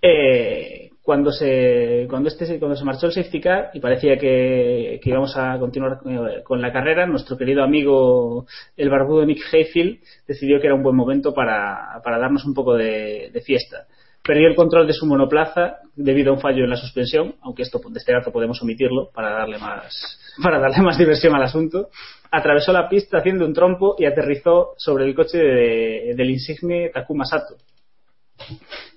Eh, 0.00 0.81
cuando 1.02 1.32
se 1.32 2.06
cuando 2.08 2.28
este 2.28 2.58
cuando 2.60 2.76
se 2.76 2.84
marchó 2.84 3.06
el 3.06 3.12
safety 3.12 3.40
car 3.40 3.70
y 3.74 3.80
parecía 3.80 4.16
que, 4.16 5.00
que 5.02 5.10
íbamos 5.10 5.36
a 5.36 5.58
continuar 5.58 5.98
eh, 6.06 6.42
con 6.44 6.62
la 6.62 6.72
carrera 6.72 7.06
nuestro 7.06 7.36
querido 7.36 7.64
amigo 7.64 8.46
el 8.76 8.88
barbudo 8.88 9.26
Nick 9.26 9.42
Hayfield 9.52 9.98
decidió 10.28 10.60
que 10.60 10.68
era 10.68 10.76
un 10.76 10.82
buen 10.84 10.94
momento 10.94 11.34
para, 11.34 12.00
para 12.04 12.18
darnos 12.18 12.44
un 12.44 12.54
poco 12.54 12.74
de, 12.74 13.30
fiesta. 13.44 13.86
Perdió 14.22 14.46
el 14.46 14.54
control 14.54 14.86
de 14.86 14.92
su 14.92 15.04
monoplaza 15.04 15.78
debido 15.96 16.30
a 16.30 16.34
un 16.34 16.40
fallo 16.40 16.62
en 16.62 16.70
la 16.70 16.76
suspensión 16.76 17.34
aunque 17.42 17.62
esto 17.62 17.80
de 17.90 17.98
este 17.98 18.12
dato 18.12 18.30
podemos 18.30 18.62
omitirlo 18.62 19.10
para 19.12 19.30
darle 19.32 19.58
más 19.58 20.18
para 20.42 20.60
darle 20.60 20.80
más 20.82 20.96
diversión 20.96 21.34
al 21.34 21.42
asunto. 21.42 21.88
Atravesó 22.30 22.72
la 22.72 22.88
pista 22.88 23.18
haciendo 23.18 23.44
un 23.44 23.52
trompo 23.52 23.96
y 23.98 24.04
aterrizó 24.06 24.74
sobre 24.78 25.04
el 25.04 25.14
coche 25.16 25.38
de- 25.38 26.14
del 26.16 26.30
insigne 26.30 26.90
Takuma 26.94 27.24
Sato 27.24 27.56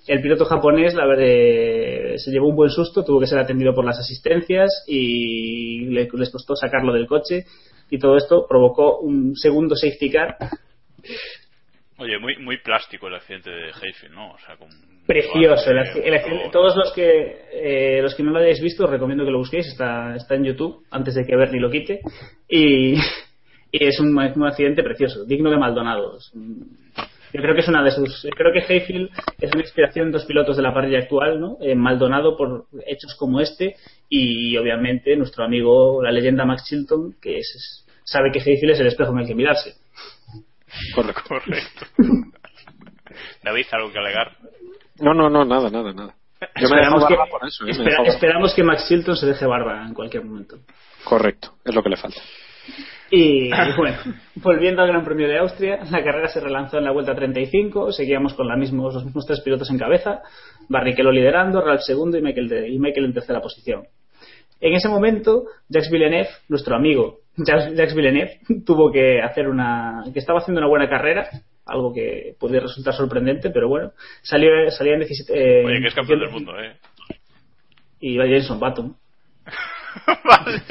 el 0.06 0.20
piloto 0.22 0.44
japonés 0.44 0.94
la 0.94 1.06
verdad, 1.06 2.16
se 2.16 2.30
llevó 2.30 2.48
un 2.48 2.56
buen 2.56 2.70
susto, 2.70 3.04
tuvo 3.04 3.20
que 3.20 3.26
ser 3.26 3.38
atendido 3.38 3.74
por 3.74 3.84
las 3.84 3.98
asistencias 3.98 4.84
y 4.86 5.86
le- 5.86 6.08
les 6.12 6.30
costó 6.30 6.54
sacarlo 6.56 6.92
del 6.92 7.06
coche 7.06 7.44
y 7.90 7.98
todo 7.98 8.16
esto 8.16 8.46
provocó 8.48 8.98
un 9.00 9.34
segundo 9.36 9.74
safety 9.76 10.10
car 10.10 10.36
Oye, 11.98 12.18
muy, 12.18 12.36
muy 12.38 12.58
plástico 12.58 13.08
el 13.08 13.14
accidente 13.14 13.48
de 13.50 13.68
Hayfield, 13.72 14.14
¿no? 14.14 14.32
O 14.32 14.38
sea, 14.38 14.56
con 14.58 14.68
precioso. 15.06 15.70
El, 15.70 15.78
Eh, 15.78 15.80
acci- 15.80 16.02
el 16.04 16.14
acci- 16.14 16.40
todo- 16.42 16.50
todos 16.50 16.76
los 16.76 16.92
que 16.92 17.38
eh, 17.52 18.02
los 18.02 18.14
que 18.14 18.22
no 18.22 18.32
lo 18.32 18.38
hayáis 18.40 18.60
visto 18.60 18.84
os 18.84 18.90
recomiendo 18.90 19.24
que 19.24 19.30
lo 19.30 19.38
busquéis, 19.38 19.66
está, 19.68 20.14
está 20.14 20.34
en 20.34 20.44
YouTube 20.44 20.84
antes 20.90 21.14
de 21.14 21.24
que 21.24 21.36
Bernie 21.36 21.60
lo 21.60 21.70
quite 21.70 22.00
y, 22.48 22.94
y 23.72 23.84
es 23.86 23.98
un, 23.98 24.08
un 24.18 24.46
accidente 24.46 24.82
precioso, 24.82 25.24
digno 25.24 25.50
de 25.50 25.56
Maldonado. 25.56 26.18
Es 26.18 26.30
un- 26.34 26.85
Yo 27.36 27.42
creo 27.42 27.54
que 27.54 27.60
es 27.60 27.68
una 27.68 27.82
de 27.84 27.90
sus. 27.90 28.26
Creo 28.36 28.52
que 28.52 28.60
Hayfield 28.72 29.10
es 29.38 29.52
una 29.52 29.60
inspiración 29.62 30.06
de 30.06 30.12
dos 30.18 30.24
pilotos 30.26 30.56
de 30.56 30.62
la 30.62 30.72
parrilla 30.72 31.00
actual, 31.00 31.38
¿no? 31.40 31.58
Eh, 31.60 31.74
Maldonado 31.74 32.36
por 32.36 32.66
hechos 32.86 33.14
como 33.16 33.40
este 33.40 33.76
y 34.08 34.56
obviamente 34.56 35.14
nuestro 35.16 35.44
amigo, 35.44 36.02
la 36.02 36.10
leyenda 36.12 36.44
Max 36.44 36.64
Chilton, 36.66 37.14
que 37.20 37.38
es, 37.38 37.52
es- 37.54 37.86
sabe 38.04 38.30
que 38.32 38.38
Hayfield 38.40 38.72
es 38.72 38.80
el 38.80 38.86
espejo 38.86 39.12
en 39.12 39.18
el 39.18 39.26
que 39.26 39.34
mirarse. 39.34 39.74
Correcto. 40.94 41.22
Correcto. 41.28 41.86
David, 43.42 43.66
¿algo 43.72 43.92
que 43.92 43.98
alegar? 43.98 44.36
No, 45.00 45.14
no, 45.14 45.28
no, 45.30 45.44
nada, 45.44 45.70
nada, 45.70 45.92
nada. 45.92 46.14
Yo 46.40 46.66
Esperamos 46.66 47.06
que, 47.06 47.14
barba 47.16 47.30
por 47.30 47.46
eso, 47.46 47.66
¿eh? 47.66 47.70
Espera- 47.70 48.02
esperamos 48.04 48.54
que 48.54 48.62
Max 48.62 48.86
Chilton 48.88 49.16
se 49.16 49.26
deje 49.26 49.46
barba 49.46 49.86
en 49.86 49.94
cualquier 49.94 50.24
momento. 50.24 50.58
Correcto, 51.04 51.54
es 51.64 51.74
lo 51.74 51.82
que 51.82 51.88
le 51.90 51.96
falta. 51.96 52.20
Y 53.10 53.50
bueno, 53.76 53.96
volviendo 54.36 54.82
al 54.82 54.88
Gran 54.88 55.04
Premio 55.04 55.28
de 55.28 55.38
Austria, 55.38 55.78
la 55.90 56.02
carrera 56.02 56.28
se 56.28 56.40
relanzó 56.40 56.78
en 56.78 56.84
la 56.84 56.90
vuelta 56.92 57.14
35, 57.14 57.92
seguíamos 57.92 58.34
con 58.34 58.48
la 58.48 58.56
mismos, 58.56 58.94
los 58.94 59.04
mismos 59.04 59.26
tres 59.26 59.40
pilotos 59.42 59.70
en 59.70 59.78
cabeza, 59.78 60.22
Barrichello 60.68 61.12
liderando, 61.12 61.60
Ralf 61.60 61.82
segundo 61.82 62.18
y 62.18 62.22
Michael, 62.22 62.48
de- 62.48 62.68
y 62.68 62.78
Michael 62.78 63.06
en 63.06 63.14
tercera 63.14 63.40
posición. 63.40 63.84
En 64.60 64.72
ese 64.74 64.88
momento, 64.88 65.44
Jacques 65.68 65.90
Villeneuve, 65.90 66.28
nuestro 66.48 66.74
amigo 66.76 67.18
Jacques, 67.36 67.94
Villeneuve, 67.94 68.40
tuvo 68.66 68.90
que 68.90 69.20
hacer 69.20 69.46
una, 69.48 70.02
que 70.12 70.18
estaba 70.18 70.38
haciendo 70.40 70.60
una 70.60 70.68
buena 70.68 70.88
carrera, 70.88 71.28
algo 71.66 71.92
que 71.92 72.34
podría 72.40 72.60
resultar 72.60 72.94
sorprendente, 72.94 73.50
pero 73.50 73.68
bueno, 73.68 73.92
salió, 74.22 74.48
salía 74.70 74.94
en 74.94 75.00
17, 75.00 75.32
eh, 75.60 75.64
Oye, 75.66 75.80
que 75.80 75.88
es 75.88 75.94
campeón 75.94 76.20
del 76.20 76.30
mundo, 76.30 76.52
¿eh? 76.58 76.76
y 78.00 78.16
va 78.16 78.26
Jenson 78.26 78.58
Button. 78.58 78.96
vale. 80.24 80.62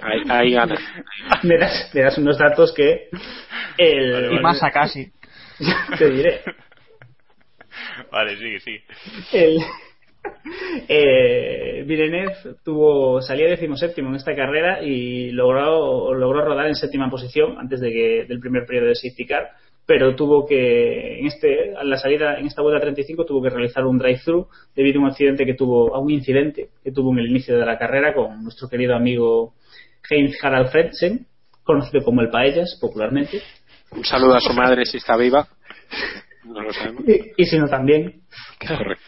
Ahí, 0.00 0.22
ahí 0.28 0.52
gana. 0.52 0.76
me, 1.42 1.58
das, 1.58 1.90
me 1.94 2.02
das 2.02 2.18
unos 2.18 2.38
datos 2.38 2.72
que 2.74 3.08
el, 3.78 4.12
Vale, 4.12 4.34
Y 4.36 4.40
más 4.40 4.62
a 4.62 4.70
casi. 4.70 5.10
te 5.98 6.10
diré. 6.10 6.40
Vale, 8.10 8.36
sigue, 8.36 8.60
sigue. 8.60 8.84
el, 9.32 9.58
eh, 10.88 11.84
Villeneuve 11.86 12.34
tuvo, 12.64 13.22
salía 13.22 13.48
decimoséptimo 13.48 14.08
en 14.08 14.16
esta 14.16 14.34
carrera 14.34 14.82
y 14.82 15.30
logró, 15.30 16.14
logró 16.14 16.44
rodar 16.44 16.66
en 16.66 16.74
séptima 16.74 17.10
posición 17.10 17.58
antes 17.58 17.80
de 17.80 17.90
que, 17.90 18.24
del 18.28 18.40
primer 18.40 18.66
periodo 18.66 18.88
de 18.88 18.94
safety 18.94 19.26
car, 19.26 19.50
pero 19.90 20.14
tuvo 20.14 20.46
que, 20.46 21.18
en, 21.18 21.26
este, 21.26 21.74
a 21.76 21.82
la 21.82 21.96
salida, 21.96 22.38
en 22.38 22.46
esta 22.46 22.62
vuelta 22.62 22.80
35, 22.80 23.24
tuvo 23.24 23.42
que 23.42 23.50
realizar 23.50 23.84
un 23.84 23.98
drive-thru 23.98 24.46
debido 24.72 25.00
a 25.00 25.02
un 25.02 25.08
accidente 25.08 25.44
que 25.44 25.54
tuvo, 25.54 25.92
a 25.92 25.98
un 25.98 26.12
incidente 26.12 26.70
que 26.84 26.92
tuvo 26.92 27.10
en 27.10 27.18
el 27.18 27.30
inicio 27.30 27.58
de 27.58 27.66
la 27.66 27.76
carrera 27.76 28.14
con 28.14 28.40
nuestro 28.44 28.68
querido 28.68 28.94
amigo 28.94 29.54
Heinz 30.08 30.36
Harald 30.44 30.70
Fredsen, 30.70 31.26
conocido 31.64 32.04
como 32.04 32.20
el 32.20 32.30
Paellas 32.30 32.78
popularmente. 32.80 33.42
Un 33.90 34.04
saludo 34.04 34.36
a 34.36 34.40
su 34.40 34.52
madre 34.52 34.86
si 34.86 34.98
está 34.98 35.16
viva. 35.16 35.48
No 36.44 36.62
lo 36.62 36.72
sabemos. 36.72 37.02
Y, 37.08 37.42
y 37.42 37.46
si 37.46 37.58
no 37.58 37.66
también. 37.66 38.22
Correcto. 38.60 39.02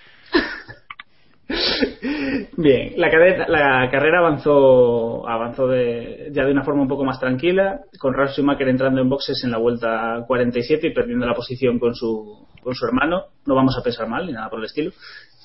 Bien, 2.57 2.93
la 2.97 3.11
carrera, 3.11 3.47
la 3.49 3.91
carrera 3.91 4.19
avanzó, 4.19 5.29
avanzó 5.29 5.69
de, 5.69 6.31
ya 6.33 6.45
de 6.45 6.53
una 6.53 6.65
forma 6.65 6.83
un 6.83 6.89
poco 6.89 7.05
más 7.05 7.21
tranquila, 7.21 7.81
con 7.99 8.15
Ralf 8.15 8.33
Schumacher 8.33 8.69
entrando 8.69 9.01
en 9.01 9.09
boxes 9.09 9.43
en 9.45 9.51
la 9.51 9.59
vuelta 9.59 10.25
47 10.27 10.89
y 10.89 10.95
perdiendo 10.95 11.27
la 11.27 11.35
posición 11.35 11.79
con 11.79 11.95
su, 11.95 12.47
con 12.63 12.75
su 12.75 12.87
hermano. 12.87 13.25
No 13.47 13.55
vamos 13.55 13.77
a 13.79 13.83
pensar 13.83 14.09
mal 14.09 14.27
ni 14.27 14.33
nada 14.33 14.51
por 14.51 14.59
el 14.59 14.67
estilo. 14.67 14.93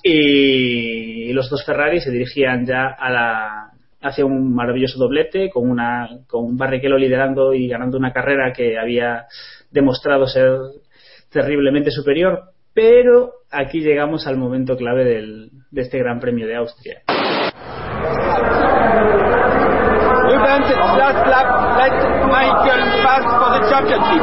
Y 0.03 1.33
los 1.33 1.49
dos 1.49 1.65
Ferrari 1.65 1.99
se 1.99 2.11
dirigían 2.11 2.65
ya 2.65 2.87
a 2.87 3.09
la, 3.09 3.71
hacia 4.01 4.25
un 4.25 4.53
maravilloso 4.53 4.99
doblete 4.99 5.49
con 5.49 5.69
una 5.69 6.07
con 6.27 6.45
un 6.45 6.57
Barrichello 6.57 6.97
liderando 6.97 7.53
y 7.53 7.67
ganando 7.67 7.97
una 7.97 8.13
carrera 8.13 8.53
que 8.53 8.77
había 8.77 9.25
demostrado 9.71 10.27
ser 10.27 10.57
terriblemente 11.29 11.91
superior 11.91 12.51
pero 12.73 13.33
aquí 13.49 13.79
llegamos 13.81 14.27
al 14.27 14.37
momento 14.37 14.77
clave 14.77 15.03
del, 15.03 15.49
de 15.71 15.81
este 15.81 15.97
Gran 15.99 16.19
Premio 16.19 16.47
de 16.47 16.55
Austria. 16.55 17.01
Rubens, 19.37 20.65
it's 20.69 20.91
last 20.97 21.27
lap. 21.27 21.47
Let 21.77 21.93
Michael 22.27 22.83
pass 23.03 23.23
for 23.39 23.49
the 23.55 23.61
championship. 23.69 24.21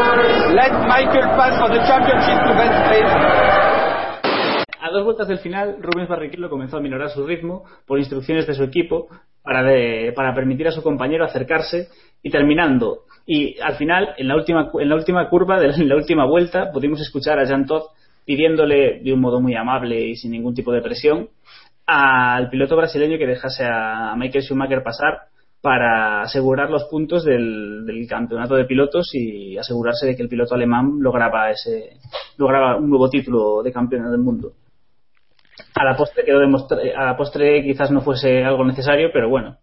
Let 0.55 0.73
Michael 0.89 1.29
pass 1.37 1.55
for 1.61 1.69
the 1.71 1.81
championship 1.87 2.39
to 2.45 2.53
Vance, 2.55 2.81
please. 2.89 3.13
A 4.81 4.91
dos 4.91 5.05
vueltas 5.05 5.29
del 5.29 5.39
final, 5.39 5.77
Rubens 5.81 6.09
Barrichello 6.09 6.51
comenzó 6.51 6.77
a 6.77 6.81
minorar 6.81 7.09
su 7.11 7.27
ritmo 7.27 7.65
por 7.87 7.99
instrucciones 7.99 8.47
de 8.47 8.55
su 8.55 8.65
equipo 8.65 9.09
para, 9.43 9.63
de- 9.63 10.13
para 10.15 10.35
permitir 10.35 10.69
a 10.69 10.73
su 10.73 10.83
compañero 10.83 11.25
acercarse 11.25 11.89
y 12.23 12.31
terminando. 12.31 13.01
Y 13.27 13.59
al 13.61 13.77
final, 13.77 14.15
en 14.19 14.29
la 14.29 14.37
última, 14.37 14.71
en 14.79 14.89
la 14.89 14.95
última 14.97 15.29
curva, 15.31 15.59
de 15.59 15.69
la, 15.69 15.75
en 15.77 15.89
la 15.89 15.97
última 15.97 16.27
vuelta, 16.27 16.71
pudimos 16.73 17.01
escuchar 17.01 17.39
a 17.39 17.45
Jean 17.45 17.65
Todt 17.67 17.85
pidiéndole 18.25 19.01
de 19.01 19.13
un 19.13 19.21
modo 19.21 19.41
muy 19.41 19.55
amable 19.55 20.01
y 20.01 20.17
sin 20.17 20.33
ningún 20.33 20.55
tipo 20.55 20.73
de 20.73 20.83
presión 20.83 21.29
al 21.87 22.49
piloto 22.49 22.77
brasileño 22.77 23.19
que 23.19 23.27
dejase 23.27 23.65
a 23.65 24.15
Michael 24.17 24.45
Schumacher 24.45 24.83
pasar 24.83 25.29
para 25.61 26.23
asegurar 26.23 26.71
los 26.71 26.85
puntos 26.85 27.25
del, 27.25 28.07
campeonato 28.09 28.55
de 28.55 28.67
pilotos 28.67 29.15
y 29.15 29.57
asegurarse 29.57 30.07
de 30.07 30.17
que 30.17 30.23
el 30.23 30.29
piloto 30.29 30.55
alemán 30.55 30.99
lograba 31.01 31.51
ese 31.51 31.97
lograba 32.37 32.77
un 32.77 32.91
nuevo 32.91 33.09
título 33.09 33.63
de 33.63 33.73
campeón 33.73 34.11
del 34.11 34.21
mundo. 34.21 34.53
A 35.75 35.85
la 35.85 35.97
postre 35.97 36.25
quedó 36.25 36.41
a 36.41 37.05
la 37.05 37.17
postre 37.17 37.63
quizás 37.63 37.91
no 37.91 38.03
fuese 38.03 38.45
algo 38.45 38.65
necesario 38.65 39.11
pero 39.13 39.29
bueno 39.29 39.57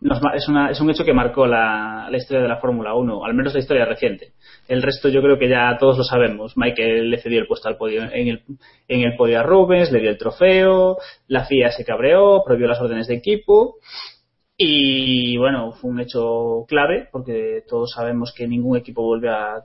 nos 0.00 0.20
es, 0.34 0.48
una- 0.48 0.70
es 0.70 0.80
un 0.80 0.90
hecho 0.90 1.04
que 1.04 1.12
marcó 1.14 1.46
la, 1.46 2.08
la 2.10 2.16
historia 2.16 2.42
de 2.42 2.48
la 2.48 2.58
Fórmula 2.60 2.94
1 2.94 3.24
al 3.24 3.34
menos 3.34 3.54
la 3.54 3.60
historia 3.60 3.84
reciente. 3.86 4.32
El 4.68 4.82
resto 4.82 5.08
yo 5.08 5.22
creo 5.22 5.38
que 5.38 5.48
ya 5.48 5.76
todos 5.78 5.96
lo 5.98 6.04
sabemos. 6.04 6.56
Michael 6.56 7.10
le 7.10 7.18
cedió 7.18 7.40
el 7.40 7.46
puesto 7.46 7.68
al 7.68 7.76
podio 7.76 8.02
en 8.02 8.28
el, 8.28 8.42
en 8.88 9.00
el 9.02 9.16
podio 9.16 9.40
a 9.40 9.42
Rubens 9.42 9.90
le 9.92 10.00
dio 10.00 10.10
el 10.10 10.18
trofeo 10.18 10.98
la 11.28 11.44
FIA 11.44 11.70
se 11.70 11.84
cabreó 11.84 12.42
prohibió 12.44 12.66
las 12.68 12.80
órdenes 12.80 13.06
de 13.08 13.14
equipo. 13.14 13.76
Y 14.56 15.36
bueno, 15.36 15.72
fue 15.72 15.90
un 15.90 16.00
hecho 16.00 16.64
clave 16.68 17.08
porque 17.10 17.62
todos 17.68 17.90
sabemos 17.92 18.32
que 18.32 18.46
ningún 18.46 18.76
equipo 18.76 19.02
vuelve 19.02 19.28
a 19.28 19.56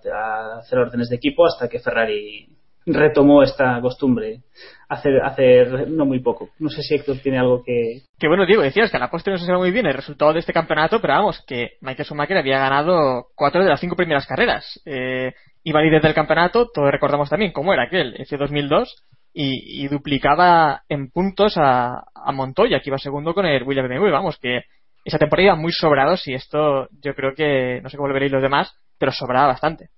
hacer 0.59 0.80
órdenes 0.80 1.09
de 1.09 1.15
equipo 1.17 1.45
hasta 1.45 1.67
que 1.69 1.80
Ferrari 1.80 2.47
retomó 2.86 3.43
esta 3.43 3.80
costumbre 3.82 4.41
hace, 4.88 5.09
hace 5.21 5.86
no 5.88 6.05
muy 6.05 6.19
poco. 6.19 6.49
No 6.59 6.69
sé 6.69 6.82
si 6.82 6.95
Héctor 6.95 7.17
tiene 7.19 7.39
algo 7.39 7.63
que... 7.63 8.01
Que 8.17 8.27
bueno, 8.27 8.45
Diego, 8.45 8.63
decías 8.63 8.89
que 8.89 8.97
a 8.97 8.99
la 8.99 9.11
postre 9.11 9.34
no 9.34 9.39
se 9.39 9.45
sabe 9.45 9.59
muy 9.59 9.71
bien 9.71 9.86
el 9.86 9.93
resultado 9.93 10.34
de 10.34 10.39
este 10.39 10.53
campeonato, 10.53 10.99
pero 10.99 11.13
vamos, 11.13 11.43
que 11.47 11.77
Michael 11.82 12.05
Schumacher 12.05 12.38
había 12.38 12.59
ganado 12.59 13.27
cuatro 13.36 13.63
de 13.63 13.69
las 13.69 13.80
cinco 13.80 13.95
primeras 13.95 14.25
carreras. 14.25 14.82
Eh, 14.86 15.34
iba 15.63 15.82
líder 15.82 16.01
del 16.01 16.13
campeonato, 16.13 16.69
todos 16.73 16.91
recordamos 16.91 17.30
también 17.30 17.51
cómo 17.51 17.73
era 17.73 17.84
aquel, 17.84 18.15
ese 18.17 18.38
2002, 18.38 19.03
y, 19.34 19.84
y 19.84 19.88
duplicaba 19.88 20.84
en 20.89 21.11
puntos 21.11 21.57
a, 21.57 22.03
a 22.13 22.32
Montoya, 22.32 22.80
que 22.80 22.89
iba 22.89 22.97
segundo 22.97 23.34
con 23.34 23.45
el 23.45 23.63
Williams 23.63 23.89
BMW. 23.89 24.11
Vamos, 24.11 24.38
que 24.39 24.63
esa 25.05 25.19
temporada 25.19 25.47
iba 25.47 25.55
muy 25.55 25.71
sobrados 25.71 26.27
y 26.27 26.34
esto 26.34 26.88
yo 27.01 27.13
creo 27.15 27.34
que, 27.36 27.80
no 27.82 27.89
sé 27.89 27.97
cómo 27.97 28.07
lo 28.07 28.13
veréis 28.13 28.32
los 28.32 28.41
demás, 28.41 28.73
pero 28.97 29.11
sobraba 29.11 29.47
bastante. 29.47 29.89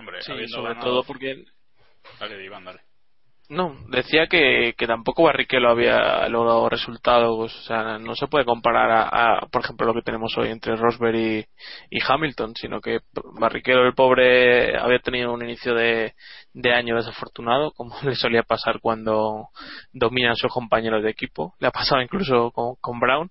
Hombre, 0.00 0.22
Sí, 0.22 0.32
habiendo 0.32 0.56
sobre 0.56 0.74
ganado- 0.74 0.90
todo 0.90 1.04
porque 1.04 1.44
Dale, 2.18 2.44
Iván, 2.44 2.64
dale. 2.64 2.80
No, 3.50 3.76
decía 3.88 4.28
que, 4.28 4.74
que 4.78 4.86
tampoco 4.86 5.24
Barrichello 5.24 5.70
había 5.70 6.28
logrado 6.28 6.68
resultados, 6.68 7.52
o 7.52 7.62
sea, 7.62 7.98
no 7.98 8.14
se 8.14 8.28
puede 8.28 8.44
comparar 8.44 8.90
a, 8.92 9.38
a, 9.38 9.40
por 9.48 9.62
ejemplo, 9.64 9.88
lo 9.88 9.94
que 9.94 10.02
tenemos 10.02 10.38
hoy 10.38 10.50
entre 10.50 10.76
Rosberg 10.76 11.16
y, 11.16 11.44
y 11.90 11.98
Hamilton, 12.06 12.54
sino 12.54 12.80
que 12.80 13.00
Barrichello, 13.40 13.82
el 13.86 13.94
pobre, 13.94 14.78
había 14.78 15.00
tenido 15.00 15.32
un 15.32 15.42
inicio 15.42 15.74
de, 15.74 16.14
de 16.52 16.72
año 16.72 16.94
desafortunado, 16.94 17.72
como 17.76 17.96
le 18.04 18.14
solía 18.14 18.44
pasar 18.44 18.78
cuando 18.80 19.48
dominan 19.92 20.36
sus 20.36 20.52
compañeros 20.52 21.02
de 21.02 21.10
equipo, 21.10 21.54
le 21.58 21.66
ha 21.66 21.72
pasado 21.72 22.00
incluso 22.02 22.52
con, 22.52 22.76
con 22.80 23.00
Brown, 23.00 23.30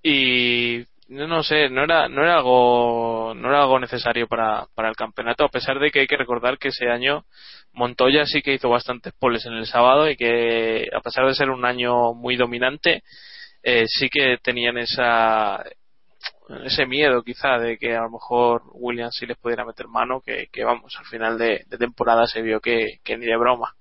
y 0.00 0.84
no, 1.10 1.26
no 1.26 1.42
sé, 1.42 1.68
no 1.68 1.82
era, 1.82 2.08
no 2.08 2.22
era 2.22 2.36
algo, 2.36 3.34
no 3.34 3.48
era 3.48 3.62
algo 3.62 3.80
necesario 3.80 4.28
para, 4.28 4.66
para 4.74 4.88
el 4.88 4.94
campeonato, 4.94 5.44
a 5.44 5.48
pesar 5.48 5.80
de 5.80 5.90
que 5.90 6.00
hay 6.00 6.06
que 6.06 6.16
recordar 6.16 6.56
que 6.56 6.68
ese 6.68 6.88
año 6.88 7.24
Montoya 7.72 8.24
sí 8.26 8.42
que 8.42 8.54
hizo 8.54 8.68
bastantes 8.68 9.12
poles 9.14 9.44
en 9.46 9.54
el 9.54 9.66
sábado 9.66 10.08
y 10.08 10.16
que 10.16 10.88
a 10.94 11.00
pesar 11.00 11.26
de 11.26 11.34
ser 11.34 11.50
un 11.50 11.64
año 11.64 12.14
muy 12.14 12.36
dominante 12.36 13.02
eh, 13.62 13.84
sí 13.88 14.08
que 14.08 14.38
tenían 14.42 14.78
esa 14.78 15.64
ese 16.64 16.86
miedo 16.86 17.22
quizá 17.22 17.58
de 17.58 17.76
que 17.76 17.96
a 17.96 18.02
lo 18.02 18.10
mejor 18.10 18.62
Williams 18.72 19.16
sí 19.16 19.26
les 19.26 19.38
pudiera 19.38 19.64
meter 19.64 19.88
mano 19.88 20.20
que, 20.20 20.48
que 20.52 20.64
vamos 20.64 20.94
al 20.96 21.06
final 21.06 21.38
de, 21.38 21.64
de 21.66 21.78
temporada 21.78 22.26
se 22.26 22.42
vio 22.42 22.60
que, 22.60 22.98
que 23.04 23.16
ni 23.16 23.26
de 23.26 23.36
broma 23.36 23.74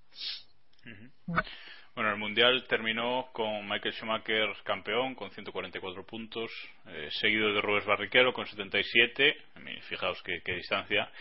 Bueno, 1.99 2.13
el 2.13 2.17
Mundial 2.17 2.65
terminó 2.69 3.27
con 3.33 3.67
Michael 3.67 3.93
Schumacher 3.93 4.47
campeón 4.63 5.15
con 5.15 5.31
144 5.31 6.05
puntos, 6.05 6.49
eh, 6.87 7.09
seguido 7.19 7.51
de 7.53 7.59
Rubens 7.59 7.85
Barrichello 7.85 8.31
con 8.31 8.47
77, 8.47 9.35
a 9.55 9.59
mí, 9.59 9.75
fijaos 9.81 10.23
qué, 10.23 10.39
qué 10.45 10.53
distancia, 10.53 11.11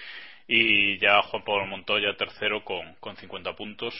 y 0.46 0.96
ya 1.00 1.20
Juan 1.22 1.42
Pablo 1.42 1.66
Montoya 1.66 2.16
tercero 2.16 2.62
con, 2.62 2.94
con 3.00 3.16
50 3.16 3.56
puntos. 3.56 3.92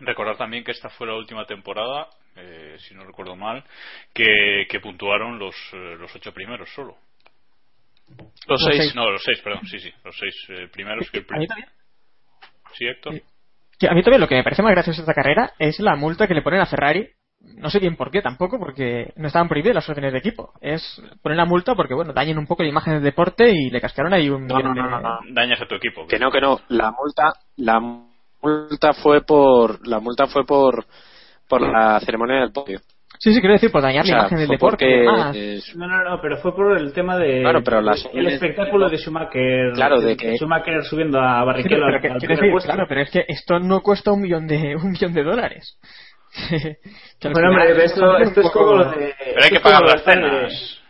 Recordar 0.00 0.36
también 0.36 0.64
que 0.64 0.72
esta 0.72 0.90
fue 0.90 1.06
la 1.06 1.14
última 1.14 1.46
temporada, 1.46 2.10
eh, 2.36 2.76
si 2.80 2.94
no 2.94 3.06
recuerdo 3.06 3.34
mal, 3.34 3.64
que, 4.12 4.66
que 4.68 4.80
puntuaron 4.80 5.38
los, 5.38 5.56
eh, 5.72 5.96
los 5.98 6.14
ocho 6.14 6.30
primeros 6.34 6.68
solo. 6.74 6.98
los 8.48 8.62
seis 8.62 8.94
No, 8.94 9.10
los 9.10 9.22
seis, 9.24 9.40
perdón, 9.40 9.66
sí, 9.66 9.78
sí, 9.78 9.90
los 10.04 10.14
seis 10.14 10.34
eh, 10.50 10.68
primeros 10.70 11.10
que 11.10 11.20
el 11.20 11.24
A 11.30 11.38
mí 11.38 11.46
prim- 11.46 11.48
también. 11.48 11.68
Sí, 12.74 12.86
Héctor. 12.86 13.14
Que 13.78 13.88
a 13.88 13.92
mí 13.92 14.02
también 14.02 14.20
lo 14.20 14.28
que 14.28 14.36
me 14.36 14.44
parece 14.44 14.62
más 14.62 14.72
gracioso 14.72 14.98
de 14.98 15.02
esta 15.02 15.14
carrera 15.14 15.52
es 15.58 15.80
la 15.80 15.96
multa 15.96 16.26
que 16.26 16.34
le 16.34 16.42
ponen 16.42 16.60
a 16.60 16.66
Ferrari. 16.66 17.08
No 17.58 17.70
sé 17.70 17.78
bien 17.78 17.96
por 17.96 18.10
qué 18.10 18.22
tampoco, 18.22 18.58
porque 18.58 19.12
no 19.16 19.28
estaban 19.28 19.48
prohibidas 19.48 19.76
las 19.76 19.88
órdenes 19.88 20.12
de 20.12 20.18
equipo. 20.18 20.52
Es 20.60 21.00
poner 21.22 21.36
la 21.36 21.44
multa 21.44 21.74
porque, 21.74 21.94
bueno, 21.94 22.12
dañen 22.12 22.38
un 22.38 22.46
poco 22.46 22.62
la 22.62 22.70
imagen 22.70 22.94
del 22.94 23.02
deporte 23.02 23.50
y 23.50 23.70
le 23.70 23.80
cascaron 23.80 24.12
ahí 24.12 24.28
un 24.28 24.46
No, 24.46 24.58
no, 24.58 24.74
no, 24.74 25.00
no. 25.00 25.18
Dañas 25.30 25.60
a 25.60 25.66
tu 25.66 25.76
equipo. 25.76 26.06
Que 26.06 26.18
no, 26.18 26.30
que 26.30 26.40
no. 26.40 26.60
La 26.68 26.90
multa, 26.90 27.34
la 27.56 27.80
multa 27.80 28.94
fue 28.94 29.22
por, 29.22 29.86
la 29.86 30.00
multa 30.00 30.26
fue 30.26 30.44
por, 30.44 30.86
por 31.48 31.60
la 31.60 32.00
ceremonia 32.00 32.40
del 32.40 32.52
podio. 32.52 32.80
Sí, 33.18 33.32
sí, 33.32 33.40
quiero 33.40 33.54
decir, 33.54 33.70
por 33.70 33.82
dañar 33.82 34.04
O 34.04 34.06
sea, 34.06 34.14
la 34.16 34.20
imagen 34.22 34.38
del 34.38 34.48
deporte. 34.48 35.02
eh, 35.02 35.60
No, 35.74 35.86
no, 35.86 36.04
no, 36.10 36.20
pero 36.20 36.36
fue 36.38 36.54
por 36.54 36.76
el 36.78 36.92
tema 36.92 37.16
de... 37.18 37.40
Claro, 37.42 37.62
pero 37.64 37.80
las- 37.80 38.08
El 38.12 38.26
espectáculo 38.26 38.88
de 38.88 38.98
Schumacher. 38.98 39.72
Claro, 39.74 40.00
de 40.00 40.16
que- 40.16 40.36
Schumacher 40.36 40.84
subiendo 40.84 41.20
a 41.20 41.40
Sí, 41.40 41.46
Barrichello 41.46 41.76
pero 41.76 41.86
al, 41.86 42.00
que- 42.00 42.08
al 42.08 42.18
quiero 42.18 42.18
primer 42.20 42.36
decir, 42.38 42.52
puesto. 42.52 42.70
claro, 42.72 42.86
pero 42.88 43.00
es 43.02 43.10
que 43.10 43.24
esto 43.28 43.58
no 43.58 43.80
cuesta 43.80 44.12
un 44.12 44.20
millón 44.22 44.46
de 44.46 44.76
un 44.76 44.90
millón 44.92 45.12
de 45.14 45.22
dólares. 45.22 45.78
Bueno, 47.22 47.34
final 47.36 47.50
hombre, 47.50 47.84
esto, 47.84 48.18
es 48.18 48.28
esto 48.28 48.40
es 48.42 48.50
como 48.50 48.72
lo 48.74 48.84
de... 48.90 49.14
Pero 49.18 49.42
hay 49.42 49.48
que 49.50 49.56
es 49.56 49.62
pagar 49.62 49.82
las 49.82 50.04
cenas. 50.04 50.80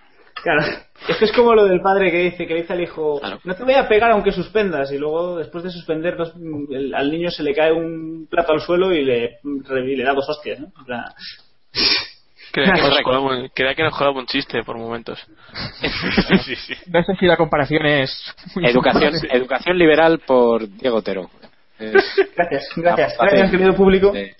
Claro, 0.42 0.60
esto 1.08 1.24
es 1.24 1.32
como 1.32 1.54
lo 1.54 1.64
del 1.66 1.80
padre 1.80 2.10
que 2.10 2.18
dice 2.18 2.46
que 2.46 2.54
dice 2.56 2.72
al 2.72 2.80
hijo, 2.80 3.20
Claro. 3.20 3.38
no 3.44 3.54
te 3.54 3.62
voy 3.62 3.74
a 3.74 3.86
pegar 3.88 4.10
aunque 4.10 4.32
suspendas, 4.32 4.90
y 4.92 4.98
luego 4.98 5.36
después 5.38 5.62
de 5.64 5.70
suspender 5.70 6.16
los- 6.18 6.34
el- 6.70 6.92
al 6.94 7.10
niño 7.10 7.30
se 7.30 7.42
le 7.44 7.54
cae 7.54 7.72
un 7.72 8.26
plato 8.28 8.52
al 8.52 8.60
suelo 8.60 8.92
y 8.92 9.04
le, 9.04 9.38
y 9.44 9.96
le 9.96 10.04
da 10.04 10.14
dos 10.14 10.28
hostias, 10.28 10.58
¿no? 10.58 10.66
En 10.78 10.84
plan, 10.84 11.04
creía 12.62 12.72
que, 12.74 12.80
nos 12.82 13.02
jugaba 13.02 13.20
un, 13.20 13.48
creía 13.54 13.74
que 13.74 13.82
nos 13.82 13.92
jugaba 13.94 14.18
un 14.18 14.26
chiste 14.26 14.62
por 14.64 14.76
momentos 14.78 15.24
sí, 16.44 16.56
sí. 16.56 16.74
No 16.86 17.02
sé 17.02 17.14
si 17.18 17.26
la 17.26 17.36
comparación 17.36 17.84
es... 17.86 18.34
educación, 18.62 19.12
educación 19.30 19.78
liberal 19.78 20.20
por 20.26 20.68
Diego 20.68 20.96
Otero. 20.98 21.30
Gracias, 21.78 22.68
gracias, 22.76 23.16
gracias 23.18 23.50
querido 23.50 23.74
público. 23.74 24.10
de- 24.12 24.20
de- 24.20 24.36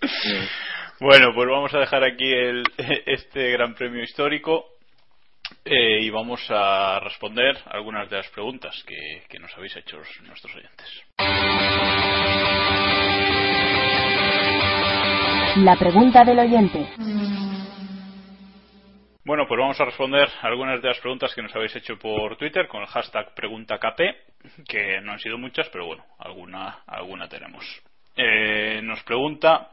Bueno, 1.00 1.32
pues 1.34 1.48
vamos 1.50 1.74
a 1.74 1.78
dejar 1.78 2.02
aquí 2.04 2.32
el, 2.32 2.62
este 3.06 3.50
gran 3.50 3.74
premio 3.74 4.02
histórico 4.02 4.64
eh, 5.64 6.00
y 6.00 6.10
vamos 6.10 6.40
a 6.48 6.98
responder 7.00 7.56
algunas 7.66 8.08
de 8.08 8.16
las 8.16 8.28
preguntas 8.28 8.82
que, 8.86 9.22
que 9.28 9.38
nos 9.38 9.54
habéis 9.56 9.76
hecho 9.76 9.98
nuestros 10.26 10.54
oyentes. 10.54 10.86
La 15.58 15.76
pregunta 15.76 16.24
del 16.24 16.38
oyente. 16.38 16.86
Bueno, 19.26 19.44
pues 19.48 19.58
vamos 19.58 19.80
a 19.80 19.84
responder 19.84 20.28
algunas 20.42 20.80
de 20.80 20.86
las 20.86 21.00
preguntas 21.00 21.34
que 21.34 21.42
nos 21.42 21.52
habéis 21.56 21.74
hecho 21.74 21.98
por 21.98 22.36
Twitter 22.36 22.68
con 22.68 22.82
el 22.82 22.86
hashtag 22.86 23.34
PreguntaKP, 23.34 24.00
que 24.68 25.00
no 25.00 25.10
han 25.10 25.18
sido 25.18 25.36
muchas, 25.36 25.68
pero 25.70 25.84
bueno, 25.84 26.04
alguna, 26.20 26.84
alguna 26.86 27.28
tenemos. 27.28 27.64
Eh, 28.14 28.80
nos 28.84 29.02
pregunta 29.02 29.72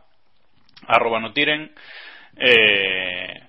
arroba 0.88 1.20
no 1.20 1.34
tiren, 1.34 1.72
eh, 2.36 3.47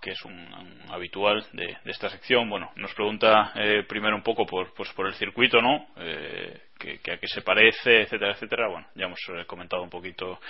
que 0.00 0.12
es 0.12 0.24
un, 0.24 0.32
un 0.32 0.82
habitual 0.88 1.44
de, 1.52 1.76
de, 1.84 1.90
esta 1.90 2.08
sección. 2.08 2.48
Bueno, 2.48 2.70
nos 2.76 2.94
pregunta 2.94 3.52
eh, 3.54 3.84
primero 3.86 4.16
un 4.16 4.22
poco 4.22 4.46
por, 4.46 4.72
pues 4.72 4.90
por 4.94 5.08
el 5.08 5.14
circuito, 5.14 5.60
¿no? 5.60 5.88
Eh, 5.98 6.58
que, 6.78 7.00
que, 7.00 7.12
a 7.12 7.18
qué 7.18 7.28
se 7.28 7.42
parece, 7.42 8.00
etcétera, 8.00 8.32
etcétera. 8.32 8.68
Bueno, 8.68 8.86
ya 8.94 9.04
hemos 9.04 9.20
eh, 9.28 9.44
comentado 9.44 9.82
un 9.82 9.90
poquito 9.90 10.40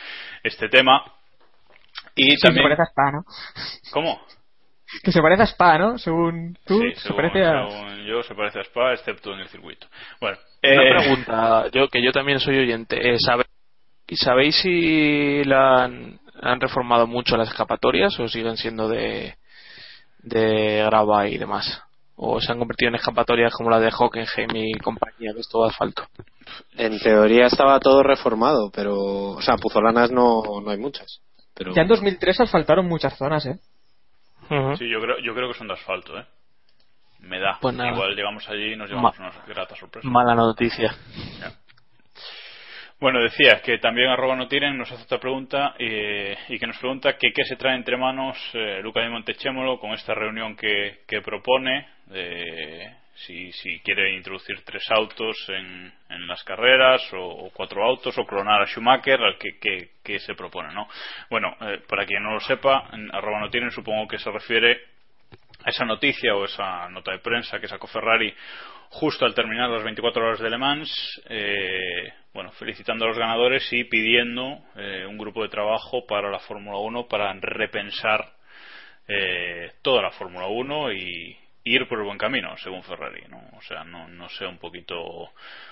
este 0.40 0.68
tema. 0.68 1.02
Y 2.14 2.30
sí, 2.30 2.36
también... 2.40 2.62
se 2.62 2.76
parece 2.76 2.82
a 2.82 2.84
Spa, 2.84 3.10
¿no? 3.10 3.24
¿Cómo? 3.90 4.37
Que 5.02 5.12
se 5.12 5.20
parece 5.20 5.42
a 5.42 5.46
Spa, 5.46 5.78
¿no? 5.78 5.98
Según 5.98 6.56
tú, 6.64 6.80
sí, 6.80 6.92
se 6.94 7.00
según, 7.08 7.16
parece 7.16 7.44
a... 7.44 7.68
según 7.68 8.04
yo, 8.06 8.22
se 8.22 8.34
parece 8.34 8.58
a 8.60 8.62
Spa, 8.62 8.94
excepto 8.94 9.32
en 9.34 9.40
el 9.40 9.48
circuito. 9.48 9.86
Bueno, 10.20 10.38
Una 10.62 10.82
eh, 10.82 10.96
pregunta, 10.98 11.68
yo 11.72 11.88
que 11.88 12.02
yo 12.02 12.10
también 12.12 12.40
soy 12.40 12.58
oyente. 12.58 12.96
Eh, 12.96 13.16
¿sabe- 13.18 13.44
¿Sabéis 14.10 14.56
si 14.62 15.44
la 15.44 15.84
han, 15.84 16.18
han 16.40 16.60
reformado 16.60 17.06
mucho 17.06 17.36
las 17.36 17.48
escapatorias 17.48 18.18
o 18.18 18.28
siguen 18.28 18.56
siendo 18.56 18.88
de, 18.88 19.36
de 20.22 20.82
grava 20.86 21.28
y 21.28 21.36
demás? 21.36 21.82
¿O 22.16 22.40
se 22.40 22.50
han 22.50 22.58
convertido 22.58 22.88
en 22.88 22.96
escapatorias 22.96 23.52
como 23.54 23.70
la 23.70 23.78
de 23.78 23.92
Hockenheim 23.96 24.50
y 24.56 24.72
compañía, 24.78 25.32
que 25.34 25.40
es 25.40 25.48
todo 25.48 25.66
asfalto? 25.66 26.04
En 26.76 26.98
teoría 26.98 27.46
estaba 27.46 27.78
todo 27.78 28.02
reformado, 28.02 28.70
pero, 28.74 28.96
o 28.96 29.42
sea, 29.42 29.56
puzolanas 29.56 30.10
no, 30.10 30.42
no 30.62 30.70
hay 30.70 30.78
muchas. 30.78 31.20
Pero 31.54 31.74
Ya 31.74 31.82
en 31.82 31.88
2003 31.88 32.40
asfaltaron 32.40 32.86
muchas 32.88 33.16
zonas, 33.16 33.44
¿eh? 33.46 33.58
Sí, 34.76 34.88
yo 34.88 35.00
creo, 35.00 35.18
yo 35.18 35.34
creo 35.34 35.48
que 35.48 35.58
son 35.58 35.68
de 35.68 35.74
asfalto, 35.74 36.18
¿eh? 36.18 36.24
Me 37.20 37.38
da. 37.40 37.58
Pues. 37.60 37.74
Igual 37.74 38.14
llegamos 38.14 38.48
allí 38.48 38.72
y 38.72 38.76
nos 38.76 38.88
llevamos 38.88 39.18
una 39.18 39.32
grata 39.46 39.74
sorpresa. 39.74 40.08
Mala 40.08 40.34
noticia. 40.34 40.94
Bueno, 43.00 43.20
decía 43.20 43.60
que 43.62 43.78
también 43.78 44.08
arroba 44.08 44.34
no 44.34 44.48
tiren 44.48 44.76
nos 44.76 44.90
hace 44.90 45.04
otra 45.04 45.20
pregunta 45.20 45.74
eh, 45.78 46.36
y 46.48 46.58
que 46.58 46.66
nos 46.66 46.78
pregunta 46.78 47.16
que 47.16 47.32
qué 47.32 47.44
se 47.44 47.54
trae 47.54 47.76
entre 47.76 47.96
manos 47.96 48.36
eh, 48.54 48.80
Luca 48.82 49.00
de 49.00 49.08
Montechémolo 49.08 49.78
con 49.78 49.92
esta 49.92 50.14
reunión 50.14 50.56
que, 50.56 51.02
que 51.06 51.22
propone 51.22 51.86
de 52.06 52.96
si, 53.26 53.52
si 53.52 53.80
quiere 53.80 54.14
introducir 54.14 54.62
tres 54.64 54.84
autos 54.90 55.36
en, 55.48 55.92
en 56.08 56.26
las 56.26 56.42
carreras 56.44 57.02
o, 57.12 57.50
cuatro 57.52 57.84
autos 57.84 58.16
o 58.16 58.24
clonar 58.24 58.62
a 58.62 58.66
Schumacher 58.66 59.20
al 59.20 59.38
que, 59.38 59.58
que, 60.02 60.18
se 60.18 60.34
propone, 60.34 60.72
¿no? 60.72 60.88
Bueno, 61.30 61.56
eh, 61.60 61.82
para 61.88 62.06
quien 62.06 62.22
no 62.22 62.32
lo 62.32 62.40
sepa, 62.40 62.88
en 62.92 63.14
arroba 63.14 63.40
no 63.40 63.50
tiren 63.50 63.70
supongo 63.70 64.08
que 64.08 64.18
se 64.18 64.30
refiere 64.30 64.80
a 65.64 65.70
esa 65.70 65.84
noticia 65.84 66.34
o 66.34 66.44
esa 66.44 66.88
nota 66.88 67.12
de 67.12 67.18
prensa 67.18 67.58
que 67.60 67.68
sacó 67.68 67.86
Ferrari 67.86 68.32
justo 68.90 69.24
al 69.24 69.34
terminar 69.34 69.68
las 69.68 69.84
24 69.84 70.24
horas 70.24 70.40
de 70.40 70.50
Le 70.50 70.58
Mans, 70.58 71.22
eh, 71.28 72.12
bueno, 72.32 72.50
felicitando 72.52 73.04
a 73.04 73.08
los 73.08 73.18
ganadores 73.18 73.70
y 73.72 73.84
pidiendo 73.84 74.60
eh, 74.76 75.04
un 75.06 75.18
grupo 75.18 75.42
de 75.42 75.48
trabajo 75.48 76.06
para 76.06 76.30
la 76.30 76.38
Fórmula 76.38 76.78
1 76.78 77.06
para 77.08 77.32
repensar 77.34 78.32
eh, 79.06 79.72
toda 79.82 80.02
la 80.02 80.10
Fórmula 80.12 80.46
1 80.46 80.92
y 80.92 81.36
ir 81.74 81.88
por 81.88 81.98
el 81.98 82.04
buen 82.04 82.18
camino, 82.18 82.56
según 82.56 82.82
Ferrari, 82.82 83.22
¿no? 83.28 83.38
O 83.56 83.62
sea, 83.62 83.84
no, 83.84 84.08
no 84.08 84.28
sé 84.28 84.46
un 84.46 84.58
poquito 84.58 84.96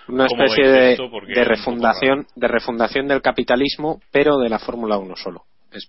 una 0.08 0.26
especie 0.26 0.68
de, 0.68 0.92
es 0.92 0.98
un 1.00 1.44
refundación, 1.44 2.26
de 2.34 2.48
refundación 2.48 3.08
del 3.08 3.22
capitalismo, 3.22 4.00
pero 4.10 4.38
de 4.38 4.48
la 4.48 4.58
Fórmula 4.58 4.98
1 4.98 5.16
solo. 5.16 5.44
Es 5.72 5.88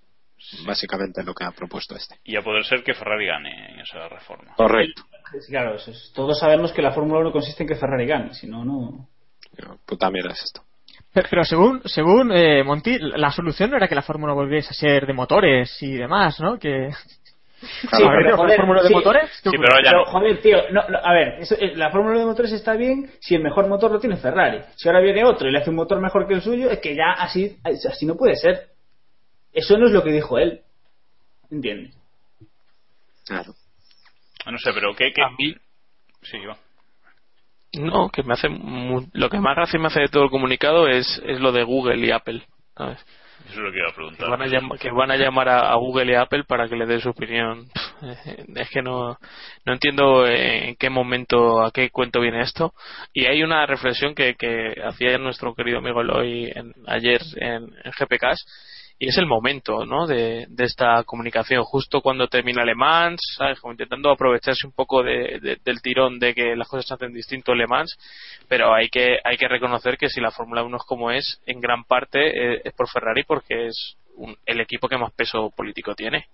básicamente 0.65 1.23
lo 1.23 1.33
que 1.33 1.43
ha 1.45 1.51
propuesto 1.51 1.95
este. 1.95 2.15
y 2.23 2.35
a 2.37 2.41
poder 2.41 2.63
ser 2.63 2.83
que 2.83 2.93
Ferrari 2.93 3.25
gane 3.25 3.73
en 3.73 3.79
esa 3.79 4.07
reforma. 4.07 4.53
Correcto. 4.55 5.03
Claro, 5.49 5.75
eso 5.75 5.91
es- 5.91 6.11
todos 6.15 6.39
sabemos 6.39 6.71
que 6.71 6.81
la 6.81 6.91
Fórmula 6.91 7.19
1 7.19 7.31
consiste 7.31 7.63
en 7.63 7.69
que 7.69 7.75
Ferrari 7.75 8.05
gane, 8.05 8.33
si 8.33 8.47
no, 8.47 8.63
no. 8.63 9.07
Puta 9.85 10.09
mierda 10.11 10.31
es 10.33 10.43
esto. 10.43 10.61
Pero, 11.13 11.27
pero 11.29 11.43
según, 11.43 11.81
según 11.85 12.31
eh, 12.31 12.63
Monti, 12.63 12.97
la 12.99 13.31
solución 13.31 13.71
no 13.71 13.77
era 13.77 13.87
que 13.87 13.95
la 13.95 14.03
Fórmula 14.03 14.33
volviese 14.33 14.69
a 14.69 14.73
ser 14.73 15.05
de 15.07 15.13
motores 15.13 15.81
y 15.81 15.93
demás, 15.93 16.39
¿no? 16.39 16.59
Que... 16.59 16.91
Claro, 17.89 18.05
A 18.07 18.11
ver, 18.11 18.19
pero, 18.19 18.29
¿la 18.29 18.37
joder, 18.37 18.57
Fórmula 18.57 18.81
de 18.83 18.87
sí. 18.87 18.93
motores? 18.93 19.41
¿Qué 19.43 19.49
Sí, 19.49 19.57
pero 19.57 19.75
ya 19.83 19.89
Pero, 19.91 20.05
no. 20.05 20.11
joder, 20.11 20.41
tío, 20.41 20.57
no, 20.71 20.87
no, 20.89 20.97
a 20.99 21.13
ver, 21.13 21.39
eso, 21.39 21.55
eh, 21.59 21.75
la 21.75 21.89
Fórmula 21.89 22.19
de 22.19 22.25
motores 22.25 22.51
está 22.51 22.73
bien 22.73 23.09
si 23.19 23.33
el 23.35 23.41
mejor 23.41 23.67
motor 23.67 23.91
lo 23.91 23.99
tiene 23.99 24.17
Ferrari. 24.17 24.61
Si 24.75 24.87
ahora 24.87 25.01
viene 25.01 25.23
otro 25.25 25.47
y 25.47 25.51
le 25.51 25.57
hace 25.59 25.69
un 25.71 25.75
motor 25.75 25.99
mejor 25.99 26.27
que 26.27 26.35
el 26.35 26.41
suyo, 26.41 26.69
es 26.69 26.79
que 26.79 26.95
ya 26.95 27.11
así, 27.13 27.57
así 27.63 28.05
no 28.05 28.15
puede 28.15 28.35
ser. 28.35 28.67
Eso 29.53 29.77
no 29.77 29.87
es 29.87 29.91
lo 29.91 30.03
que 30.03 30.11
dijo 30.11 30.37
él. 30.37 30.61
¿Entiendes? 31.49 31.95
Claro. 33.25 33.53
No 34.49 34.57
sé, 34.59 34.71
pero 34.73 34.95
¿qué? 34.95 35.11
qué? 35.13 35.23
A 35.23 35.29
mí- 35.31 35.55
Sí, 36.21 36.37
va. 36.45 36.57
No, 37.73 38.09
que 38.09 38.23
me 38.23 38.33
hace 38.33 38.47
lo 39.13 39.29
que 39.29 39.39
más 39.39 39.55
gracia 39.55 39.79
me 39.79 39.87
hace 39.87 39.99
de 40.01 40.07
todo 40.07 40.23
el 40.23 40.29
comunicado 40.29 40.87
es, 40.87 41.21
es 41.25 41.39
lo 41.39 41.51
de 41.51 41.63
Google 41.63 42.05
y 42.05 42.11
Apple. 42.11 42.41
¿sabes? 42.75 42.99
Que 44.17 44.25
van 44.29 44.41
a, 44.41 44.45
llam- 44.47 44.77
que 44.79 44.91
van 44.91 45.11
a 45.11 45.15
llamar 45.17 45.49
a, 45.49 45.73
Google 45.75 46.11
y 46.11 46.15
Apple 46.15 46.43
para 46.45 46.67
que 46.67 46.75
le 46.75 46.85
dé 46.85 46.99
su 46.99 47.09
opinión. 47.09 47.67
Es 48.55 48.69
que 48.69 48.81
no, 48.83 49.17
no 49.65 49.73
entiendo 49.73 50.27
en 50.27 50.75
qué 50.75 50.89
momento, 50.89 51.61
a 51.63 51.71
qué 51.71 51.89
cuento 51.89 52.19
viene 52.21 52.41
esto. 52.41 52.73
Y 53.13 53.25
hay 53.25 53.41
una 53.43 53.65
reflexión 53.65 54.13
que, 54.13 54.35
que 54.35 54.75
hacía 54.85 55.17
nuestro 55.17 55.55
querido 55.55 55.79
amigo 55.79 56.01
Eloy 56.01 56.51
en- 56.53 56.73
ayer 56.87 57.21
en, 57.37 57.63
en 57.83 57.91
GPCast 57.99 58.47
y 58.99 59.09
es 59.09 59.17
el 59.17 59.27
momento 59.27 59.85
¿no? 59.85 60.07
de, 60.07 60.47
esta 60.57 61.03
comunicación. 61.03 61.63
Justo 61.63 62.01
cuando 62.01 62.27
termina 62.27 62.65
Le 62.65 62.73
Mans 62.75 63.21
como 63.61 63.73
intentando 63.73 64.09
aprovecharse 64.09 64.65
un 64.65 64.73
poco 64.73 65.03
de- 65.03 65.59
del 65.63 65.81
tirón 65.81 66.19
de 66.19 66.33
que 66.33 66.55
las 66.55 66.67
cosas 66.67 66.87
se 66.87 66.93
hacen 66.95 67.13
distinto 67.13 67.51
en 67.51 67.59
Le 67.59 67.67
Mans 67.67 67.95
pero 68.47 68.73
hay 68.73 68.89
que 68.89 69.17
hay 69.23 69.37
que 69.37 69.47
reconocer 69.47 69.97
que 69.97 70.09
si 70.09 70.19
la 70.19 70.31
Fórmula 70.31 70.63
1 70.63 70.77
es 70.77 70.83
como 70.83 71.11
es 71.11 71.39
en 71.45 71.59
gran 71.61 71.83
parte 71.83 72.19
eh, 72.55 72.61
es 72.63 72.73
por 72.73 72.89
Ferrari 72.89 73.23
porque 73.23 73.67
es 73.67 73.97
un- 74.15 74.35
el 74.45 74.61
equipo 74.61 74.87
que 74.89 74.97
más 74.97 75.13
peso 75.13 75.51
político 75.55 75.93
tiene. 75.93 76.25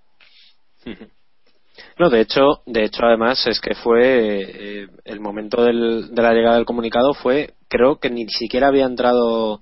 No, 1.97 2.09
de 2.09 2.22
hecho, 2.22 2.61
de 2.66 2.84
hecho 2.86 3.03
además 3.05 3.45
es 3.47 3.59
que 3.59 3.76
fue 3.76 4.01
eh, 4.03 4.88
el 5.05 5.20
momento 5.20 5.64
del- 5.64 6.14
de 6.14 6.22
la 6.22 6.34
llegada 6.34 6.55
del 6.55 6.66
comunicado 6.66 7.14
fue, 7.14 7.53
creo 7.68 7.99
que 7.99 8.09
ni 8.09 8.28
siquiera 8.30 8.68
había 8.68 8.86
entrado 8.86 9.61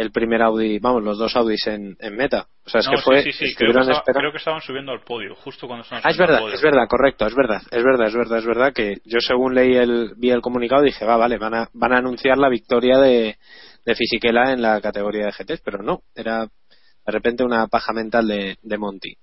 el 0.00 0.12
primer 0.12 0.40
Audi, 0.42 0.78
vamos, 0.78 1.02
los 1.02 1.18
dos 1.18 1.34
Audis 1.36 1.66
en, 1.66 1.96
en 2.00 2.16
meta. 2.16 2.46
O 2.64 2.70
sea, 2.70 2.80
es 2.80 2.86
No, 2.86 2.92
que 2.92 2.96
sí, 2.98 3.02
fue, 3.04 3.22
sí, 3.22 3.32
sí, 3.32 3.54
creo, 3.54 3.72
que 3.72 3.80
estaba- 3.80 4.02
creo 4.04 4.30
que 4.32 4.38
estaban 4.38 4.60
subiendo 4.60 4.92
al 4.92 5.00
podio, 5.02 5.34
justo 5.36 5.66
cuando 5.66 5.82
estaban 5.82 6.02
Ah, 6.04 6.10
es 6.10 6.16
verdad, 6.16 6.36
al 6.36 6.42
podio. 6.42 6.54
es 6.54 6.62
verdad, 6.62 6.88
correcto, 6.88 7.26
es 7.26 7.34
verdad, 7.34 7.62
es 7.70 7.84
verdad, 7.84 8.06
es 8.08 8.14
verdad, 8.14 8.38
es 8.38 8.46
verdad 8.46 8.72
que 8.72 8.96
yo 9.04 9.18
según 9.20 9.54
leí 9.54 9.74
el, 9.76 10.14
vi 10.16 10.30
el 10.30 10.40
comunicado 10.40 10.82
dije, 10.82 11.04
va, 11.04 11.16
vale, 11.16 11.36
van 11.38 11.54
a, 11.54 11.68
van 11.74 11.92
a 11.92 11.98
anunciar 11.98 12.38
la 12.38 12.48
victoria 12.48 12.98
de, 12.98 13.36
de 13.84 13.94
Fisichella 13.94 14.52
en 14.52 14.62
la 14.62 14.80
categoría 14.80 15.26
de 15.26 15.32
GTs, 15.32 15.60
pero 15.64 15.82
no, 15.82 16.02
era 16.14 16.44
de 16.46 17.12
repente 17.12 17.42
una 17.44 17.66
paja 17.66 17.92
mental 17.92 18.26
de, 18.28 18.56
de 18.62 18.78
Monty. 18.78 19.16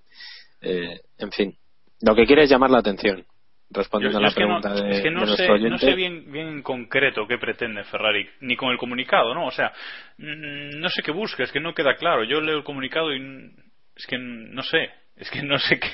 Eh, 0.61 0.99
en 1.19 1.31
fin, 1.31 1.55
lo 2.01 2.15
que 2.15 2.25
quiere 2.25 2.43
es 2.43 2.49
llamar 2.49 2.69
la 2.71 2.79
atención, 2.79 3.25
respondiendo 3.69 4.19
Yo- 4.19 4.19
yo 4.19 4.19
a 4.19 4.21
la 4.21 4.27
es 4.29 4.35
que 4.35 4.41
no- 4.45 4.61
pregunta 4.61 4.73
de, 4.83 4.95
es 4.97 5.01
que 5.03 5.11
no 5.11 5.19
de 5.21 5.25
sé, 5.25 5.29
nuestro 5.31 5.53
oyente. 5.55 5.69
no 5.69 5.77
sé 5.79 5.95
bien, 5.95 6.31
bien 6.31 6.47
en 6.47 6.61
concreto 6.63 7.27
qué 7.27 7.37
pretende 7.37 7.83
Ferrari, 7.85 8.29
ni 8.41 8.55
con 8.55 8.71
el 8.71 8.77
comunicado, 8.77 9.33
¿no? 9.33 9.45
O 9.47 9.51
sea, 9.51 9.71
mm, 10.17 10.79
no 10.79 10.89
sé 10.89 11.01
qué 11.03 11.11
busca, 11.11 11.43
es 11.43 11.51
que 11.51 11.59
no 11.59 11.73
queda 11.73 11.95
claro. 11.95 12.23
Yo 12.23 12.39
leo 12.41 12.57
el 12.57 12.63
comunicado 12.63 13.13
y 13.13 13.17
n- 13.17 13.51
es 13.95 14.05
que 14.07 14.17
no 14.17 14.63
sé, 14.63 14.89
es 15.15 15.29
que 15.31 15.41
no 15.43 15.57
sé 15.59 15.79
qué, 15.79 15.89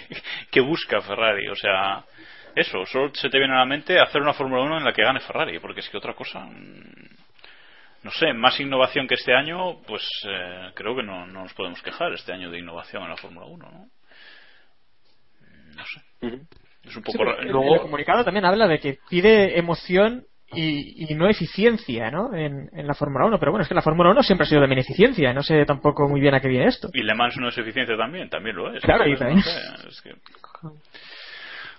qué 0.52 0.60
busca 0.62 1.02
Ferrari. 1.02 1.48
O 1.50 1.56
sea, 1.56 2.04
eso, 2.56 2.86
solo 2.86 3.12
se 3.16 3.30
te 3.30 3.40
viene 3.40 3.56
a 3.56 3.60
la 3.60 3.66
mente 3.66 4.00
hacer 4.00 4.22
una 4.22 4.34
Fórmula 4.34 4.62
1 4.64 4.78
en 4.78 4.84
la 4.86 4.94
que 4.94 5.02
gane 5.04 5.20
Ferrari, 5.22 5.60
porque 5.60 5.80
es 5.80 5.90
que 5.90 5.98
otra 5.98 6.14
cosa, 6.14 6.42
mm, 6.42 7.10
no 8.04 8.12
sé, 8.12 8.34
más 8.34 8.60
innovación 8.60 9.08
que 9.08 9.16
este 9.16 9.34
año, 9.34 9.82
pues 9.88 10.04
eh, 10.28 10.72
creo 10.76 10.96
que 10.96 11.02
no, 11.04 11.26
no 11.26 11.44
nos 11.44 11.54
podemos 11.54 11.82
quejar 11.82 12.14
este 12.14 12.34
año 12.34 12.52
de 12.52 12.60
innovación 12.60 13.02
en 13.04 13.10
la 13.10 13.18
Fórmula 13.18 13.46
1, 13.48 13.66
¿no? 13.72 13.86
Mm, 15.42 15.76
No 15.76 15.86
sé. 15.86 16.02
Es 16.84 16.96
un 16.96 17.04
Sí, 17.04 17.12
poco 17.14 17.18
pero 17.20 17.32
raro. 17.38 17.74
el, 17.76 17.82
comunicado 17.82 18.24
también 18.24 18.46
habla 18.46 18.68
de 18.68 18.80
que 18.80 18.98
pide 19.10 19.58
emoción 19.58 20.26
y, 20.56 21.12
y 21.12 21.16
no 21.16 21.28
eficiencia 21.28 22.12
¿no? 22.12 22.34
En, 22.36 22.70
en 22.74 22.86
la 22.86 22.94
Fórmula 22.94 23.26
1. 23.26 23.40
Pero 23.40 23.52
bueno, 23.52 23.64
es 23.64 23.70
que 23.70 23.74
la 23.76 23.82
Fórmula 23.82 24.12
1 24.12 24.22
siempre 24.24 24.46
ha 24.46 24.50
sido 24.50 24.62
también 24.62 24.80
eficiencia. 24.80 25.34
No 25.34 25.42
sé 25.44 25.66
tampoco 25.66 26.08
muy 26.08 26.20
bien 26.22 26.36
a 26.36 26.40
qué 26.42 26.48
viene 26.50 26.68
esto. 26.68 26.90
Y 26.94 27.02
Le 27.04 27.16
Mans 27.16 27.38
no 27.38 27.48
es 27.50 27.58
eficiencia 27.58 27.98
también, 27.98 28.30
también 28.30 28.56
lo 28.56 28.72
es. 28.74 28.84
Claro, 28.84 29.08
y 29.08 29.14
Entonces, 29.14 29.44
también. 29.46 29.72
no 29.72 29.78
sé, 29.78 29.88
es 29.90 30.02
que- 30.02 30.16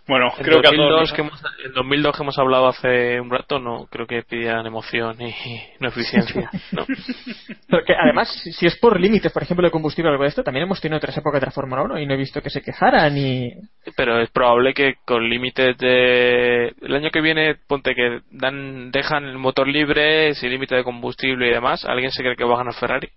Bueno, 0.06 0.30
En 0.36 0.44
creo 0.44 0.60
que 0.60 0.68
a 0.68 0.70
2002, 0.70 0.90
todos. 0.98 1.12
que 1.14 1.20
hemos, 1.22 1.42
en 1.64 1.72
2002 1.72 2.16
que 2.16 2.22
hemos 2.22 2.38
hablado 2.38 2.68
hace 2.68 3.18
un 3.20 3.30
rato, 3.30 3.58
no 3.58 3.86
creo 3.86 4.06
que 4.06 4.22
pidieran 4.22 4.66
emoción 4.66 5.16
y 5.22 5.34
no 5.80 5.88
eficiencia. 5.88 6.50
No. 6.72 6.84
Porque 7.70 7.94
además, 7.98 8.28
si- 8.58 8.66
es 8.66 8.76
por 8.76 9.00
límites, 9.00 9.32
por 9.32 9.42
ejemplo, 9.42 9.66
de 9.66 9.70
combustible 9.70 10.10
o 10.10 10.12
algo 10.12 10.24
de 10.24 10.28
esto, 10.28 10.42
también 10.42 10.64
hemos 10.66 10.78
tenido 10.80 10.98
otras 10.98 11.16
épocas 11.16 11.40
de 11.40 11.46
la 11.46 11.52
Fórmula 11.52 11.82
1 11.84 11.98
y 12.00 12.06
no 12.06 12.12
he 12.14 12.18
visto 12.18 12.42
que 12.42 12.50
se 12.50 12.60
quejaran 12.60 13.16
y... 13.16 13.50
Pero 13.96 14.20
es 14.20 14.28
probable 14.30 14.74
que 14.74 14.96
con 15.06 15.26
límites 15.28 15.76
de. 15.78 16.74
El 16.82 16.94
año 16.94 17.10
que 17.10 17.20
viene, 17.22 17.54
ponte 17.66 17.94
que 17.94 18.20
dan 18.30 18.90
dejan 18.90 19.24
el 19.24 19.38
motor 19.38 19.66
libre, 19.68 20.34
sin 20.34 20.50
límite 20.50 20.74
de 20.74 20.84
combustible 20.84 21.48
y 21.48 21.52
demás. 21.52 21.84
¿Alguien 21.86 22.10
se 22.10 22.22
cree 22.22 22.36
que 22.36 22.44
va 22.44 22.54
a 22.54 22.58
ganar 22.58 22.74
Ferrari? 22.74 23.08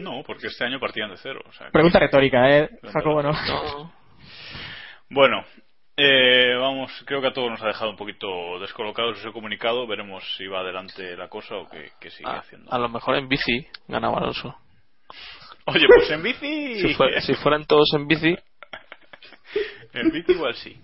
No, 0.00 0.22
porque 0.26 0.48
este 0.48 0.64
año 0.64 0.78
partían 0.80 1.10
de 1.10 1.16
cero. 1.16 1.40
o 1.46 1.52
sea 1.52 1.66
que- 1.66 1.72
Pregunta 1.72 1.98
retórica, 1.98 2.48
¿eh? 2.50 2.70
Jacobo, 2.92 3.22
no. 3.22 3.32
No. 3.32 4.01
Bueno, 5.14 5.44
eh, 5.96 6.54
vamos, 6.58 6.90
creo 7.06 7.20
que 7.20 7.28
a 7.28 7.32
todos 7.32 7.50
nos 7.50 7.62
ha 7.62 7.66
dejado 7.66 7.90
un 7.90 7.96
poquito 7.96 8.58
descolocados 8.60 9.18
ese 9.18 9.30
comunicado. 9.30 9.86
Veremos 9.86 10.24
si 10.36 10.46
va 10.46 10.60
adelante 10.60 11.16
la 11.16 11.28
cosa 11.28 11.56
o 11.56 11.68
qué, 11.68 11.90
qué 12.00 12.10
sigue 12.10 12.28
A, 12.30 12.38
haciendo. 12.38 12.72
a 12.72 12.78
lo 12.78 12.88
mejor 12.88 13.16
en 13.16 13.28
bici 13.28 13.66
ganaba 13.88 14.18
Alonso. 14.18 14.56
Oye, 15.66 15.86
pues 15.86 16.10
en 16.10 16.22
bici. 16.22 16.74
Si, 16.88 16.94
fue- 16.94 17.20
si 17.20 17.34
fueran 17.34 17.66
todos 17.66 17.92
en 17.94 18.06
bici, 18.08 18.34
en 19.92 20.10
bici 20.10 20.32
igual 20.32 20.54
sí. 20.54 20.80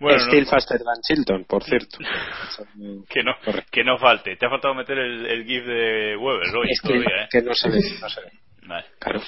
Bueno, 0.00 0.18
no- 0.18 0.24
Still 0.24 0.46
faster 0.46 0.78
than 0.78 1.00
Chilton, 1.06 1.44
por 1.44 1.62
cierto. 1.62 1.98
que 3.08 3.22
no, 3.22 3.34
que 3.70 3.84
no 3.84 3.98
falte. 3.98 4.36
Te 4.36 4.46
ha 4.46 4.50
faltado 4.50 4.74
meter 4.74 4.98
el, 4.98 5.26
el 5.26 5.44
GIF 5.44 5.64
de 5.66 6.16
Weber 6.16 6.56
hoy 6.56 6.68
Es 6.70 6.80
que, 6.80 6.88
todavía, 6.88 7.24
¿eh? 7.24 7.28
que 7.30 7.42
no 7.42 7.54
se 7.54 7.68
ve, 7.68 7.78
no 8.00 8.08
se 8.08 8.20
ve. 8.22 8.30
Vale. 8.62 8.86
Claro. 8.98 9.20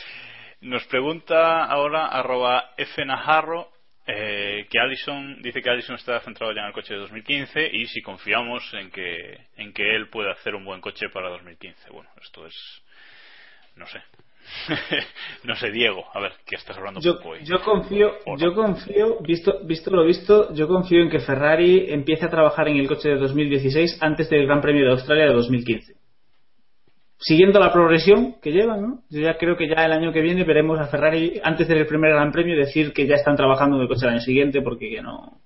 Nos 0.62 0.84
pregunta 0.86 1.64
ahora 1.66 2.06
arroba 2.06 2.70
fnajarro 2.94 3.68
eh, 4.06 4.66
que 4.70 4.78
Allison 4.78 5.40
dice 5.40 5.62
que 5.62 5.70
Allison 5.70 5.96
está 5.96 6.20
centrado 6.20 6.52
ya 6.52 6.60
en 6.60 6.66
el 6.68 6.72
coche 6.72 6.94
de 6.94 7.00
2015 7.00 7.70
y 7.72 7.86
si 7.86 8.02
confiamos 8.02 8.62
en 8.74 8.90
que 8.90 9.38
en 9.56 9.72
que 9.72 9.96
él 9.96 10.08
puede 10.08 10.30
hacer 10.30 10.54
un 10.54 10.64
buen 10.64 10.80
coche 10.80 11.08
para 11.08 11.30
2015. 11.30 11.90
Bueno, 11.90 12.10
esto 12.22 12.46
es 12.46 12.54
no 13.76 13.86
sé. 13.86 14.00
no 15.44 15.56
sé, 15.56 15.70
Diego, 15.70 16.04
a 16.12 16.20
ver, 16.20 16.32
que 16.44 16.56
estás 16.56 16.76
hablando 16.76 17.00
Yo, 17.00 17.16
poco 17.16 17.30
hoy. 17.30 17.44
yo 17.44 17.62
confío, 17.62 18.12
yo 18.36 18.54
confío, 18.54 19.18
visto, 19.22 19.60
visto 19.64 19.90
lo 19.90 20.04
visto, 20.04 20.52
yo 20.54 20.68
confío 20.68 21.02
en 21.02 21.08
que 21.08 21.20
Ferrari 21.20 21.86
empiece 21.88 22.26
a 22.26 22.30
trabajar 22.30 22.68
en 22.68 22.76
el 22.76 22.86
coche 22.86 23.08
de 23.08 23.16
2016 23.16 23.98
antes 24.02 24.28
del 24.28 24.46
Gran 24.46 24.60
Premio 24.60 24.84
de 24.84 24.90
Australia 24.92 25.24
de 25.24 25.32
2015. 25.32 25.94
Siguiendo 27.26 27.58
la 27.58 27.72
progresión 27.72 28.38
que 28.42 28.50
llevan, 28.52 28.82
¿no? 28.82 28.98
Yo 29.08 29.20
ya 29.22 29.38
creo 29.38 29.56
que 29.56 29.66
ya 29.66 29.84
el 29.86 29.92
año 29.92 30.12
que 30.12 30.20
viene 30.20 30.44
veremos 30.44 30.78
a 30.78 30.88
Ferrari 30.88 31.40
antes 31.42 31.66
del 31.66 31.86
primer 31.86 32.12
Gran 32.12 32.30
Premio 32.30 32.54
decir 32.54 32.92
que 32.92 33.06
ya 33.06 33.14
están 33.14 33.34
trabajando 33.34 33.76
en 33.76 33.82
el 33.82 33.88
coche 33.88 34.02
del 34.02 34.10
año 34.16 34.20
siguiente 34.20 34.60
porque 34.60 34.90
que 34.90 35.00
no. 35.00 35.38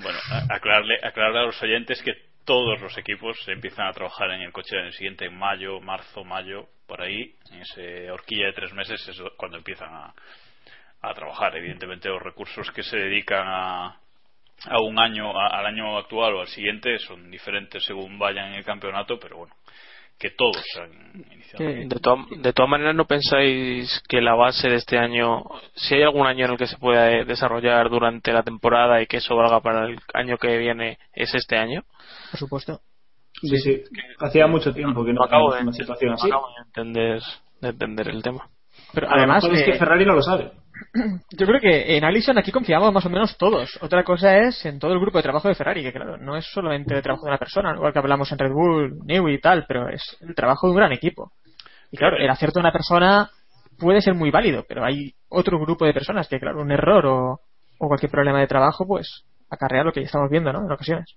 Bueno, 0.00 0.18
aclararle, 0.50 0.94
aclararle 1.02 1.40
a 1.40 1.46
los 1.46 1.60
oyentes 1.62 2.00
que 2.02 2.12
todos 2.44 2.80
los 2.80 2.96
equipos 2.98 3.36
empiezan 3.48 3.88
a 3.88 3.92
trabajar 3.92 4.30
en 4.30 4.42
el 4.42 4.52
coche 4.52 4.76
del 4.76 4.84
año 4.84 4.92
siguiente 4.92 5.24
en 5.26 5.36
mayo, 5.36 5.80
marzo, 5.80 6.22
mayo, 6.24 6.66
por 6.86 7.02
ahí, 7.02 7.34
en 7.50 7.60
esa 7.62 8.12
horquilla 8.12 8.46
de 8.46 8.52
tres 8.52 8.72
meses 8.74 9.08
es 9.08 9.20
cuando 9.36 9.56
empiezan 9.56 9.92
a, 9.92 10.14
a 11.02 11.14
trabajar. 11.14 11.56
Evidentemente 11.56 12.08
los 12.08 12.22
recursos 12.22 12.70
que 12.70 12.82
se 12.84 12.96
dedican 12.96 13.44
a, 13.48 13.86
a 14.66 14.80
un 14.86 14.98
año, 15.00 15.36
a- 15.36 15.58
al 15.58 15.66
año 15.66 15.98
actual 15.98 16.34
o 16.34 16.40
al 16.42 16.46
siguiente 16.48 16.96
son 17.00 17.28
diferentes 17.28 17.82
según 17.84 18.18
vayan 18.20 18.48
en 18.52 18.54
el 18.54 18.64
campeonato, 18.64 19.18
pero 19.18 19.38
bueno, 19.38 19.54
que 20.18 20.30
todos 20.30 20.62
han 20.80 21.24
iniciado. 21.32 21.64
de, 22.30 22.52
todas 22.52 22.70
maneras, 22.70 22.94
¿no 22.94 23.06
pensáis 23.06 24.02
que 24.08 24.20
la 24.20 24.34
base 24.34 24.68
de 24.68 24.76
este 24.76 24.98
año, 24.98 25.44
si 25.74 25.94
hay 25.94 26.02
algún 26.02 26.26
año 26.26 26.46
en 26.46 26.52
el 26.52 26.58
que 26.58 26.66
se 26.66 26.78
pueda 26.78 27.10
eh, 27.10 27.24
desarrollar 27.24 27.88
durante 27.90 28.32
la 28.32 28.42
temporada 28.42 29.02
y 29.02 29.06
que 29.06 29.18
eso 29.18 29.36
valga 29.36 29.60
para 29.60 29.86
el 29.86 29.98
año 30.14 30.38
que 30.38 30.56
viene, 30.58 30.98
es 31.12 31.34
este 31.34 31.56
año? 31.56 31.84
Por 32.30 32.40
supuesto. 32.40 32.80
Sí, 33.40 33.58
sí. 33.58 33.82
Hacía 34.20 34.46
mucho 34.46 34.72
tiempo 34.72 35.04
que 35.04 35.12
no 35.12 35.20
No 35.20 35.24
acabo 35.24 35.54
de, 35.54 35.62
una 35.62 35.72
situación 35.72 36.10
no 36.10 36.14
así. 36.14 36.28
acabo 36.28 36.48
de 36.48 36.62
entender, 36.64 37.22
de 37.60 37.68
entender 37.68 38.08
el 38.08 38.22
tema. 38.22 38.48
Pero 38.92 39.08
además, 39.10 39.42
mejor 39.42 39.56
es 39.58 39.62
eh, 39.62 39.72
que 39.72 39.78
Ferrari 39.78 40.06
no 40.06 40.14
lo 40.14 40.22
sabe. 40.22 40.52
yo 41.30 41.46
creo 41.46 41.60
que 41.60 41.96
en 41.96 42.04
Allison 42.04 42.38
aquí 42.38 42.50
confiamos 42.50 42.92
más 42.92 43.06
o 43.06 43.10
menos 43.10 43.36
todos. 43.36 43.78
Otra 43.82 44.02
cosa 44.04 44.38
es 44.38 44.64
en 44.66 44.78
todo 44.78 44.92
el 44.92 45.00
grupo 45.00 45.18
de 45.18 45.22
trabajo 45.22 45.48
de 45.48 45.54
Ferrari, 45.54 45.82
que 45.82 45.92
claro, 45.92 46.16
no 46.16 46.36
es 46.36 46.46
solamente 46.46 46.94
el 46.94 47.02
trabajo 47.02 47.26
de 47.26 47.30
una 47.30 47.38
persona, 47.38 47.74
igual 47.74 47.92
que 47.92 47.98
hablamos 47.98 48.30
en 48.32 48.38
Red 48.38 48.52
Bull, 48.52 48.98
Newey 49.04 49.34
y 49.34 49.40
tal, 49.40 49.64
pero 49.66 49.88
es 49.88 50.16
el 50.20 50.34
trabajo 50.34 50.66
de 50.66 50.72
un 50.72 50.76
gran 50.76 50.92
equipo. 50.92 51.32
Y 51.90 51.96
claro, 51.96 52.16
el 52.16 52.28
acierto 52.28 52.58
de 52.58 52.64
una 52.64 52.72
persona 52.72 53.30
puede 53.78 54.00
ser 54.00 54.14
muy 54.14 54.30
válido, 54.30 54.64
pero 54.68 54.84
hay 54.84 55.12
otro 55.28 55.58
grupo 55.58 55.84
de 55.84 55.94
personas 55.94 56.28
que, 56.28 56.40
claro, 56.40 56.60
un 56.60 56.72
error 56.72 57.06
o, 57.06 57.40
o 57.78 57.88
cualquier 57.88 58.10
problema 58.10 58.40
de 58.40 58.46
trabajo, 58.46 58.86
pues 58.86 59.24
acarrea 59.50 59.84
lo 59.84 59.92
que 59.92 60.00
ya 60.00 60.06
estamos 60.06 60.30
viendo, 60.30 60.52
¿no? 60.52 60.64
En 60.64 60.72
ocasiones. 60.72 61.16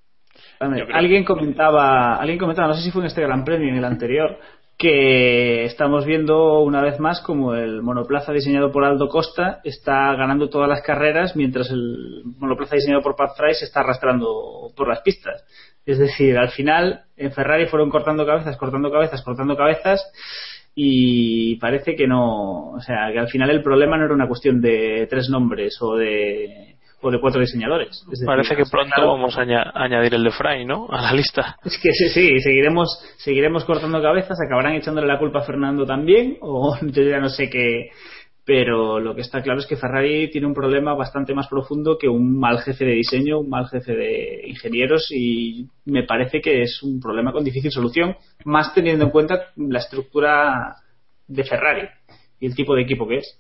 Alguien 0.60 1.24
comentaba, 1.24 2.16
alguien 2.16 2.38
comentaba, 2.38 2.68
no 2.68 2.74
sé 2.74 2.84
si 2.84 2.92
fue 2.92 3.02
en 3.02 3.08
este 3.08 3.22
Gran 3.22 3.44
Premio 3.44 3.68
o 3.68 3.72
en 3.72 3.78
el 3.78 3.86
anterior, 3.86 4.40
que 4.78 5.66
estamos 5.66 6.06
viendo 6.06 6.60
una 6.60 6.82
vez 6.82 7.00
más 7.00 7.20
como 7.22 7.56
el 7.56 7.82
monoplaza 7.82 8.32
diseñado 8.32 8.72
por 8.72 8.84
Aldo 8.84 9.10
Costa 9.10 9.60
está 9.64 10.14
ganando 10.16 10.50
todas 10.50 10.70
las 10.70 10.82
carreras 10.82 11.36
mientras 11.36 11.72
el 11.72 12.22
monoplaza 12.38 12.76
diseñado 12.76 13.02
por 13.02 13.16
Pat 13.16 13.36
Fry 13.36 13.56
se 13.56 13.66
está 13.66 13.80
arrastrando 13.80 14.72
por 14.76 14.88
las 14.88 15.02
pistas. 15.02 15.44
Es 15.84 15.98
decir, 15.98 16.38
al 16.38 16.50
final 16.50 17.06
en 17.16 17.32
Ferrari 17.32 17.66
fueron 17.66 17.90
cortando 17.90 18.26
cabezas, 18.26 18.56
cortando 18.58 18.92
cabezas, 18.92 19.24
cortando 19.24 19.58
cabezas 19.58 20.12
y 20.76 21.56
parece 21.56 21.96
que 21.96 22.06
no, 22.06 22.74
o 22.74 22.82
sea, 22.82 23.12
que 23.12 23.18
al 23.18 23.30
final 23.30 23.50
el 23.50 23.64
problema 23.64 23.98
no 23.98 24.06
era 24.06 24.14
una 24.14 24.28
cuestión 24.28 24.62
de 24.62 25.08
tres 25.10 25.28
nombres 25.28 25.82
o 25.82 25.96
de 25.96 26.77
o 27.02 27.12
de 27.12 27.20
cuatro 27.20 27.40
diseñadores. 27.42 27.90
Es 28.04 28.10
decir, 28.10 28.26
Parece 28.26 28.56
que 28.56 28.64
pronto 28.70 28.94
claro, 28.96 29.12
vamos 29.14 29.38
a 29.38 29.42
aña- 29.42 29.72
añadir 29.76 30.16
el 30.16 30.24
de 30.24 30.32
Fry, 30.32 30.66
¿no? 30.66 30.88
A 30.90 31.02
la 31.02 31.14
lista. 31.14 31.58
es 31.64 31.78
que 31.82 31.92
sí, 31.92 32.10
sí, 32.10 32.40
seguiremos, 32.40 33.00
seguiremos 33.18 33.66
cortando 33.66 34.02
cabezas, 34.02 34.38
acabarán 34.46 34.74
echándole 34.74 35.08
la 35.08 35.20
culpa 35.20 35.40
a 35.40 35.44
Fernando 35.44 35.86
también, 35.86 36.38
o 36.42 36.76
yo 36.82 37.04
ya 37.04 37.20
no 37.20 37.30
sé 37.30 37.50
qué. 37.50 37.90
Pero 38.46 39.02
lo 39.02 39.14
que 39.14 39.20
está 39.22 39.42
claro 39.42 39.60
es 39.60 39.68
que 39.68 39.76
Ferrari 39.76 40.30
tiene 40.32 40.48
un 40.48 40.54
problema 40.54 40.94
bastante 40.96 41.34
más 41.36 41.50
profundo 41.50 41.98
que 41.98 42.08
un 42.08 42.40
mal 42.40 42.60
jefe 42.60 42.86
de 42.86 42.94
diseño, 42.94 43.40
un 43.40 43.50
mal 43.50 43.68
jefe 43.68 43.94
de 43.94 44.42
ingenieros, 44.48 45.12
y 45.12 45.68
me 45.84 46.04
parece 46.04 46.40
que 46.40 46.62
es 46.62 46.82
un 46.82 47.02
problema 47.02 47.34
con 47.34 47.44
difícil 47.44 47.72
solución, 47.72 48.16
más 48.46 48.74
teniendo 48.74 49.04
en 49.04 49.12
cuenta 49.12 49.48
la 49.58 49.80
estructura 49.80 50.78
de 51.28 51.44
Ferrari 51.44 51.90
y 52.40 52.46
el 52.48 52.56
tipo 52.56 52.74
de 52.74 52.84
equipo 52.84 53.06
que 53.06 53.18
es. 53.18 53.38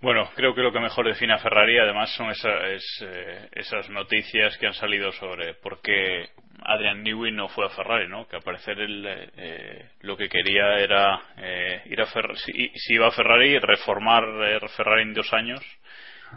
Bueno, 0.00 0.30
creo 0.36 0.54
que 0.54 0.60
lo 0.62 0.72
que 0.72 0.78
mejor 0.78 1.08
define 1.08 1.32
a 1.34 1.38
Ferrari 1.38 1.76
además 1.78 2.14
son 2.14 2.30
esa- 2.30 2.68
es, 2.68 2.84
eh, 3.02 3.48
esas 3.52 3.90
noticias 3.90 4.56
que 4.58 4.68
han 4.68 4.74
salido 4.74 5.10
sobre 5.12 5.54
por 5.54 5.80
qué 5.82 6.28
Adrian 6.62 7.02
Newey 7.02 7.32
no 7.32 7.48
fue 7.48 7.66
a 7.66 7.70
Ferrari, 7.70 8.06
¿no? 8.08 8.28
Que 8.28 8.36
al 8.36 8.42
parecer 8.42 8.78
él 8.78 9.04
eh, 9.04 9.30
eh, 9.36 9.90
lo 10.02 10.16
que 10.16 10.28
quería 10.28 10.76
era 10.78 11.20
eh, 11.38 11.82
ir 11.86 12.00
a 12.00 12.06
Ferrari, 12.06 12.38
si, 12.38 12.94
iba 12.94 13.08
a 13.08 13.10
Ferrari, 13.10 13.58
reformar 13.58 14.22
eh, 14.44 14.60
Ferrari 14.76 15.02
en 15.02 15.14
dos 15.14 15.32
años 15.32 15.60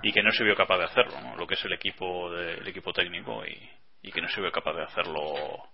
y 0.01 0.12
que 0.12 0.24
no 0.24 0.32
se 0.32 0.43
vio 0.43 0.55
capaz 0.55 0.80
de 0.80 0.86
hacerlo, 0.86 1.22
¿no? 1.22 1.36
Lo 1.36 1.45
que 1.45 1.53
es 1.53 1.64
el 1.66 1.74
equipo 1.74 2.32
de- 2.32 2.55
el 2.55 2.68
equipo 2.68 2.91
técnico 2.93 3.45
y, 3.45 3.57
y 4.01 4.12
que 4.12 4.22
no 4.22 4.28
se 4.30 4.41
vio 4.41 4.51
capaz 4.51 4.74
de 4.74 4.84
hacerlo 4.84 5.70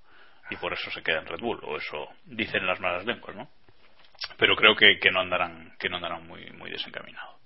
y 0.49 0.57
por 0.57 0.73
eso 0.73 0.91
se 0.91 1.01
queda 1.03 1.19
en 1.19 1.27
Red 1.27 1.39
Bull 1.39 1.59
o 1.63 1.77
eso 1.77 2.09
dicen 2.25 2.67
las 2.67 2.81
malas 2.81 3.05
lenguas, 3.05 3.33
¿no? 3.33 3.49
Pero 4.37 4.55
creo 4.57 4.75
que, 4.75 4.99
que 4.99 5.09
no 5.11 5.21
andarán 5.21 5.73
que 5.79 5.87
no 5.87 5.97
andarán 5.97 6.27
muy 6.27 6.49
muy 6.51 6.69
desencaminados. 6.69 7.36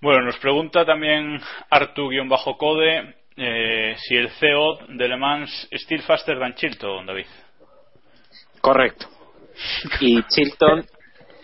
Bueno, 0.00 0.22
nos 0.24 0.38
pregunta 0.38 0.84
también 0.84 1.40
Artu-Code 1.70 3.14
eh, 3.36 3.94
si 3.98 4.16
el 4.16 4.30
CEO 4.30 4.78
de 4.88 5.08
Le 5.08 5.16
Mans 5.16 5.68
es 5.70 5.82
still 5.82 6.02
faster 6.02 6.38
than 6.38 6.54
Chilton, 6.54 7.06
David. 7.06 7.26
Correcto. 8.60 9.06
Y 10.00 10.22
Chilton. 10.24 10.84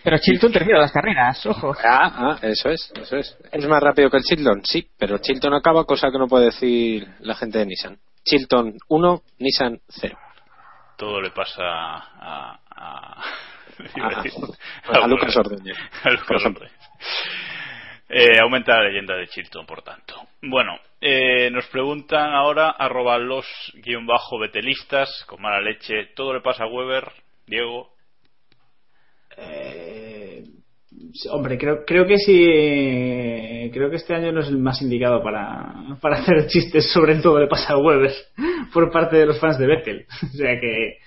Pero 0.03 0.17
Chilton 0.19 0.51
termina 0.51 0.79
las 0.79 0.91
carreras, 0.91 1.45
ojo. 1.45 1.73
Ah, 1.83 2.13
ah, 2.15 2.39
eso 2.41 2.69
es, 2.69 2.91
eso 2.95 3.17
es. 3.17 3.37
¿Es 3.51 3.67
más 3.67 3.83
rápido 3.83 4.09
que 4.09 4.17
el 4.17 4.23
Chilton? 4.23 4.61
Sí, 4.63 4.87
pero 4.97 5.17
Chilton 5.17 5.53
acaba, 5.53 5.83
cosa 5.83 6.09
que 6.11 6.17
no 6.17 6.27
puede 6.27 6.45
decir 6.45 7.05
la 7.19 7.35
gente 7.35 7.59
de 7.59 7.65
Nissan. 7.65 7.97
Chilton 8.23 8.73
1, 8.87 9.21
Nissan 9.39 9.79
0. 9.89 10.17
Todo 10.97 11.21
le 11.21 11.31
pasa 11.31 11.61
a. 11.61 12.59
a, 12.75 13.23
iba 13.95 14.07
A- 14.07 14.23
decir- 14.23 14.33
a 15.03 15.07
Lucas 15.07 15.35
Ordóñez, 15.35 15.77
A 16.03 16.09
Lucas. 16.11 16.45
Ordóñez. 16.45 16.71
Eh, 18.09 18.39
aumenta 18.39 18.77
la 18.77 18.87
leyenda 18.87 19.15
de 19.15 19.27
Chilton, 19.27 19.65
por 19.65 19.81
tanto. 19.81 20.15
Bueno, 20.41 20.79
eh, 21.01 21.49
nos 21.51 21.67
preguntan 21.67 22.33
ahora, 22.33 22.69
arroba 22.69 23.17
los 23.17 23.45
guion 23.83 24.05
bajo 24.05 24.39
betelistas, 24.39 25.25
con 25.27 25.41
mala 25.41 25.59
leche, 25.61 26.07
todo 26.15 26.33
le 26.33 26.41
pasa 26.41 26.63
a 26.63 26.67
Weber, 26.67 27.03
Diego. 27.45 27.89
Eh, 29.35 30.43
hombre, 31.31 31.57
creo, 31.57 31.83
creo 31.85 32.05
que 32.05 32.17
sí. 32.17 33.69
Creo 33.73 33.89
que 33.89 33.97
este 33.97 34.15
año 34.15 34.31
no 34.31 34.39
es 34.39 34.47
el 34.47 34.57
más 34.57 34.81
indicado 34.81 35.21
para, 35.21 35.73
hacer 36.13 36.47
chistes 36.47 36.91
sobre 36.91 37.15
todo 37.15 37.39
le 37.39 37.47
pasa 37.47 37.73
a 37.73 37.77
Weber 37.77 38.13
por 38.73 38.89
parte 38.89 39.17
de 39.17 39.25
los 39.25 39.39
fans 39.39 39.59
de 39.59 39.67
Vettel. 39.67 40.05
O 40.23 40.37
sea 40.37 40.59
que. 40.59 40.99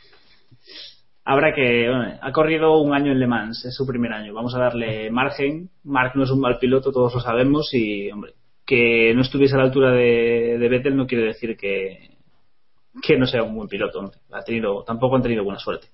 Habrá 1.24 1.54
que. 1.54 1.88
Bueno, 1.88 2.18
ha 2.20 2.32
corrido 2.32 2.78
un 2.80 2.94
año 2.94 3.12
en 3.12 3.20
Le 3.20 3.26
Mans, 3.26 3.64
es 3.64 3.74
su 3.74 3.86
primer 3.86 4.12
año. 4.12 4.32
Vamos 4.34 4.54
a 4.54 4.58
darle 4.60 5.10
margen. 5.10 5.68
Mark 5.84 6.12
no 6.14 6.24
es 6.24 6.30
un 6.30 6.40
mal 6.40 6.58
piloto, 6.58 6.92
todos 6.92 7.14
lo 7.14 7.20
sabemos. 7.20 7.72
Y, 7.72 8.10
hombre, 8.10 8.32
que 8.66 9.12
no 9.14 9.22
estuviese 9.22 9.54
a 9.54 9.58
la 9.58 9.64
altura 9.64 9.90
de, 9.92 10.56
de 10.58 10.68
Vettel 10.68 10.96
no 10.96 11.06
quiere 11.06 11.24
decir 11.24 11.56
que, 11.56 12.10
que 13.02 13.16
no 13.16 13.26
sea 13.26 13.42
un 13.42 13.54
buen 13.54 13.68
piloto. 13.68 13.98
hombre. 14.00 14.18
Ha 14.32 14.42
tenido, 14.42 14.82
tampoco 14.84 15.16
han 15.16 15.22
tenido 15.22 15.44
buena 15.44 15.58
suerte. 15.58 15.88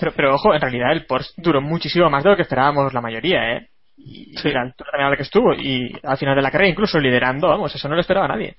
Pero, 0.00 0.12
pero 0.16 0.34
ojo, 0.34 0.54
en 0.54 0.60
realidad 0.60 0.92
el 0.92 1.06
Porsche 1.06 1.32
duró 1.36 1.60
muchísimo 1.60 2.10
más 2.10 2.24
de 2.24 2.30
lo 2.30 2.36
que 2.36 2.42
esperábamos 2.42 2.92
la 2.92 3.00
mayoría, 3.00 3.56
¿eh? 3.56 3.68
Y 3.96 4.34
Sí. 4.36 4.50
la 4.50 4.62
altura 4.62 4.90
también 4.90 5.06
a 5.06 5.10
la 5.10 5.16
que 5.16 5.22
estuvo. 5.22 5.52
Y 5.54 5.92
al 6.02 6.16
final 6.18 6.34
de 6.34 6.42
la 6.42 6.50
carrera, 6.50 6.70
incluso 6.70 6.98
liderando, 6.98 7.46
vamos, 7.48 7.72
eso 7.74 7.88
no 7.88 7.94
lo 7.94 8.00
esperaba 8.00 8.26
nadie. 8.26 8.56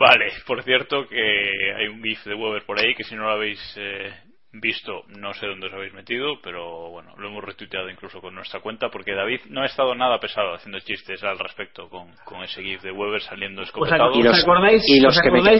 Vale, 0.00 0.32
por 0.46 0.62
cierto 0.64 1.06
que 1.06 1.20
hay 1.76 1.86
un 1.88 2.02
GIF 2.02 2.24
de 2.24 2.34
Weber 2.34 2.64
por 2.64 2.78
ahí 2.80 2.94
que 2.94 3.04
si 3.04 3.14
no 3.14 3.24
lo 3.24 3.32
habéis 3.32 3.60
eh, 3.76 4.10
visto 4.52 5.02
no 5.08 5.34
sé 5.34 5.46
dónde 5.46 5.66
os 5.66 5.72
habéis 5.74 5.92
metido, 5.92 6.40
pero 6.42 6.88
bueno, 6.90 7.14
lo 7.18 7.28
hemos 7.28 7.44
retuiteado 7.44 7.90
incluso 7.90 8.20
con 8.22 8.34
nuestra 8.34 8.60
cuenta 8.60 8.88
porque 8.88 9.12
David 9.14 9.40
no 9.50 9.60
ha 9.60 9.66
estado 9.66 9.94
nada 9.94 10.18
pesado 10.18 10.54
haciendo 10.54 10.80
chistes 10.80 11.22
al 11.22 11.38
respecto 11.38 11.90
con, 11.90 12.14
con 12.24 12.42
ese 12.42 12.62
GIF 12.62 12.80
de 12.82 12.92
Weber 12.92 13.20
saliendo 13.20 13.60
¿Os, 13.60 13.68
ac- 13.68 13.68
escopetado. 13.68 14.10
os 14.10 14.44
acordáis, 14.46 14.82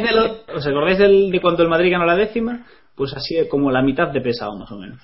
de, 0.03 0.12
lo- 0.12 0.57
os 0.57 0.66
acordáis 0.66 0.99
del- 0.99 1.30
de 1.30 1.41
cuando 1.41 1.62
el 1.62 1.68
Madrid 1.68 1.93
ganó 1.93 2.07
la 2.07 2.16
décima? 2.16 2.66
Pues 2.97 3.12
así 3.14 3.36
como 3.49 3.70
la 3.70 3.82
mitad 3.82 4.09
de 4.09 4.20
pesado, 4.22 4.57
más 4.59 4.72
o 4.72 4.78
menos. 4.78 5.01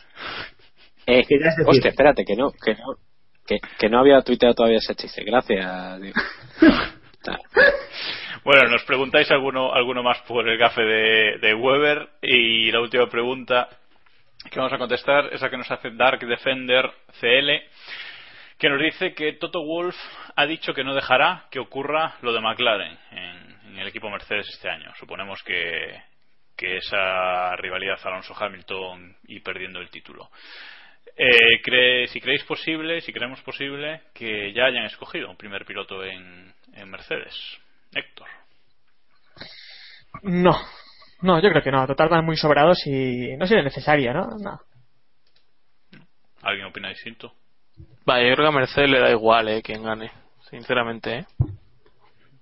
Eh, 1.06 1.22
Que 1.28 1.38
ya 1.38 1.48
es 1.50 1.56
decir- 1.56 1.68
hostia, 1.68 1.90
espérate, 1.90 2.24
que 2.24 2.36
no, 2.36 2.50
que 2.52 2.72
no, 2.74 2.96
que, 3.46 3.58
que 3.78 3.88
no 3.90 4.00
había 4.00 4.20
tuiteado 4.22 4.54
todavía 4.54 4.78
ese 4.78 4.94
chiste. 4.94 5.22
Gracias. 5.24 6.00
Bueno, 8.44 8.68
nos 8.68 8.84
preguntáis 8.84 9.28
alguno, 9.32 9.74
alguno 9.74 10.02
más 10.02 10.20
por 10.22 10.48
el 10.48 10.56
gafe 10.56 10.82
de, 10.82 11.54
Weber 11.54 12.08
y 12.22 12.70
la 12.70 12.80
última 12.80 13.08
pregunta 13.08 13.68
que 14.48 14.58
vamos 14.58 14.72
a 14.72 14.78
contestar 14.78 15.30
es 15.32 15.40
la 15.40 15.50
que 15.50 15.56
nos 15.56 15.70
hace 15.70 15.90
Dark 15.90 16.20
Defender 16.20 16.88
CL 17.20 17.50
que 18.58 18.70
nos 18.70 18.80
dice 18.80 19.14
que 19.14 19.32
Toto 19.32 19.64
Wolf 19.64 19.96
ha 20.36 20.46
dicho 20.46 20.72
que 20.72 20.84
no 20.84 20.94
dejará 20.94 21.46
que 21.50 21.58
ocurra 21.58 22.14
lo 22.22 22.32
de 22.32 22.40
McLaren 22.40 22.96
en, 23.10 23.58
en 23.66 23.78
el 23.78 23.88
equipo 23.88 24.08
Mercedes 24.08 24.48
este 24.48 24.70
año. 24.70 24.92
Suponemos 24.96 25.42
que, 25.42 26.00
que 26.56 26.78
esa 26.78 27.54
rivalidad 27.56 27.98
Alonso-Hamilton 28.02 29.16
y 29.24 29.40
perdiendo 29.40 29.80
el 29.80 29.90
título. 29.90 30.30
Eh, 31.16 31.60
cree- 31.62 32.06
si 32.08 32.20
creéis 32.20 32.44
posible, 32.44 33.00
si 33.00 33.12
creemos 33.12 33.40
posible, 33.42 34.02
que 34.14 34.52
ya 34.52 34.64
hayan 34.66 34.84
escogido 34.84 35.30
un 35.30 35.36
primer 35.36 35.64
piloto 35.64 36.04
en, 36.04 36.52
en 36.74 36.90
Mercedes. 36.90 37.34
Héctor. 37.94 38.28
No, 40.22 40.56
no, 41.22 41.40
yo 41.40 41.50
creo 41.50 41.62
que 41.62 41.70
no. 41.70 41.86
Total, 41.86 42.08
van 42.08 42.24
muy 42.24 42.36
sobrados 42.36 42.86
y 42.86 43.36
no 43.36 43.46
sería 43.46 43.62
necesario, 43.62 44.12
¿no? 44.12 44.26
No. 44.38 44.60
¿Alguien 46.42 46.66
opina 46.66 46.88
distinto? 46.90 47.32
Vale, 48.04 48.28
yo 48.28 48.34
creo 48.36 48.50
que 48.50 48.56
a 48.56 48.60
Mercedes 48.60 48.90
le 48.90 49.00
da 49.00 49.10
igual, 49.10 49.48
eh, 49.48 49.62
quien 49.62 49.82
gane. 49.82 50.10
Sinceramente, 50.50 51.18
eh. 51.18 51.26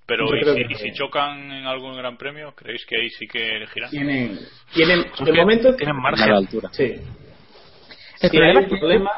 Pero 0.06 0.26
¿y 0.36 0.40
si, 0.40 0.44
que- 0.54 0.66
y 0.68 0.74
si 0.74 0.92
chocan 0.92 1.50
en 1.50 1.66
algún 1.66 1.96
gran 1.96 2.16
premio? 2.18 2.54
¿Creéis 2.54 2.84
que 2.86 2.96
ahí 3.00 3.08
sí 3.10 3.26
que 3.26 3.56
elegirán? 3.56 3.90
Tienen, 3.90 4.38
tienen, 4.74 5.04
de 5.24 5.32
momento, 5.32 5.74
tienen 5.76 5.94
A 5.96 5.98
la 5.98 6.02
margen. 6.10 6.30
altura. 6.32 6.68
sí. 6.72 6.94
El 8.24 8.30
Si 8.30 8.36
problema 8.36 8.58
hay 8.60 8.64
es 8.66 8.70
un 8.72 8.76
que- 8.76 8.80
problema, 8.80 9.10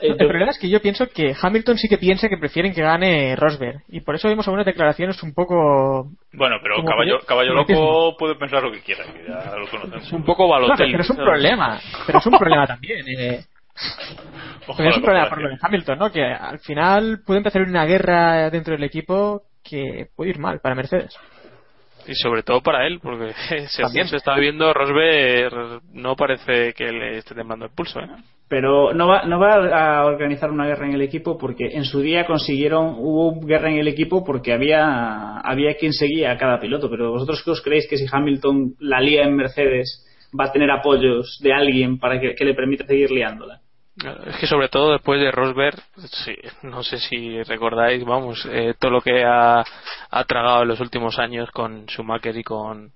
El 0.00 0.10
yo- 0.10 0.16
problema 0.28 0.50
es 0.52 0.58
que 0.58 0.68
yo 0.68 0.80
pienso 0.80 1.08
que 1.08 1.34
Hamilton 1.40 1.76
sí 1.76 1.88
que 1.88 1.98
piensa 1.98 2.28
que 2.28 2.36
prefieren 2.36 2.72
que 2.72 2.82
gane 2.82 3.34
Rosberg. 3.34 3.82
Y 3.88 4.00
por 4.00 4.14
eso 4.14 4.28
vemos 4.28 4.46
algunas 4.46 4.64
declaraciones 4.66 5.20
un 5.24 5.34
poco. 5.34 6.08
Bueno, 6.32 6.56
pero 6.62 6.84
caballo, 6.84 7.18
que- 7.18 7.26
caballo 7.26 7.52
loco 7.52 8.16
puede 8.16 8.36
pensar 8.36 8.62
lo 8.62 8.70
que 8.70 8.80
quiera, 8.80 9.04
que 9.04 9.24
ya 9.28 9.56
lo 9.56 9.66
conocemos. 9.68 10.06
Es 10.06 10.12
un 10.12 10.24
poco 10.24 10.44
No, 10.44 10.50
Balotelli. 10.50 10.92
pero 10.92 11.02
es 11.02 11.10
un 11.10 11.16
¿sabes? 11.16 11.28
problema. 11.30 11.80
Pero 12.06 12.18
es 12.20 12.26
un 12.26 12.38
problema 12.38 12.66
también. 12.66 13.04
Eh. 13.08 13.44
Ojalá 14.66 14.90
es 14.90 14.96
un 14.96 15.02
problema 15.02 15.28
por 15.28 15.40
lo 15.42 15.48
de 15.48 15.56
Hamilton, 15.60 15.98
¿no? 15.98 16.10
Que 16.12 16.24
al 16.24 16.58
final 16.60 17.20
puede 17.26 17.38
empezar 17.38 17.62
una 17.62 17.84
guerra 17.84 18.50
dentro 18.50 18.74
del 18.74 18.84
equipo 18.84 19.42
que 19.64 20.06
puede 20.16 20.30
ir 20.30 20.38
mal 20.38 20.60
para 20.60 20.74
Mercedes. 20.74 21.16
Y 22.06 22.14
sobre 22.14 22.42
todo 22.42 22.62
para 22.62 22.86
él, 22.86 23.00
porque 23.02 23.32
También. 23.82 24.06
se 24.08 24.16
está 24.16 24.34
viendo, 24.36 24.72
Rosberg 24.72 25.82
no 25.92 26.16
parece 26.16 26.72
que 26.72 26.90
le 26.92 27.18
esté 27.18 27.34
temblando 27.34 27.66
el 27.66 27.72
pulso, 27.72 28.00
¿eh? 28.00 28.08
Pero 28.48 28.94
no 28.94 29.06
va, 29.06 29.24
no 29.24 29.38
va 29.38 29.98
a 29.98 30.06
organizar 30.06 30.50
una 30.50 30.66
guerra 30.66 30.86
en 30.86 30.94
el 30.94 31.02
equipo 31.02 31.36
porque 31.36 31.66
en 31.66 31.84
su 31.84 32.00
día 32.00 32.26
consiguieron, 32.26 32.94
hubo 32.98 33.38
guerra 33.40 33.70
en 33.70 33.76
el 33.76 33.88
equipo 33.88 34.24
porque 34.24 34.54
había, 34.54 35.38
había 35.40 35.76
quien 35.76 35.92
seguía 35.92 36.32
a 36.32 36.38
cada 36.38 36.58
piloto. 36.58 36.88
Pero 36.88 37.10
vosotros 37.10 37.42
qué 37.44 37.50
os 37.50 37.60
creéis 37.60 37.86
que 37.88 37.98
si 37.98 38.06
Hamilton 38.10 38.74
la 38.80 39.00
lía 39.00 39.24
en 39.24 39.36
Mercedes 39.36 40.04
va 40.38 40.46
a 40.46 40.52
tener 40.52 40.70
apoyos 40.70 41.38
de 41.42 41.52
alguien 41.52 41.98
para 41.98 42.20
que, 42.20 42.44
le 42.44 42.54
permita 42.54 42.86
seguir 42.86 43.10
liándola? 43.10 43.60
Es 44.26 44.36
que 44.36 44.46
sobre 44.46 44.68
todo 44.68 44.92
después 44.92 45.20
de 45.20 45.32
Rosberg, 45.32 45.76
sí, 46.24 46.36
no 46.62 46.84
sé 46.84 46.98
si 46.98 47.42
recordáis, 47.42 48.04
vamos, 48.04 48.46
eh, 48.50 48.74
todo 48.78 48.92
lo 48.92 49.00
que 49.00 49.24
ha, 49.24 49.64
ha 50.10 50.24
tragado 50.24 50.62
en 50.62 50.68
los 50.68 50.80
últimos 50.80 51.18
años 51.18 51.50
con 51.50 51.86
Schumacher 51.86 52.36
y 52.36 52.44
con, 52.44 52.92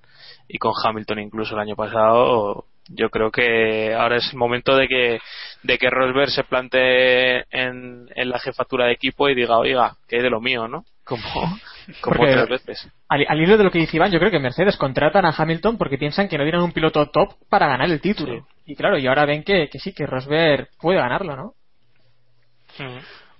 y 0.46 0.58
con 0.58 0.72
Hamilton 0.84 1.18
incluso 1.18 1.54
el 1.54 1.60
año 1.60 1.74
pasado, 1.74 2.66
yo 2.88 3.10
creo 3.10 3.30
que 3.30 3.94
ahora 3.94 4.16
es 4.16 4.28
el 4.32 4.38
momento 4.38 4.76
de 4.76 4.88
que, 4.88 5.20
de 5.62 5.78
que 5.78 5.90
Rosberg 5.90 6.30
se 6.30 6.44
plantee 6.44 7.44
en, 7.50 8.08
en 8.14 8.28
la 8.30 8.38
jefatura 8.38 8.86
de 8.86 8.92
equipo 8.92 9.28
y 9.28 9.34
diga, 9.34 9.58
oiga, 9.58 9.96
que 10.08 10.16
es 10.16 10.22
de 10.22 10.30
lo 10.30 10.40
mío, 10.40 10.68
¿no? 10.68 10.84
Como, 11.04 11.22
como 12.00 12.16
Porque- 12.16 12.32
otras 12.32 12.48
veces. 12.66 12.88
Al, 13.08 13.24
al 13.28 13.40
hilo 13.40 13.56
de 13.58 13.64
lo 13.64 13.70
que 13.70 13.78
dice 13.80 13.96
Iván, 13.96 14.10
yo 14.12 14.18
creo 14.18 14.30
que 14.30 14.38
Mercedes 14.38 14.76
contratan 14.76 15.24
a 15.26 15.34
Hamilton 15.36 15.76
porque 15.78 15.98
piensan 15.98 16.28
que 16.28 16.38
no 16.38 16.44
tienen 16.44 16.62
un 16.62 16.72
piloto 16.72 17.06
top 17.10 17.34
para 17.48 17.66
ganar 17.68 17.90
el 17.90 18.00
título. 18.00 18.46
Y 18.66 18.74
claro, 18.76 18.96
y 18.98 19.06
ahora 19.06 19.26
ven 19.26 19.42
que, 19.42 19.68
que 19.68 19.78
sí, 19.78 19.92
que 19.92 20.06
Rosberg 20.06 20.68
puede 20.80 20.98
ganarlo, 20.98 21.34
¿no? 21.36 21.52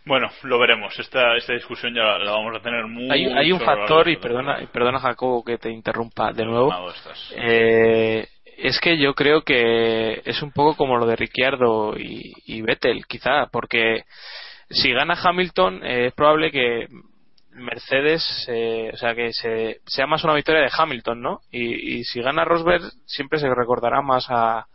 Bueno, 0.05 0.28
lo 0.43 0.59
veremos. 0.59 0.99
Esta, 0.99 1.36
esta 1.36 1.53
discusión 1.53 1.95
ya 1.95 2.18
la 2.18 2.32
vamos 2.32 2.57
a 2.57 2.61
tener 2.61 2.86
muy 2.86 3.09
Hay, 3.11 3.24
hay 3.26 3.53
un 3.53 3.61
factor, 3.61 4.09
y 4.09 4.16
perdona, 4.16 4.61
y 4.61 4.66
perdona 4.66 4.99
Jacobo 4.99 5.45
que 5.45 5.59
te 5.59 5.70
interrumpa 5.70 6.32
de 6.32 6.45
nuevo, 6.45 6.72
Eh, 7.36 8.26
es 8.62 8.78
que 8.80 8.96
yo 8.96 9.14
creo 9.14 9.42
que 9.42 10.22
es 10.24 10.40
un 10.40 10.52
poco 10.52 10.76
como 10.76 10.96
lo 10.96 11.06
de 11.06 11.16
Ricciardo 11.16 11.98
y, 11.98 12.32
y 12.46 12.62
Vettel, 12.62 13.06
quizá, 13.06 13.46
porque 13.50 14.04
si 14.70 14.92
gana 14.92 15.18
Hamilton 15.20 15.84
eh, 15.84 16.06
es 16.06 16.14
probable 16.14 16.52
que 16.52 16.86
Mercedes, 17.50 18.46
eh, 18.48 18.90
o 18.92 18.96
sea, 18.96 19.16
que 19.16 19.32
se, 19.32 19.80
sea 19.84 20.06
más 20.06 20.22
una 20.22 20.34
victoria 20.34 20.62
de 20.62 20.70
Hamilton, 20.76 21.20
¿no? 21.20 21.40
Y, 21.50 21.98
y 21.98 22.04
si 22.04 22.22
gana 22.22 22.44
Rosberg 22.44 22.82
siempre 23.04 23.40
se 23.40 23.52
recordará 23.52 24.00
más 24.00 24.26
a, 24.30 24.66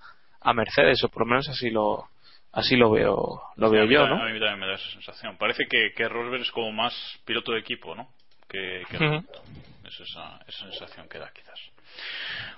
a 0.42 0.54
Mercedes, 0.54 1.02
o 1.06 1.10
por 1.10 1.22
lo 1.22 1.28
menos 1.28 1.48
así 1.48 1.70
lo 1.70 2.10
así 2.52 2.76
lo 2.76 2.92
veo 2.92 3.42
lo 3.56 3.70
veo 3.70 3.84
a 3.84 3.86
mí 3.86 3.94
yo, 3.94 4.06
¿no? 4.06 4.22
A 4.22 4.30
mí 4.30 4.40
también 4.40 4.60
me 4.60 4.68
da 4.68 4.76
esa 4.76 4.90
sensación. 4.92 5.38
Parece 5.38 5.66
que, 5.66 5.94
que 5.96 6.10
Rosberg 6.10 6.42
es 6.42 6.52
como 6.52 6.74
más 6.74 6.94
piloto 7.26 7.54
de 7.54 7.60
equipo, 7.60 7.96
¿no? 7.96 8.10
Que, 8.50 8.84
que. 8.90 8.98
Es 9.86 10.00
esa, 10.02 10.40
esa 10.46 10.70
sensación 10.70 11.08
que 11.08 11.20
da, 11.20 11.32
quizás. 11.34 11.60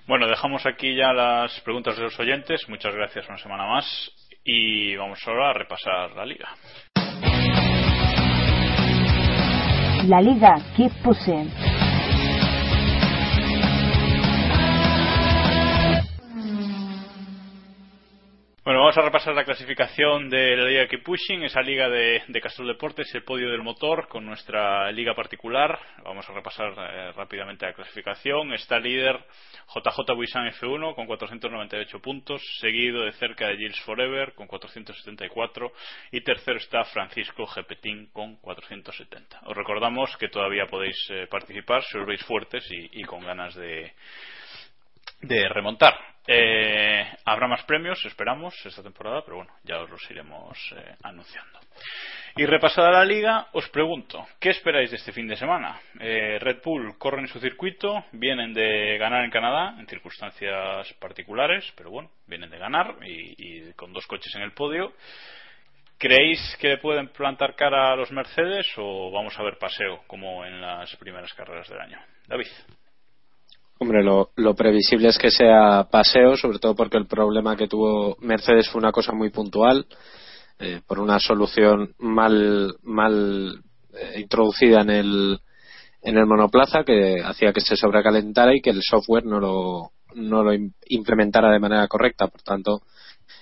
Bueno, 0.07 0.27
dejamos 0.27 0.65
aquí 0.65 0.95
ya 0.95 1.13
las 1.13 1.59
preguntas 1.61 1.95
de 1.95 2.03
los 2.03 2.19
oyentes. 2.19 2.67
Muchas 2.67 2.95
gracias 2.95 3.27
una 3.29 3.37
semana 3.37 3.67
más. 3.67 4.11
Y 4.43 4.95
vamos 4.95 5.19
ahora 5.27 5.51
a 5.51 5.53
repasar 5.53 6.11
la 6.15 6.25
liga. 6.25 6.49
La 10.07 10.21
Liga 10.21 10.55
Keep 10.75 10.91
Pushing. 11.03 11.78
Bueno, 18.65 18.81
vamos 18.81 18.97
a 18.97 19.01
repasar 19.01 19.33
la 19.33 19.45
clasificación 19.45 20.29
de 20.29 20.57
la 20.57 20.65
Liga 20.65 20.87
Keep 20.87 21.03
Pushing, 21.03 21.43
esa 21.43 21.61
liga 21.61 21.87
de, 21.87 22.21
de 22.27 22.41
Castel 22.41 22.67
Deportes, 22.67 23.07
el 23.15 23.23
podio 23.23 23.49
del 23.49 23.63
motor, 23.63 24.09
con 24.09 24.25
nuestra 24.25 24.91
liga 24.91 25.15
particular. 25.15 25.79
Vamos 26.03 26.29
a 26.29 26.33
repasar 26.33 26.73
eh, 26.77 27.13
rápidamente 27.13 27.65
la 27.65 27.73
clasificación. 27.73 28.51
Está 28.53 28.77
líder 28.77 29.15
JJ 29.73 30.13
Buisan 30.13 30.45
F1 30.47 30.93
con 30.93 31.07
498 31.07 32.01
puntos, 32.01 32.41
seguido 32.59 33.05
de 33.05 33.13
cerca 33.13 33.47
de 33.47 33.55
Gilles 33.55 33.79
Forever 33.79 34.33
con 34.35 34.47
474 34.47 35.71
y 36.11 36.19
tercero 36.21 36.57
está 36.57 36.83
Francisco 36.83 37.45
Gepetín 37.45 38.07
con 38.11 38.35
470. 38.41 39.39
Os 39.45 39.55
recordamos 39.55 40.17
que 40.17 40.27
todavía 40.27 40.65
podéis 40.65 40.97
eh, 41.11 41.27
participar 41.31 41.81
si 41.83 41.97
os 41.97 42.05
veis 42.05 42.23
fuertes 42.25 42.69
y, 42.71 42.89
y 42.99 43.03
con 43.03 43.21
ganas 43.21 43.55
de, 43.55 43.93
de 45.21 45.47
remontar. 45.47 46.18
Eh, 46.31 47.11
habrá 47.25 47.47
más 47.47 47.63
premios, 47.63 48.05
esperamos, 48.05 48.53
esta 48.63 48.83
temporada, 48.83 49.23
pero 49.23 49.37
bueno, 49.37 49.51
ya 49.63 49.79
os 49.79 49.89
los 49.89 50.11
iremos 50.11 50.55
eh, 50.77 50.95
anunciando. 51.01 51.59
Y 52.35 52.45
repasada 52.45 52.91
la 52.91 53.03
liga, 53.03 53.47
os 53.53 53.67
pregunto, 53.69 54.27
¿qué 54.39 54.51
esperáis 54.51 54.91
de 54.91 54.97
este 54.97 55.11
fin 55.11 55.27
de 55.27 55.35
semana? 55.35 55.81
Eh, 55.99 56.37
Red 56.39 56.61
Bull 56.63 56.99
corre 56.99 57.21
en 57.21 57.27
su 57.27 57.39
circuito, 57.39 58.05
vienen 58.11 58.53
de 58.53 58.99
ganar 58.99 59.25
en 59.25 59.31
Canadá, 59.31 59.75
en 59.79 59.87
circunstancias 59.87 60.93
particulares, 60.99 61.73
pero 61.75 61.89
bueno, 61.89 62.11
vienen 62.27 62.51
de 62.51 62.59
ganar 62.59 62.97
y, 63.01 63.33
y 63.35 63.73
con 63.73 63.91
dos 63.91 64.05
coches 64.05 64.35
en 64.35 64.43
el 64.43 64.51
podio. 64.51 64.93
¿Creéis 65.97 66.39
que 66.61 66.67
le 66.67 66.77
pueden 66.77 67.07
plantar 67.07 67.55
cara 67.55 67.91
a 67.91 67.95
los 67.95 68.11
Mercedes 68.11 68.67
o 68.77 69.09
vamos 69.09 69.37
a 69.39 69.41
ver 69.43 69.57
paseo 69.57 70.03
como 70.05 70.45
en 70.45 70.61
las 70.61 70.95
primeras 70.97 71.33
carreras 71.33 71.67
del 71.67 71.81
año? 71.81 71.99
David. 72.27 72.47
Hombre, 73.81 74.03
lo, 74.03 74.31
lo, 74.35 74.55
previsible 74.55 75.07
es 75.07 75.17
que 75.17 75.31
sea 75.31 75.87
paseo, 75.89 76.35
sobre 76.35 76.59
todo 76.59 76.75
porque 76.75 76.97
el 76.97 77.07
problema 77.07 77.55
que 77.55 77.67
tuvo 77.67 78.17
Mercedes 78.19 78.69
fue 78.69 78.79
una 78.79 78.91
cosa 78.91 79.13
muy 79.13 79.29
puntual, 79.29 79.87
eh, 80.59 80.81
por 80.85 80.99
una 80.99 81.17
solución 81.17 81.95
mal, 81.97 82.75
mal 82.83 83.63
eh, 83.93 84.19
introducida 84.19 84.81
en 84.81 84.89
el, 84.89 85.39
en 86.01 86.17
el 86.17 86.25
monoplaza 86.25 86.83
que 86.83 87.21
hacía 87.23 87.53
que 87.53 87.61
se 87.61 87.77
sobrecalentara 87.77 88.53
y 88.53 88.59
que 88.59 88.71
el 88.71 88.81
software 88.83 89.25
no 89.25 89.39
lo, 89.39 89.91
no 90.13 90.43
lo 90.43 90.51
implementara 90.87 91.49
de 91.49 91.59
manera 91.59 91.87
correcta. 91.87 92.27
Por 92.27 92.41
tanto, 92.41 92.81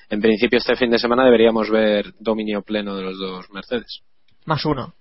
en 0.10 0.22
principio 0.22 0.60
este 0.60 0.76
fin 0.76 0.92
de 0.92 1.00
semana 1.00 1.26
deberíamos 1.26 1.72
ver 1.72 2.14
dominio 2.20 2.62
pleno 2.62 2.96
de 2.96 3.02
los 3.02 3.18
dos 3.18 3.50
Mercedes. 3.50 4.02
Más 4.46 4.64
uno. 4.66 4.94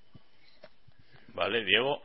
Vale, 1.35 1.63
Diego. 1.67 2.01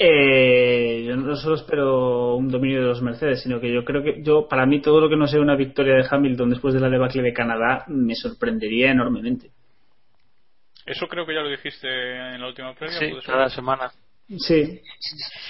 Eh, 0.00 1.04
yo 1.08 1.16
no 1.16 1.34
solo 1.34 1.56
espero 1.56 2.36
un 2.36 2.48
dominio 2.48 2.80
de 2.80 2.86
los 2.86 3.02
Mercedes, 3.02 3.42
sino 3.42 3.60
que 3.60 3.72
yo 3.72 3.84
creo 3.84 4.02
que 4.02 4.22
yo 4.22 4.46
para 4.46 4.64
mí 4.64 4.80
todo 4.80 5.00
lo 5.00 5.08
que 5.08 5.16
no 5.16 5.26
sea 5.26 5.40
una 5.40 5.56
victoria 5.56 5.96
de 5.96 6.06
Hamilton 6.08 6.50
después 6.50 6.72
de 6.72 6.80
la 6.80 6.88
debacle 6.88 7.22
de 7.22 7.32
Canadá 7.32 7.84
me 7.88 8.14
sorprendería 8.14 8.92
enormemente. 8.92 9.50
Eso 10.86 11.08
creo 11.08 11.26
que 11.26 11.34
ya 11.34 11.40
lo 11.40 11.50
dijiste 11.50 11.88
en 11.88 12.40
la 12.40 12.46
última 12.46 12.74
prueba. 12.74 12.94
Sí, 12.96 13.10
cada 13.26 13.50
semana. 13.50 13.90
Sí. 14.36 14.80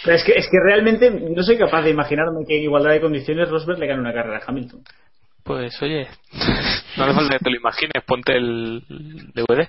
Pero 0.04 0.16
es 0.16 0.24
que, 0.24 0.32
es 0.32 0.48
que 0.48 0.58
realmente 0.64 1.10
no 1.10 1.42
soy 1.42 1.58
capaz 1.58 1.82
de 1.82 1.90
imaginarme 1.90 2.46
que 2.46 2.56
en 2.56 2.62
igualdad 2.62 2.92
de 2.92 3.00
condiciones 3.00 3.48
Rosberg 3.48 3.78
le 3.78 3.86
gane 3.86 4.00
una 4.00 4.14
carrera 4.14 4.38
a 4.38 4.42
Hamilton. 4.46 4.82
Pues 5.44 5.80
oye, 5.82 6.06
no 6.96 7.04
hace 7.04 7.14
falta 7.14 7.38
que 7.38 7.44
te 7.44 7.50
lo 7.50 7.56
imagines, 7.56 8.04
ponte 8.06 8.36
el 8.36 8.82
DVD. 9.34 9.68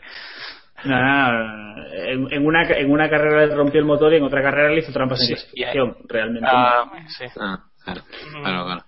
No, 0.85 1.01
no, 1.01 1.83
en, 1.91 2.45
una, 2.45 2.63
en 2.63 2.91
una 2.91 3.09
carrera 3.09 3.45
le 3.45 3.55
rompió 3.55 3.79
el 3.79 3.85
motor 3.85 4.13
y 4.13 4.17
en 4.17 4.23
otra 4.23 4.41
carrera 4.41 4.69
le 4.69 4.79
hizo 4.79 4.91
trampas 4.91 5.21
en 5.21 5.35
clasificación, 5.35 5.97
realmente. 6.07 6.49
Ah, 6.51 6.91
sí. 7.07 7.25
Ah, 7.39 7.63
claro, 7.83 8.01
claro, 8.41 8.65
claro. 8.65 8.83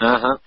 Ajá. 0.00 0.40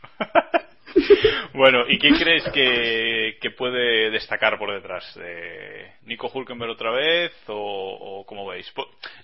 bueno, 1.54 1.80
¿y 1.88 1.98
quién 2.00 2.16
crees 2.16 2.44
que, 2.52 3.38
que, 3.42 3.52
puede 3.52 4.12
destacar 4.12 4.58
por 4.58 4.74
detrás? 4.74 5.14
¿De 5.16 5.94
¿Nico 6.04 6.32
Hulkenberg 6.34 6.72
otra 6.72 6.92
vez 6.92 7.34
o, 7.48 8.20
o 8.20 8.26
cómo 8.26 8.48
veis? 8.48 8.72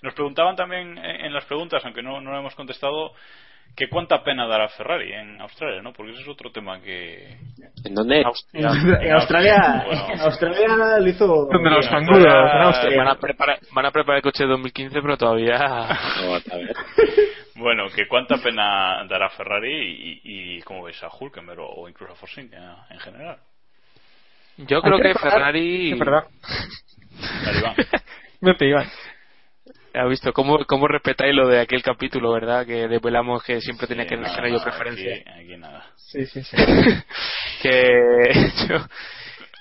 Nos 0.02 0.14
preguntaban 0.14 0.56
también 0.56 0.98
en 0.98 1.34
las 1.34 1.46
preguntas, 1.46 1.84
aunque 1.86 2.02
no, 2.02 2.20
no 2.20 2.32
lo 2.32 2.40
hemos 2.40 2.56
contestado, 2.56 3.14
que 3.76 3.90
cuánta 3.90 4.24
pena 4.24 4.48
dará 4.48 4.68
Ferrari 4.70 5.14
en 5.14 5.40
Australia, 5.42 5.82
¿no? 5.82 5.94
Porque 5.94 6.12
ese 6.12 6.22
es 6.22 6.28
otro 6.28 6.52
tema 6.52 6.80
que... 6.82 7.38
¿En 7.84 7.96
dónde? 7.96 8.20
En 8.20 8.26
Australia, 8.26 9.86
en 10.12 10.20
Australia 10.22 11.00
lo 11.00 11.08
hizo... 11.08 11.26
Donde 11.26 11.70
los 11.70 11.88
canguros, 11.88 12.26
en 12.26 12.62
Australia. 12.62 12.98
Van 12.98 13.08
a, 13.08 13.16
preparar, 13.16 13.60
van 13.74 13.86
a 13.86 13.92
preparar 13.92 14.18
el 14.18 14.24
coche 14.24 14.44
de 14.44 14.50
2015, 14.50 15.02
pero 15.02 15.18
todavía... 15.18 15.58
No, 16.22 16.34
a 16.36 16.58
ver. 16.58 16.76
Bueno, 17.56 17.86
que 17.96 18.08
cuánta 18.08 18.38
pena 18.38 19.06
dará 19.08 19.30
Ferrari 19.30 19.72
y, 19.72 20.22
y, 20.24 20.58
y 20.58 20.62
cómo 20.62 20.84
veis 20.84 21.02
a 21.04 21.10
Hulkenberg 21.10 21.60
o, 21.60 21.82
o 21.82 21.90
incluso 21.90 22.14
a 22.14 22.16
Force 22.16 22.42
India 22.42 22.76
en 22.90 23.00
general. 23.00 23.38
Yo 24.58 24.82
creo 24.82 25.00
que, 25.00 25.14
Ferrari... 25.14 25.98
Perdón. 25.98 26.24
Dale, 27.46 27.60
Iván. 27.60 27.76
Vete, 28.42 28.68
Iván. 28.68 28.88
¿Has 29.94 30.10
visto 30.10 30.32
cómo, 30.32 30.66
cómo 30.66 30.88
respetáis 30.88 31.36
lo 31.36 31.48
de 31.48 31.60
aquel 31.60 31.84
capítulo, 31.84 32.32
verdad? 32.32 32.66
Que 32.66 32.88
desvelamos 32.88 33.44
que 33.44 33.60
siempre 33.60 33.88
tenía 33.88 34.06
que 34.06 34.16
tener 34.16 34.52
yo 34.52 34.64
preferencia. 34.64 35.16
Aquí, 35.16 35.30
aquí 35.30 35.58
nada. 35.58 35.86
Sí, 35.98 36.26
sí, 36.26 36.44
sí. 36.44 36.56
que 37.62 38.32
yo, 38.70 38.78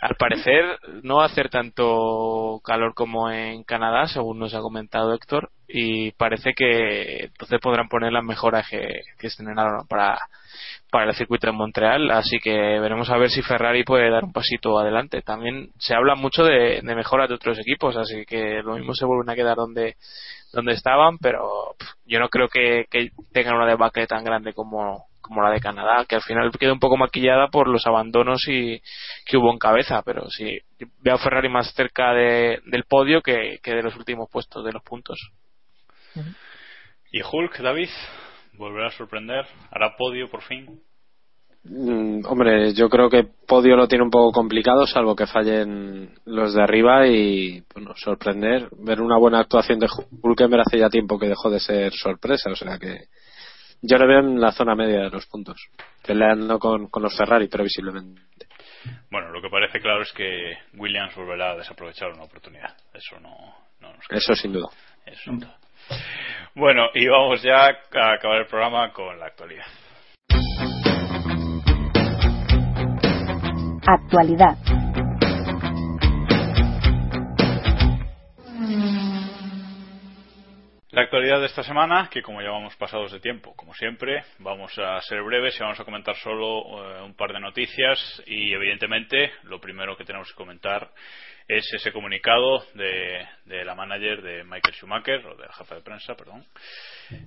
al 0.01 0.17
parecer 0.17 0.79
no 1.03 1.17
va 1.17 1.25
a 1.25 1.27
hacer 1.27 1.51
tanto 1.51 2.61
calor 2.65 2.95
como 2.95 3.31
en 3.31 3.65
Canadá, 3.65 4.07
según 4.07 4.39
nos 4.39 4.55
ha 4.55 4.61
comentado 4.61 5.15
Héctor, 5.15 5.51
y 5.69 6.13
parece 6.13 6.55
que 6.55 7.25
entonces 7.25 7.61
podrán 7.61 7.89
poner 7.89 8.13
las 8.13 8.25
mejoras 8.25 8.69
que, 8.69 9.03
que 9.19 9.27
estén 9.27 9.47
para, 9.89 10.19
para 10.91 11.11
el 11.11 11.17
circuito 11.17 11.47
de 11.47 11.53
Montreal, 11.53 12.11
así 12.11 12.39
que 12.39 12.53
veremos 12.53 13.11
a 13.11 13.17
ver 13.17 13.31
si 13.31 13.43
Ferrari 13.43 13.85
puede 13.85 14.11
dar 14.11 14.25
un 14.25 14.33
pasito 14.33 14.79
adelante. 14.79 15.23
También 15.23 15.71
se 15.79 15.95
habla 15.95 16.15
mucho 16.15 16.45
de, 16.45 16.81
de 16.83 16.95
mejoras 16.95 17.29
de 17.29 17.37
otros 17.37 17.59
equipos, 17.59 17.97
así 17.97 18.25
que 18.27 18.63
lo 18.63 18.75
mismo 18.77 18.95
se 18.95 19.05
vuelven 19.05 19.31
a 19.31 19.37
quedar 19.37 19.57
donde, 19.57 19.97
donde 20.53 20.73
estaban, 20.73 21.19
pero 21.19 21.75
pff, 21.79 21.89
yo 22.07 22.19
no 22.19 22.29
creo 22.29 22.49
que, 22.49 22.87
que 22.91 23.11
tengan 23.33 23.57
una 23.57 23.67
debacle 23.67 24.07
tan 24.07 24.25
grande 24.25 24.53
como, 24.53 25.07
como 25.21 25.43
la 25.43 25.51
de 25.51 25.61
Canadá, 25.61 26.05
que 26.09 26.17
al 26.17 26.23
final 26.23 26.51
queda 26.59 26.73
un 26.73 26.81
poco 26.81 26.97
maquillada 26.97 27.49
por 27.49 27.69
los 27.69 27.87
abandonos 27.87 28.49
y 28.49 28.83
que 29.27 29.37
hubo 29.37 29.53
en 29.53 29.59
cabeza, 29.59 30.03
pero 30.05 30.29
sí, 30.29 30.59
veo 30.99 31.15
a 31.15 31.19
Ferrari 31.19 31.49
más 31.49 31.73
cerca 31.75 32.13
de, 32.13 32.61
del 32.67 32.85
podio 32.85 33.23
que, 33.23 33.61
que 33.63 33.75
de 33.75 33.83
los 33.83 33.97
últimos 33.97 34.29
puestos 34.31 34.65
de 34.65 34.73
los 34.73 34.83
puntos. 34.83 35.19
¿Y 37.13 37.23
Hulk, 37.23 37.59
David? 37.59 37.89
¿Volverá 38.55 38.89
a 38.89 38.91
sorprender? 38.91 39.47
¿Hará 39.71 39.97
podio 39.97 40.29
por 40.29 40.43
fin? 40.43 40.81
Mm, 41.65 42.25
hombre, 42.25 42.73
yo 42.73 42.89
creo 42.89 43.11
que 43.11 43.25
podio 43.47 43.77
lo 43.77 43.87
tiene 43.87 44.05
un 44.05 44.11
poco 44.11 44.33
complicado, 44.33 44.87
salvo 44.87 45.15
que 45.15 45.27
fallen 45.27 46.15
los 46.25 46.55
de 46.55 46.63
arriba 46.63 47.07
y 47.07 47.63
bueno, 47.75 47.93
sorprender. 47.97 48.69
Ver 48.79 49.01
una 49.01 49.19
buena 49.19 49.41
actuación 49.41 49.79
de 49.79 49.89
Hulkenberg 50.23 50.63
hace 50.63 50.79
ya 50.79 50.89
tiempo 50.89 51.19
que 51.19 51.29
dejó 51.29 51.51
de 51.51 51.61
ser 51.61 51.93
sorpresa, 51.93 52.51
o 52.51 52.57
sea 52.57 52.79
que 52.79 53.09
yo 53.83 53.99
lo 53.99 54.07
veo 54.07 54.21
en 54.21 54.41
la 54.41 54.53
zona 54.53 54.75
media 54.75 55.01
de 55.01 55.11
los 55.11 55.27
puntos, 55.27 55.61
peleando 56.07 56.59
con, 56.59 56.89
con 56.89 57.03
los 57.03 57.17
Ferrari 57.17 57.49
previsiblemente. 57.49 58.23
Bueno, 59.11 59.31
lo 59.31 59.43
que 59.43 59.51
parece 59.51 59.81
claro 59.81 60.03
es 60.03 60.13
que 60.13 60.55
Williams 60.75 61.15
volverá 61.15 61.53
a 61.53 61.57
desaprovechar 61.57 62.11
una 62.13 62.25
oportunidad. 62.25 62.75
Eso 62.95 63.19
no, 63.21 63.37
no 63.81 63.95
nos 63.95 64.07
queda. 64.09 64.19
Eso 64.19 64.35
sin 64.35 64.53
duda. 64.53 64.69
Eso 65.05 65.25
sin 65.25 65.41
duda. 65.41 65.59
Bueno, 66.55 66.89
y 66.95 67.07
vamos 67.07 67.43
ya 67.43 67.67
a 67.67 68.13
acabar 68.13 68.41
el 68.41 68.47
programa 68.47 68.93
con 68.93 69.19
la 69.19 69.27
actualidad. 69.27 69.67
Actualidad. 73.87 74.57
La 80.93 81.03
actualidad 81.03 81.39
de 81.39 81.47
esta 81.47 81.63
semana, 81.63 82.09
que 82.11 82.21
como 82.21 82.43
ya 82.43 82.51
vamos 82.51 82.75
pasados 82.75 83.13
de 83.13 83.21
tiempo, 83.21 83.55
como 83.55 83.73
siempre, 83.75 84.25
vamos 84.41 84.77
a 84.77 85.01
ser 85.03 85.23
breves 85.23 85.57
y 85.57 85.63
vamos 85.63 85.79
a 85.79 85.85
comentar 85.85 86.17
solo 86.17 86.99
eh, 86.99 87.03
un 87.03 87.15
par 87.15 87.33
de 87.33 87.39
noticias 87.39 88.21
y 88.27 88.53
evidentemente 88.53 89.31
lo 89.45 89.61
primero 89.61 89.97
que 89.97 90.05
tenemos 90.05 90.29
que 90.29 90.35
comentar 90.35 90.91
es 91.57 91.73
ese 91.73 91.93
comunicado 91.93 92.65
de, 92.75 93.27
de 93.47 93.65
la 93.65 93.75
manager 93.75 94.23
de 94.23 94.45
Michael 94.45 94.75
Schumacher, 94.75 95.27
o 95.27 95.35
de 95.37 95.47
la 95.47 95.53
jefa 95.53 95.75
de 95.75 95.83
prensa, 95.83 96.15
perdón, 96.15 96.47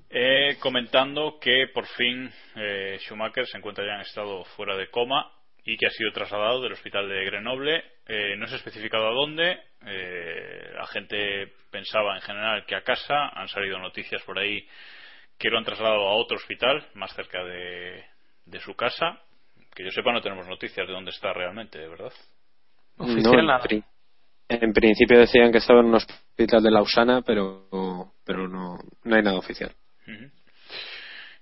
eh, 0.09 0.55
comentando 0.59 1.37
que 1.39 1.67
por 1.73 1.85
fin 1.87 2.31
eh, 2.55 2.97
Schumacher 3.01 3.45
se 3.47 3.57
encuentra 3.57 3.85
ya 3.85 3.95
en 3.95 4.01
estado 4.01 4.43
fuera 4.55 4.75
de 4.77 4.89
coma 4.89 5.29
y 5.65 5.77
que 5.77 5.87
ha 5.87 5.91
sido 5.91 6.11
trasladado 6.11 6.61
del 6.61 6.73
hospital 6.73 7.07
de 7.09 7.25
Grenoble. 7.25 7.83
Eh, 8.07 8.35
no 8.37 8.47
se 8.47 8.55
ha 8.55 8.57
especificado 8.57 9.07
a 9.07 9.13
dónde. 9.13 9.59
Eh, 9.85 10.71
la 10.75 10.85
gente 10.87 11.53
pensaba 11.71 12.15
en 12.15 12.21
general 12.21 12.65
que 12.65 12.75
a 12.75 12.81
casa. 12.83 13.29
Han 13.29 13.47
salido 13.47 13.79
noticias 13.79 14.21
por 14.23 14.37
ahí 14.37 14.67
que 15.39 15.49
lo 15.49 15.57
han 15.57 15.63
trasladado 15.63 16.07
a 16.07 16.15
otro 16.15 16.35
hospital 16.37 16.85
más 16.95 17.13
cerca 17.15 17.43
de, 17.45 18.03
de 18.45 18.59
su 18.59 18.75
casa. 18.75 19.19
Que 19.73 19.85
yo 19.85 19.91
sepa, 19.91 20.11
no 20.11 20.21
tenemos 20.21 20.47
noticias 20.47 20.85
de 20.85 20.93
dónde 20.93 21.11
está 21.11 21.31
realmente, 21.33 21.79
¿de 21.79 21.87
verdad? 21.87 22.11
Oficial 22.97 23.23
No, 23.33 23.39
en, 23.39 23.45
nada. 23.47 23.63
pri- 23.63 23.83
en 24.49 24.73
principio 24.73 25.19
decían 25.19 25.51
que 25.51 25.59
estaba 25.59 25.79
en 25.79 25.87
un 25.87 25.95
hospital 25.95 26.61
de 26.61 26.71
Lausana, 26.71 27.21
pero, 27.21 28.13
pero 28.25 28.47
no, 28.47 28.77
no 29.03 29.15
hay 29.15 29.21
nada 29.23 29.37
oficial. 29.37 29.71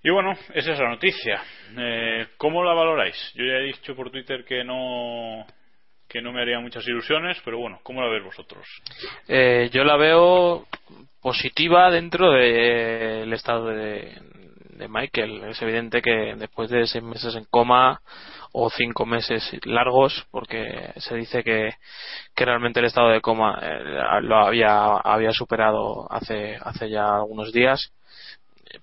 Y 0.03 0.09
bueno, 0.09 0.31
esa 0.53 0.71
es 0.71 0.79
la 0.79 0.89
noticia. 0.89 1.43
Eh, 1.77 2.27
¿Cómo 2.37 2.63
la 2.63 2.73
valoráis? 2.73 3.15
Yo 3.35 3.45
ya 3.45 3.53
he 3.53 3.63
dicho 3.63 3.95
por 3.95 4.09
Twitter 4.09 4.43
que 4.45 4.63
no 4.63 5.45
que 6.07 6.21
no 6.21 6.33
me 6.33 6.41
haría 6.41 6.59
muchas 6.59 6.85
ilusiones, 6.87 7.37
pero 7.45 7.57
bueno, 7.57 7.79
¿cómo 7.83 8.01
la 8.01 8.09
veis 8.09 8.23
vosotros? 8.25 8.67
Eh, 9.29 9.69
yo 9.71 9.85
la 9.85 9.95
veo 9.95 10.65
positiva 11.21 11.89
dentro 11.89 12.31
del 12.33 13.31
estado 13.31 13.67
de, 13.67 14.19
de 14.71 14.87
Michael. 14.89 15.43
Es 15.45 15.61
evidente 15.61 16.01
que 16.01 16.35
después 16.35 16.69
de 16.69 16.85
seis 16.85 17.03
meses 17.03 17.33
en 17.35 17.45
coma 17.45 18.01
o 18.53 18.69
cinco 18.69 19.05
meses 19.05 19.49
largos, 19.65 20.25
porque 20.31 20.93
se 20.97 21.15
dice 21.15 21.43
que, 21.43 21.73
que 22.35 22.45
realmente 22.45 22.79
el 22.79 22.87
estado 22.87 23.09
de 23.09 23.21
coma 23.21 23.59
eh, 23.61 24.21
lo 24.21 24.37
había, 24.37 24.97
había 24.97 25.31
superado 25.31 26.11
hace, 26.11 26.57
hace 26.61 26.89
ya 26.89 27.05
algunos 27.15 27.51
días, 27.53 27.93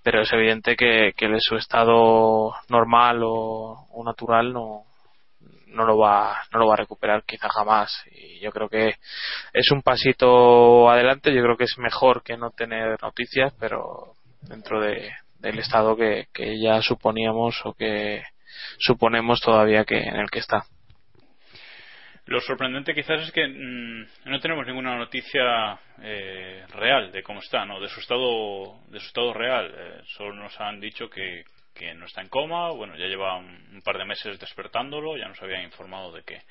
pero 0.03 0.23
es 0.23 0.33
evidente 0.33 0.77
que, 0.77 1.13
que 1.17 1.29
su 1.41 1.57
estado 1.57 2.53
normal 2.69 3.23
o, 3.23 3.87
o 3.91 4.05
natural 4.05 4.53
no, 4.53 4.85
no 5.69 5.85
lo 5.85 5.99
va 5.99 6.43
no 6.53 6.59
lo 6.59 6.67
va 6.67 6.75
a 6.75 6.79
recuperar 6.79 7.25
quizá 7.25 7.49
jamás. 7.49 8.05
Y 8.13 8.41
yo 8.41 8.51
creo 8.51 8.69
que 8.69 8.95
es 9.53 9.71
un 9.71 9.83
pasito 9.83 10.91
adelante 10.91 11.35
yo 11.35 11.43
creo 11.43 11.57
que 11.57 11.65
es 11.65 11.79
mejor 11.79 12.23
que 12.23 12.37
no 12.37 12.51
tener 12.51 13.01
noticias 13.03 13.55
pero 13.59 14.15
dentro 14.43 14.81
de, 14.81 15.11
del 15.39 15.59
estado 15.59 15.97
que, 15.97 16.27
que 16.33 16.61
ya 16.61 16.83
suponíamos 16.83 17.61
o 17.65 17.75
que 17.75 18.23
suponemos 18.79 19.41
todavía 19.41 19.85
que 19.85 19.99
en 19.99 20.17
el 20.17 20.31
que 20.31 20.41
está 20.41 20.65
Lo 22.27 22.41
sorprendente 22.41 22.95
quizás 22.95 23.23
es 23.23 23.33
que 23.33 23.47
mm, 23.47 24.31
no 24.31 24.41
tenemos 24.41 24.67
ninguna 24.67 24.97
noticia 24.97 25.79
eh, 26.03 26.65
real 26.71 27.11
de 27.13 27.23
cómo 27.23 27.41
está, 27.41 27.65
¿no? 27.65 27.81
De 27.81 27.89
su 27.89 28.01
estado, 28.01 28.81
de 28.89 29.01
su 29.01 29.07
estado 29.07 29.33
real. 29.33 29.75
Eh, 29.75 30.01
solo 30.17 30.35
nos 30.35 30.61
han 30.61 30.81
dicho 30.81 31.09
que, 31.09 31.45
no 31.95 32.07
está 32.07 32.21
en 32.21 32.29
coma. 32.29 32.71
Bueno, 32.71 32.97
ya 32.97 33.07
lleva 33.07 33.37
un, 33.37 33.81
par 33.85 33.99
de 33.99 34.05
meses 34.05 34.39
despertándolo. 34.39 35.17
Ya 35.17 35.29
nos 35.29 35.41
habían 35.41 35.63
informado 35.63 36.13
de 36.13 36.23
que 36.25 36.43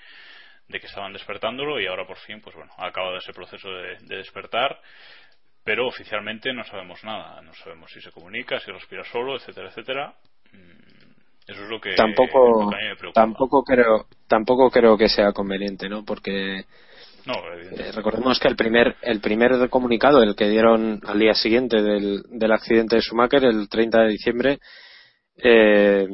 de 0.69 0.81
que 0.81 0.87
estaban 0.87 1.13
despertándolo 1.13 1.79
y 1.79 1.87
ahora 1.87 2.05
por 2.05 2.17
fin, 2.17 2.41
pues 2.41 2.53
bueno, 2.53 2.73
ha 2.77 2.87
acabado 2.87 3.15
ese 3.15 3.31
proceso 3.31 3.69
de, 3.69 3.99
de 4.01 4.17
despertar 4.17 4.77
pero 5.67 5.85
oficialmente 5.85 6.53
no 6.53 6.63
sabemos 6.63 7.03
nada. 7.03 7.41
No 7.41 7.53
sabemos 7.55 7.91
si 7.91 7.99
se 7.99 8.09
comunica, 8.13 8.57
si 8.61 8.71
respira 8.71 9.03
solo, 9.03 9.35
etcétera, 9.35 9.67
etcétera. 9.67 10.13
Mm, 10.53 10.96
eso 11.47 11.63
es 11.63 11.69
lo 11.69 11.79
que, 11.79 11.95
tampoco, 11.95 12.63
lo 12.63 12.69
que 12.69 12.75
a 12.75 12.79
mí 12.79 12.87
me 12.89 12.95
preocupa. 12.95 13.21
Tampoco 13.21 13.63
creo, 13.63 14.05
tampoco 14.27 14.69
creo 14.69 14.97
que 14.97 15.07
sea 15.07 15.31
conveniente, 15.31 15.87
¿no? 15.87 16.03
Porque 16.03 16.65
no, 17.27 17.33
eh, 17.35 17.91
recordemos 17.93 18.39
que 18.39 18.47
el 18.47 18.55
primer, 18.55 18.95
el 19.01 19.19
primer 19.19 19.69
comunicado, 19.69 20.23
el 20.23 20.33
que 20.33 20.47
dieron 20.47 21.01
al 21.05 21.19
día 21.19 21.33
siguiente 21.33 21.81
del, 21.81 22.23
del 22.29 22.51
accidente 22.53 22.95
de 22.95 23.01
Schumacher, 23.01 23.43
el 23.43 23.67
30 23.67 24.01
de 24.01 24.07
diciembre, 24.07 24.59
eh, 25.37 26.07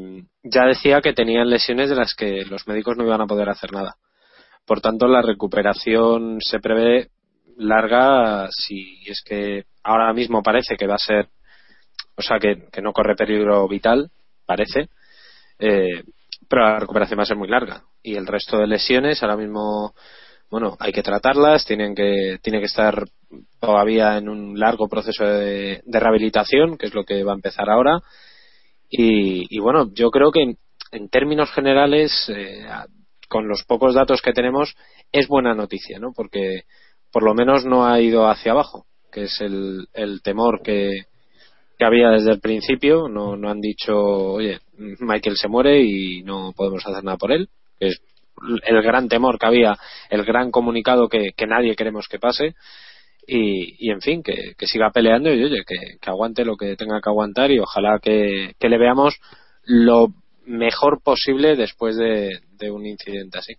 ya 0.43 0.65
decía 0.65 1.01
que 1.01 1.13
tenían 1.13 1.51
lesiones 1.51 1.89
de 1.89 1.95
las 1.95 2.15
que 2.15 2.43
los 2.45 2.67
médicos 2.67 2.97
no 2.97 3.05
iban 3.05 3.21
a 3.21 3.27
poder 3.27 3.47
hacer 3.49 3.71
nada. 3.71 3.95
Por 4.65 4.81
tanto, 4.81 5.07
la 5.07 5.21
recuperación 5.21 6.37
se 6.41 6.59
prevé 6.59 7.09
larga 7.57 8.47
si 8.49 8.97
es 9.05 9.21
que 9.23 9.65
ahora 9.83 10.11
mismo 10.13 10.41
parece 10.41 10.75
que 10.75 10.87
va 10.87 10.95
a 10.95 10.97
ser, 10.97 11.27
o 12.15 12.23
sea, 12.23 12.39
que, 12.39 12.67
que 12.71 12.81
no 12.81 12.91
corre 12.91 13.15
peligro 13.15 13.67
vital, 13.67 14.09
parece, 14.47 14.89
eh, 15.63 16.03
pero 16.49 16.63
la 16.63 16.79
recuperación 16.79 17.17
va 17.17 17.23
a 17.23 17.27
ser 17.27 17.37
muy 17.37 17.47
larga. 17.47 17.83
Y 18.03 18.15
el 18.15 18.27
resto 18.27 18.57
de 18.57 18.67
lesiones 18.67 19.23
ahora 19.23 19.37
mismo, 19.37 19.93
bueno, 20.49 20.75
hay 20.77 20.91
que 20.91 21.01
tratarlas, 21.01 21.65
tienen 21.65 21.95
que, 21.95 22.37
tiene 22.41 22.59
que 22.59 22.65
estar 22.65 23.05
todavía 23.61 24.17
en 24.17 24.27
un 24.27 24.59
largo 24.59 24.89
proceso 24.89 25.23
de, 25.23 25.81
rehabilitación, 25.85 26.77
que 26.77 26.87
es 26.87 26.93
lo 26.93 27.05
que 27.05 27.23
va 27.23 27.31
a 27.31 27.35
empezar 27.35 27.69
ahora. 27.69 28.01
Y, 28.89 29.45
y 29.55 29.59
bueno, 29.59 29.89
yo 29.93 30.11
creo 30.11 30.31
que 30.31 30.41
en, 30.43 30.57
en 30.91 31.07
términos 31.07 31.49
generales, 31.51 32.11
eh, 32.27 32.65
con 33.29 33.47
los 33.47 33.63
pocos 33.63 33.95
datos 33.95 34.21
que 34.21 34.33
tenemos, 34.33 34.75
es 35.13 35.29
buena 35.29 35.55
noticia, 35.55 35.97
¿no? 35.97 36.11
Porque 36.13 36.63
por 37.09 37.23
lo 37.23 37.33
menos 37.33 37.63
no 37.63 37.85
ha 37.85 38.01
ido 38.01 38.27
hacia 38.27 38.51
abajo, 38.51 38.85
que 39.11 39.23
es 39.23 39.39
el, 39.39 39.87
el 39.93 40.21
temor 40.21 40.61
que, 40.61 40.91
que 41.77 41.85
había 41.85 42.09
desde 42.09 42.31
el 42.31 42.41
principio. 42.41 43.07
No, 43.07 43.37
no 43.37 43.49
han 43.49 43.61
dicho, 43.61 43.95
oye, 43.95 44.59
Michael 44.77 45.37
se 45.37 45.47
muere 45.47 45.81
y 45.81 46.23
no 46.23 46.53
podemos 46.55 46.85
hacer 46.85 47.03
nada 47.03 47.17
por 47.17 47.31
él, 47.31 47.49
es 47.79 48.01
el 48.65 48.81
gran 48.81 49.07
temor 49.07 49.37
que 49.37 49.45
había, 49.45 49.77
el 50.09 50.23
gran 50.23 50.51
comunicado 50.51 51.07
que, 51.07 51.33
nadie 51.47 51.75
queremos 51.75 52.07
que 52.07 52.19
pase. 52.19 52.55
Y, 53.25 53.89
en 53.89 54.01
fin, 54.01 54.21
que, 54.21 54.55
siga 54.67 54.91
peleando 54.91 55.33
y 55.33 55.43
oye, 55.43 55.63
que, 55.65 56.09
aguante 56.09 56.43
lo 56.43 56.57
que 56.57 56.75
tenga 56.75 56.99
que 57.01 57.09
aguantar 57.09 57.51
y 57.51 57.59
ojalá 57.59 57.99
que, 58.01 58.55
le 58.59 58.77
veamos 58.77 59.15
lo 59.63 60.09
mejor 60.45 61.01
posible 61.01 61.55
después 61.55 61.95
de, 61.95 62.39
de 62.57 62.71
un 62.71 62.85
incidente 62.85 63.39
así. 63.39 63.53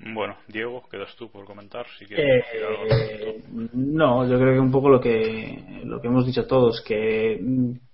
Bueno, 0.00 0.36
Diego, 0.46 0.84
quedas 0.88 1.14
tú 1.16 1.28
por 1.28 1.44
comentar 1.44 1.84
si 1.98 2.06
quieres 2.06 2.44
Eh, 2.54 3.42
no, 3.72 4.28
yo 4.28 4.38
creo 4.38 4.54
que 4.54 4.60
un 4.60 4.70
poco 4.70 4.88
lo 4.88 5.00
que 5.00 5.82
lo 5.84 6.00
que 6.00 6.06
hemos 6.06 6.24
dicho 6.24 6.46
todos, 6.46 6.80
que 6.82 7.40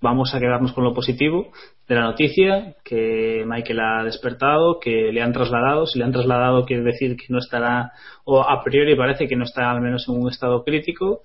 vamos 0.03 0.35
a 0.35 0.39
quedarnos 0.39 0.75
con 0.75 0.85
lo 0.85 0.93
positivo 0.93 1.51
de 1.89 1.95
la 1.95 2.03
noticia, 2.03 2.75
que 2.85 3.45
Michael 3.47 3.81
ha 3.81 4.05
despertado, 4.05 4.79
que 4.81 5.13
le 5.13 5.23
han 5.23 5.33
trasladado, 5.33 5.87
si 5.87 5.99
le 5.99 6.05
han 6.05 6.13
trasladado 6.13 6.67
quiere 6.67 6.83
decir 6.83 7.17
que 7.17 7.27
no 7.31 7.39
estará, 7.39 7.93
o 8.25 8.43
a 8.43 8.63
priori 8.63 8.95
parece 8.97 9.27
que 9.27 9.37
no 9.37 9.45
está 9.45 9.71
al 9.71 9.81
menos 9.81 10.07
en 10.07 10.21
un 10.21 10.29
estado 10.29 10.63
crítico, 10.63 11.23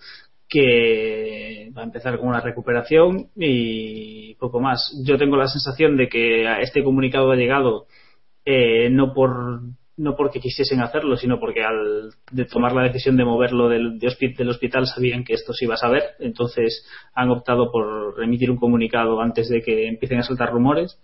que 0.47 1.71
va 1.77 1.81
a 1.81 1.85
empezar 1.85 2.17
con 2.17 2.29
una 2.29 2.41
recuperación 2.41 3.27
y 3.35 4.35
poco 4.35 4.61
más. 4.61 4.97
Yo 5.05 5.17
tengo 5.17 5.35
la 5.35 5.47
sensación 5.47 5.97
de 5.97 6.07
que 6.07 6.47
a 6.47 6.61
este 6.61 6.83
comunicado 6.83 7.31
ha 7.31 7.35
llegado 7.35 7.85
eh, 8.45 8.89
no 8.89 9.13
por 9.13 9.61
no 9.99 10.15
porque 10.15 10.39
quisiesen 10.39 10.79
hacerlo, 10.79 11.17
sino 11.17 11.39
porque 11.39 11.61
al 11.61 12.11
de 12.31 12.45
tomar 12.45 12.73
la 12.73 12.83
decisión 12.83 13.17
de 13.17 13.25
moverlo 13.25 13.67
del, 13.67 13.99
de 13.99 14.33
del 14.37 14.49
hospital 14.49 14.87
sabían 14.87 15.25
que 15.25 15.33
esto 15.33 15.51
se 15.51 15.65
iba 15.65 15.73
a 15.73 15.77
saber, 15.77 16.03
entonces 16.19 16.87
han 17.13 17.29
optado 17.29 17.69
por 17.69 18.15
emitir 18.23 18.49
un 18.49 18.57
comunicado 18.57 19.19
antes 19.19 19.49
de 19.49 19.61
que 19.61 19.87
empiecen 19.87 20.19
a 20.19 20.23
saltar 20.23 20.51
rumores. 20.51 20.97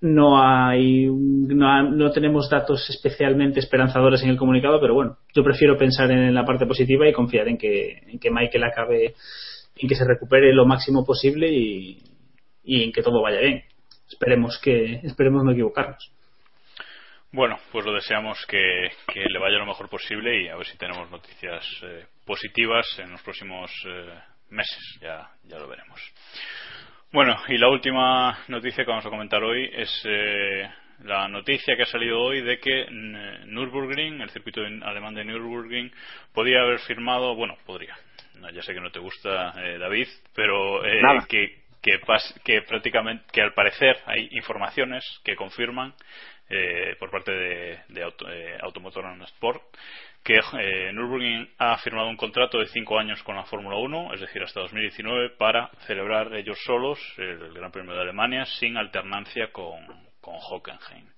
No 0.00 0.42
hay, 0.42 1.06
no, 1.06 1.90
no 1.90 2.10
tenemos 2.10 2.50
datos 2.50 2.90
especialmente 2.90 3.60
esperanzadores 3.60 4.20
en 4.24 4.30
el 4.30 4.36
comunicado, 4.36 4.80
pero 4.80 4.94
bueno, 4.94 5.18
yo 5.32 5.44
prefiero 5.44 5.78
pensar 5.78 6.10
en 6.10 6.34
la 6.34 6.44
parte 6.44 6.66
positiva 6.66 7.08
y 7.08 7.12
confiar 7.12 7.46
en 7.46 7.56
que, 7.56 8.02
en 8.08 8.18
que 8.18 8.32
Michael 8.32 8.64
acabe, 8.64 9.14
en 9.76 9.88
que 9.88 9.94
se 9.94 10.04
recupere 10.04 10.52
lo 10.52 10.66
máximo 10.66 11.04
posible 11.04 11.52
y, 11.52 12.02
y 12.64 12.82
en 12.82 12.90
que 12.90 13.02
todo 13.02 13.22
vaya 13.22 13.38
bien. 13.38 13.62
Esperemos 14.08 14.58
que, 14.58 14.94
esperemos 15.04 15.44
no 15.44 15.52
equivocarnos. 15.52 16.12
Bueno, 17.32 17.58
pues 17.70 17.84
lo 17.86 17.94
deseamos 17.94 18.44
que, 18.46 18.90
que 19.12 19.24
le 19.24 19.38
vaya 19.38 19.56
lo 19.56 19.64
mejor 19.66 19.88
posible 19.88 20.42
y 20.42 20.48
a 20.48 20.56
ver 20.56 20.66
si 20.66 20.76
tenemos 20.76 21.10
noticias 21.10 21.64
eh, 21.82 22.04
positivas 22.26 22.86
en 22.98 23.10
los 23.12 23.22
próximos 23.22 23.70
eh, 23.86 24.14
meses. 24.50 24.98
Ya, 25.00 25.30
ya 25.44 25.58
lo 25.58 25.66
veremos. 25.66 25.98
Bueno, 27.10 27.36
y 27.48 27.56
la 27.56 27.68
última 27.68 28.38
noticia 28.48 28.84
que 28.84 28.90
vamos 28.90 29.06
a 29.06 29.10
comentar 29.10 29.42
hoy 29.42 29.68
es 29.72 30.02
eh, 30.04 30.68
la 31.04 31.26
noticia 31.28 31.74
que 31.74 31.82
ha 31.82 31.86
salido 31.86 32.20
hoy 32.20 32.42
de 32.42 32.58
que 32.58 32.86
mm, 32.90 33.52
Nürburgring, 33.54 34.20
el 34.20 34.30
circuito 34.30 34.60
alemán 34.60 35.14
de 35.14 35.24
Nürburgring, 35.24 35.90
podía 36.34 36.60
haber 36.60 36.80
firmado, 36.80 37.34
bueno, 37.34 37.56
podría. 37.64 37.96
No, 38.36 38.50
ya 38.50 38.62
sé 38.62 38.74
que 38.74 38.80
no 38.80 38.90
te 38.90 38.98
gusta, 38.98 39.52
eh, 39.56 39.78
David, 39.78 40.08
pero 40.34 40.84
eh, 40.84 41.00
que 41.28 41.62
que, 41.82 42.00
pas- 42.00 42.32
que 42.44 42.62
prácticamente 42.62 43.24
que 43.32 43.42
al 43.42 43.54
parecer 43.54 43.96
hay 44.06 44.28
informaciones 44.32 45.04
que 45.24 45.34
confirman 45.34 45.92
eh, 46.52 46.96
por 46.98 47.10
parte 47.10 47.32
de, 47.32 47.80
de 47.88 48.02
Auto- 48.04 48.30
eh, 48.30 48.58
Automotor 48.60 49.06
and 49.06 49.22
Sport 49.24 49.62
que 50.22 50.34
eh, 50.60 50.92
Nürburgring 50.92 51.48
ha 51.58 51.76
firmado 51.78 52.08
un 52.08 52.16
contrato 52.16 52.58
de 52.58 52.66
cinco 52.66 52.98
años 52.98 53.20
con 53.24 53.34
la 53.34 53.44
Fórmula 53.44 53.76
1, 53.76 54.14
es 54.14 54.20
decir, 54.20 54.40
hasta 54.42 54.60
2019, 54.60 55.30
para 55.30 55.68
celebrar 55.86 56.32
ellos 56.34 56.58
solos 56.64 56.98
el 57.18 57.52
Gran 57.52 57.72
Premio 57.72 57.92
de 57.94 58.02
Alemania 58.02 58.44
sin 58.44 58.76
alternancia 58.76 59.50
con, 59.50 59.84
Hockenheim. 60.22 61.08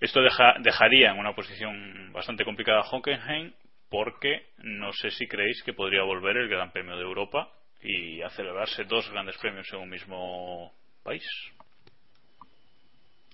Esto 0.00 0.22
deja- 0.22 0.54
dejaría 0.60 1.10
en 1.10 1.18
una 1.18 1.34
posición 1.34 2.10
bastante 2.12 2.44
complicada 2.44 2.80
a 2.80 2.88
Hockenheim 2.90 3.52
porque 3.90 4.46
no 4.58 4.90
sé 4.94 5.10
si 5.10 5.28
creéis 5.28 5.62
que 5.64 5.74
podría 5.74 6.02
volver 6.02 6.38
el 6.38 6.48
Gran 6.48 6.72
Premio 6.72 6.96
de 6.96 7.02
Europa 7.02 7.50
y 7.82 8.22
a 8.22 8.30
celebrarse 8.30 8.84
dos 8.84 9.10
grandes 9.10 9.36
premios 9.38 9.70
en 9.72 9.80
un 9.80 9.90
mismo 9.90 10.72
país. 11.02 11.24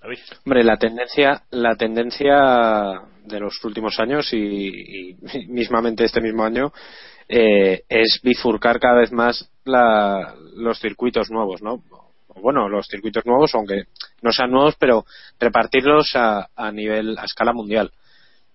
David. 0.00 0.18
Hombre, 0.44 0.64
la 0.64 0.76
tendencia, 0.76 1.42
la 1.50 1.74
tendencia 1.74 3.02
de 3.24 3.40
los 3.40 3.62
últimos 3.64 3.98
años 3.98 4.32
y, 4.32 5.16
mismamente 5.48 6.04
este 6.04 6.20
mismo 6.20 6.44
año 6.44 6.72
eh, 7.28 7.82
es 7.88 8.20
bifurcar 8.22 8.78
cada 8.80 9.00
vez 9.00 9.12
más 9.12 9.50
la- 9.64 10.34
los 10.56 10.78
circuitos 10.80 11.30
nuevos, 11.30 11.62
¿no? 11.62 11.82
Bueno, 12.40 12.68
los 12.68 12.86
circuitos 12.86 13.26
nuevos, 13.26 13.52
aunque 13.54 13.84
no 14.22 14.30
sean 14.32 14.52
nuevos, 14.52 14.76
pero 14.78 15.04
repartirlos 15.40 16.12
a, 16.14 16.48
a 16.54 16.70
nivel, 16.70 17.18
a 17.18 17.24
escala 17.24 17.52
mundial. 17.52 17.90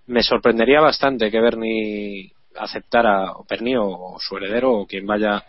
Me 0.07 0.23
sorprendería 0.23 0.79
bastante 0.79 1.29
que 1.29 1.41
Bernie 1.41 2.31
aceptara, 2.55 3.33
o 3.33 3.45
Bernie 3.49 3.77
o, 3.77 3.87
o 3.89 4.17
su 4.19 4.37
heredero, 4.37 4.71
o 4.71 4.87
quien 4.87 5.05
vaya 5.05 5.43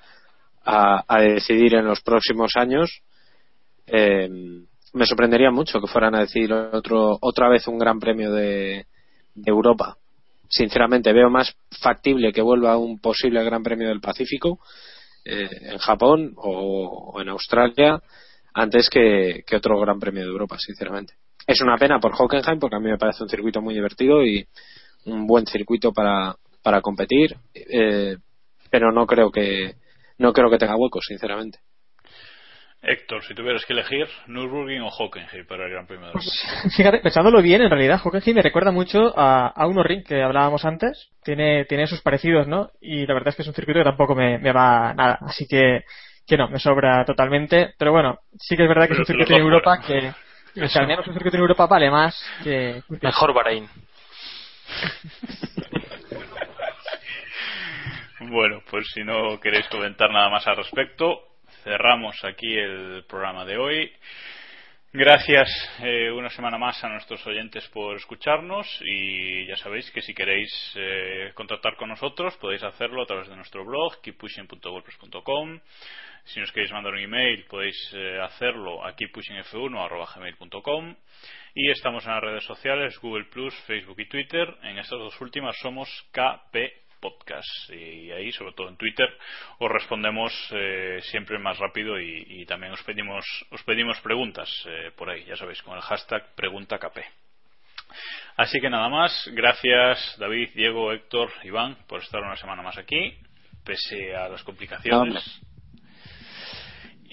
a, 0.65 1.05
a 1.07 1.21
decidir 1.21 1.75
en 1.77 1.85
los 1.87 2.01
próximos 2.01 2.57
años, 2.57 3.03
eh, 3.87 4.29
me 4.95 5.07
sorprendería 5.07 5.51
mucho 5.51 5.81
que 5.81 5.89
fueran 5.89 6.15
a 6.15 6.21
decir 6.21 6.53
otro, 6.53 7.19
otra 7.21 7.49
vez 7.49 7.67
un 7.67 7.79
gran 7.79 7.99
premio 7.99 8.33
de, 8.33 8.87
de 9.35 9.51
Europa. 9.51 9.97
Sinceramente, 10.49 11.13
veo 11.13 11.29
más 11.31 11.55
factible 11.81 12.33
que 12.33 12.41
vuelva 12.41 12.79
un 12.79 13.01
posible 13.01 13.43
gran 13.43 13.63
premio 13.63 13.89
del 13.89 14.01
Pacífico 14.01 14.61
eh, 15.25 15.49
en 15.63 15.79
Japón 15.79 16.33
o, 16.37 17.21
en 17.21 17.29
Australia 17.29 18.01
antes 18.55 18.89
que, 18.89 19.43
que 19.45 19.57
otro 19.57 19.81
gran 19.81 19.99
premio 19.99 20.23
de 20.23 20.31
Europa, 20.31 20.57
sinceramente. 20.59 21.15
Es 21.45 21.61
una 21.61 21.77
pena 21.77 21.99
por 21.99 22.13
Hockenheim 22.17 22.61
porque 22.61 22.77
a 22.77 22.81
mí 22.81 22.89
me 22.89 22.99
parece 22.99 23.25
un 23.25 23.29
circuito 23.29 23.61
muy 23.61 23.75
divertido 23.75 24.25
y 24.25 24.47
un 25.07 25.27
buen 25.27 25.45
circuito 25.47 25.93
para, 25.93 26.37
para 26.63 26.81
competir, 26.81 27.37
eh, 27.53 28.17
pero 28.71 28.93
no 28.93 29.07
creo 29.07 29.31
que 29.31 29.75
no 30.19 30.33
creo 30.33 30.49
que 30.51 30.59
tenga 30.59 30.77
huecos, 30.77 31.05
sinceramente. 31.09 31.59
Héctor, 32.87 33.25
si 33.25 33.35
tuvieras 33.35 33.65
que 33.65 33.73
elegir 33.73 34.07
Nürburgring 34.27 34.83
o 34.83 34.89
Hockenheim 34.89 35.47
para 35.47 35.65
el 35.65 35.71
Gran 35.71 35.87
Premio 35.87 36.07
de 36.07 36.13
Europa. 36.13 36.31
Fíjate, 36.77 36.99
pensándolo 37.01 37.43
bien, 37.43 37.63
en 37.63 37.71
realidad 37.71 38.01
Hockenheim 38.03 38.37
me 38.37 38.43
recuerda 38.43 38.71
mucho 38.71 39.13
a, 39.19 39.49
a 39.49 39.67
uno 39.67 39.83
ring 39.83 40.05
que 40.05 40.23
hablábamos 40.23 40.65
antes. 40.65 41.11
Tiene, 41.23 41.65
tiene 41.65 41.87
sus 41.87 42.03
parecidos, 42.03 42.47
¿no? 42.47 42.71
Y 42.81 43.07
la 43.07 43.15
verdad 43.15 43.29
es 43.29 43.37
que 43.37 43.43
es 43.43 43.49
un 43.49 43.55
circuito 43.55 43.81
que 43.81 43.85
tampoco 43.85 44.15
me, 44.15 44.39
me 44.39 44.53
va 44.53 44.93
nada. 44.95 45.19
Así 45.23 45.47
que, 45.47 45.85
que 46.27 46.37
no, 46.37 46.49
me 46.49 46.59
sobra 46.59 47.05
totalmente. 47.05 47.75
Pero 47.79 47.93
bueno, 47.93 48.19
sí 48.39 48.57
que 48.57 48.65
es 48.65 48.69
verdad 48.69 48.87
que 48.87 48.95
es 48.95 48.99
un 49.01 49.07
circuito 49.07 49.35
en 49.35 49.41
Europa 49.41 49.81
que, 49.81 50.13
O 50.63 50.69
sea, 50.69 50.83
al 50.83 50.89
menos 50.89 51.07
un 51.07 51.15
circuito 51.15 51.37
en 51.37 51.43
Europa 51.43 51.67
vale 51.67 51.91
más 51.91 52.23
que... 52.43 52.83
Mejor 53.01 53.33
Bahrein. 53.33 53.69
Bueno, 58.31 58.63
pues 58.71 58.91
si 58.93 59.05
no 59.05 59.39
queréis 59.41 59.67
comentar 59.69 60.11
nada 60.11 60.31
más 60.31 60.47
al 60.47 60.57
respecto, 60.57 61.34
cerramos 61.65 62.23
aquí 62.25 62.57
el 62.57 63.05
programa 63.09 63.45
de 63.47 63.57
hoy. 63.57 63.91
Gracias 64.93 65.49
eh, 65.83 66.13
una 66.13 66.29
semana 66.29 66.59
más 66.59 66.85
a 66.85 66.91
nuestros 66.91 67.27
oyentes 67.27 67.67
por 67.71 67.97
escucharnos 67.97 68.69
y 68.85 69.47
ya 69.47 69.57
sabéis 69.57 69.91
que 69.91 70.03
si 70.03 70.13
queréis 70.15 70.53
eh, 70.77 71.33
contactar 71.35 71.75
con 71.77 71.89
nosotros 71.89 72.37
podéis 72.37 72.63
hacerlo 72.63 73.03
a 73.03 73.07
través 73.07 73.29
de 73.29 73.35
nuestro 73.35 73.65
blog 73.65 74.01
keeppushing.wordpress.com 74.03 75.59
si 76.27 76.39
nos 76.39 76.53
queréis 76.53 76.71
mandar 76.71 76.93
un 76.93 77.01
email 77.01 77.45
podéis 77.47 77.77
eh, 77.93 78.21
hacerlo 78.21 78.87
a 78.87 78.95
keeppushingf1.gmail.com 78.95 80.95
y 81.57 81.71
estamos 81.71 82.07
en 82.07 82.13
las 82.13 82.23
redes 82.23 82.45
sociales 82.45 82.97
Google 83.01 83.27
Facebook 83.67 83.99
y 83.99 84.09
Twitter. 84.09 84.57
En 84.63 84.79
estas 84.79 84.99
dos 84.99 85.21
últimas 85.21 85.57
somos 85.59 85.89
KP 86.13 86.84
podcast 87.05 87.71
y 87.71 88.11
ahí 88.11 88.33
sobre 88.33 88.55
todo 88.55 88.69
en 88.69 88.77
Twitter 88.77 89.09
os 89.59 89.71
respondemos 89.71 90.33
eh, 90.53 91.01
siempre 91.03 91.39
más 91.39 91.59
rápido 91.59 92.01
y, 92.01 92.25
y, 92.27 92.47
también 92.47 92.73
os 92.73 92.83
pedimos 92.83 93.25
os 93.51 93.63
pedimos 93.65 94.01
preguntas 94.01 94.49
eh, 94.67 94.91
por 94.97 95.11
ahí 95.11 95.25
ya 95.25 95.37
sabéis 95.37 95.61
con 95.63 95.77
el 95.77 95.83
hashtag 95.83 96.35
preguntakp 96.35 96.97
así 98.37 98.59
que 98.61 98.71
nada 98.71 98.89
más 98.89 99.13
gracias 99.33 100.17
David 100.19 100.49
Diego 100.55 100.93
Héctor 100.93 101.31
Iván 101.45 101.77
por 101.87 102.01
estar 102.01 102.23
una 102.23 102.37
semana 102.37 102.63
más 102.63 102.79
aquí 102.79 103.19
pese 103.65 104.15
a 104.15 104.29
las 104.29 104.43
complicaciones. 104.45 105.25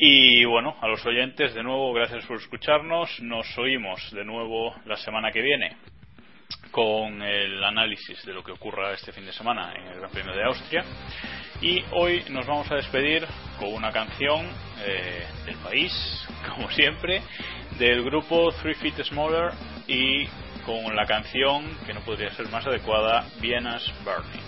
Y 0.03 0.45
bueno, 0.45 0.75
a 0.81 0.87
los 0.87 1.05
oyentes, 1.05 1.53
de 1.53 1.63
nuevo, 1.63 1.93
gracias 1.93 2.25
por 2.25 2.37
escucharnos. 2.37 3.19
Nos 3.21 3.57
oímos 3.57 4.11
de 4.11 4.25
nuevo 4.25 4.75
la 4.85 4.97
semana 4.97 5.31
que 5.31 5.41
viene 5.41 5.77
con 6.71 7.21
el 7.21 7.63
análisis 7.63 8.23
de 8.25 8.33
lo 8.33 8.43
que 8.43 8.51
ocurra 8.51 8.93
este 8.93 9.11
fin 9.11 9.25
de 9.25 9.33
semana 9.33 9.73
en 9.75 9.87
el 9.87 9.99
Gran 9.99 10.11
Premio 10.11 10.33
de 10.33 10.43
Austria. 10.43 10.83
Y 11.61 11.83
hoy 11.91 12.23
nos 12.29 12.47
vamos 12.47 12.71
a 12.71 12.75
despedir 12.75 13.25
con 13.59 13.73
una 13.73 13.91
canción 13.91 14.47
eh, 14.83 15.25
del 15.45 15.55
país, 15.57 15.91
como 16.55 16.69
siempre, 16.71 17.21
del 17.77 18.03
grupo 18.03 18.51
Three 18.61 18.75
Feet 18.75 19.03
Smaller 19.03 19.51
y 19.87 20.25
con 20.65 20.95
la 20.95 21.05
canción 21.05 21.77
que 21.85 21.93
no 21.93 22.01
podría 22.01 22.31
ser 22.33 22.47
más 22.49 22.65
adecuada, 22.65 23.25
Vienna's 23.39 23.91
Burning. 24.03 24.43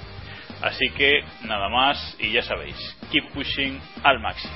Así 0.62 0.90
que 0.96 1.24
nada 1.44 1.68
más 1.70 2.16
y 2.20 2.32
ya 2.32 2.42
sabéis, 2.42 2.76
keep 3.12 3.30
pushing 3.34 3.80
al 4.04 4.20
máximo. 4.20 4.54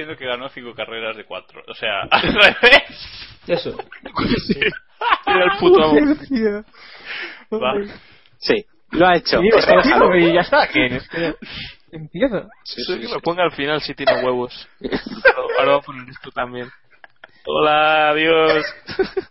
Diciendo 0.00 0.16
que 0.16 0.24
ganó 0.26 0.48
cinco 0.48 0.74
carreras 0.74 1.16
de 1.16 1.24
cuatro. 1.24 1.62
O 1.66 1.74
sea, 1.74 2.02
al 2.10 2.22
revés. 2.22 3.38
Eso. 3.46 3.76
Sí. 4.46 4.60
Era 5.26 5.44
el 5.44 5.58
puto 5.58 5.82
amo. 5.84 6.64
Va. 7.52 7.74
Sí, 8.38 8.64
lo 8.92 9.06
ha 9.06 9.16
hecho. 9.16 9.40
Sí, 9.40 9.48
Está 9.54 9.76
dejado. 9.76 10.16
y 10.16 10.32
ya 10.32 10.40
está. 10.40 10.68
Que 10.68 11.00
empiezo. 11.92 12.48
Sí, 12.64 12.82
sí, 12.84 12.98
que 13.00 13.06
sí. 13.08 13.12
me 13.12 13.20
ponga 13.20 13.42
al 13.42 13.52
final 13.52 13.80
si 13.82 13.94
tiene 13.94 14.24
huevos. 14.24 14.68
Ahora 15.58 15.72
voy 15.72 15.80
a 15.80 15.84
poner 15.84 16.08
esto 16.08 16.30
también. 16.30 16.70
Hola, 17.44 18.10
adiós. 18.10 18.64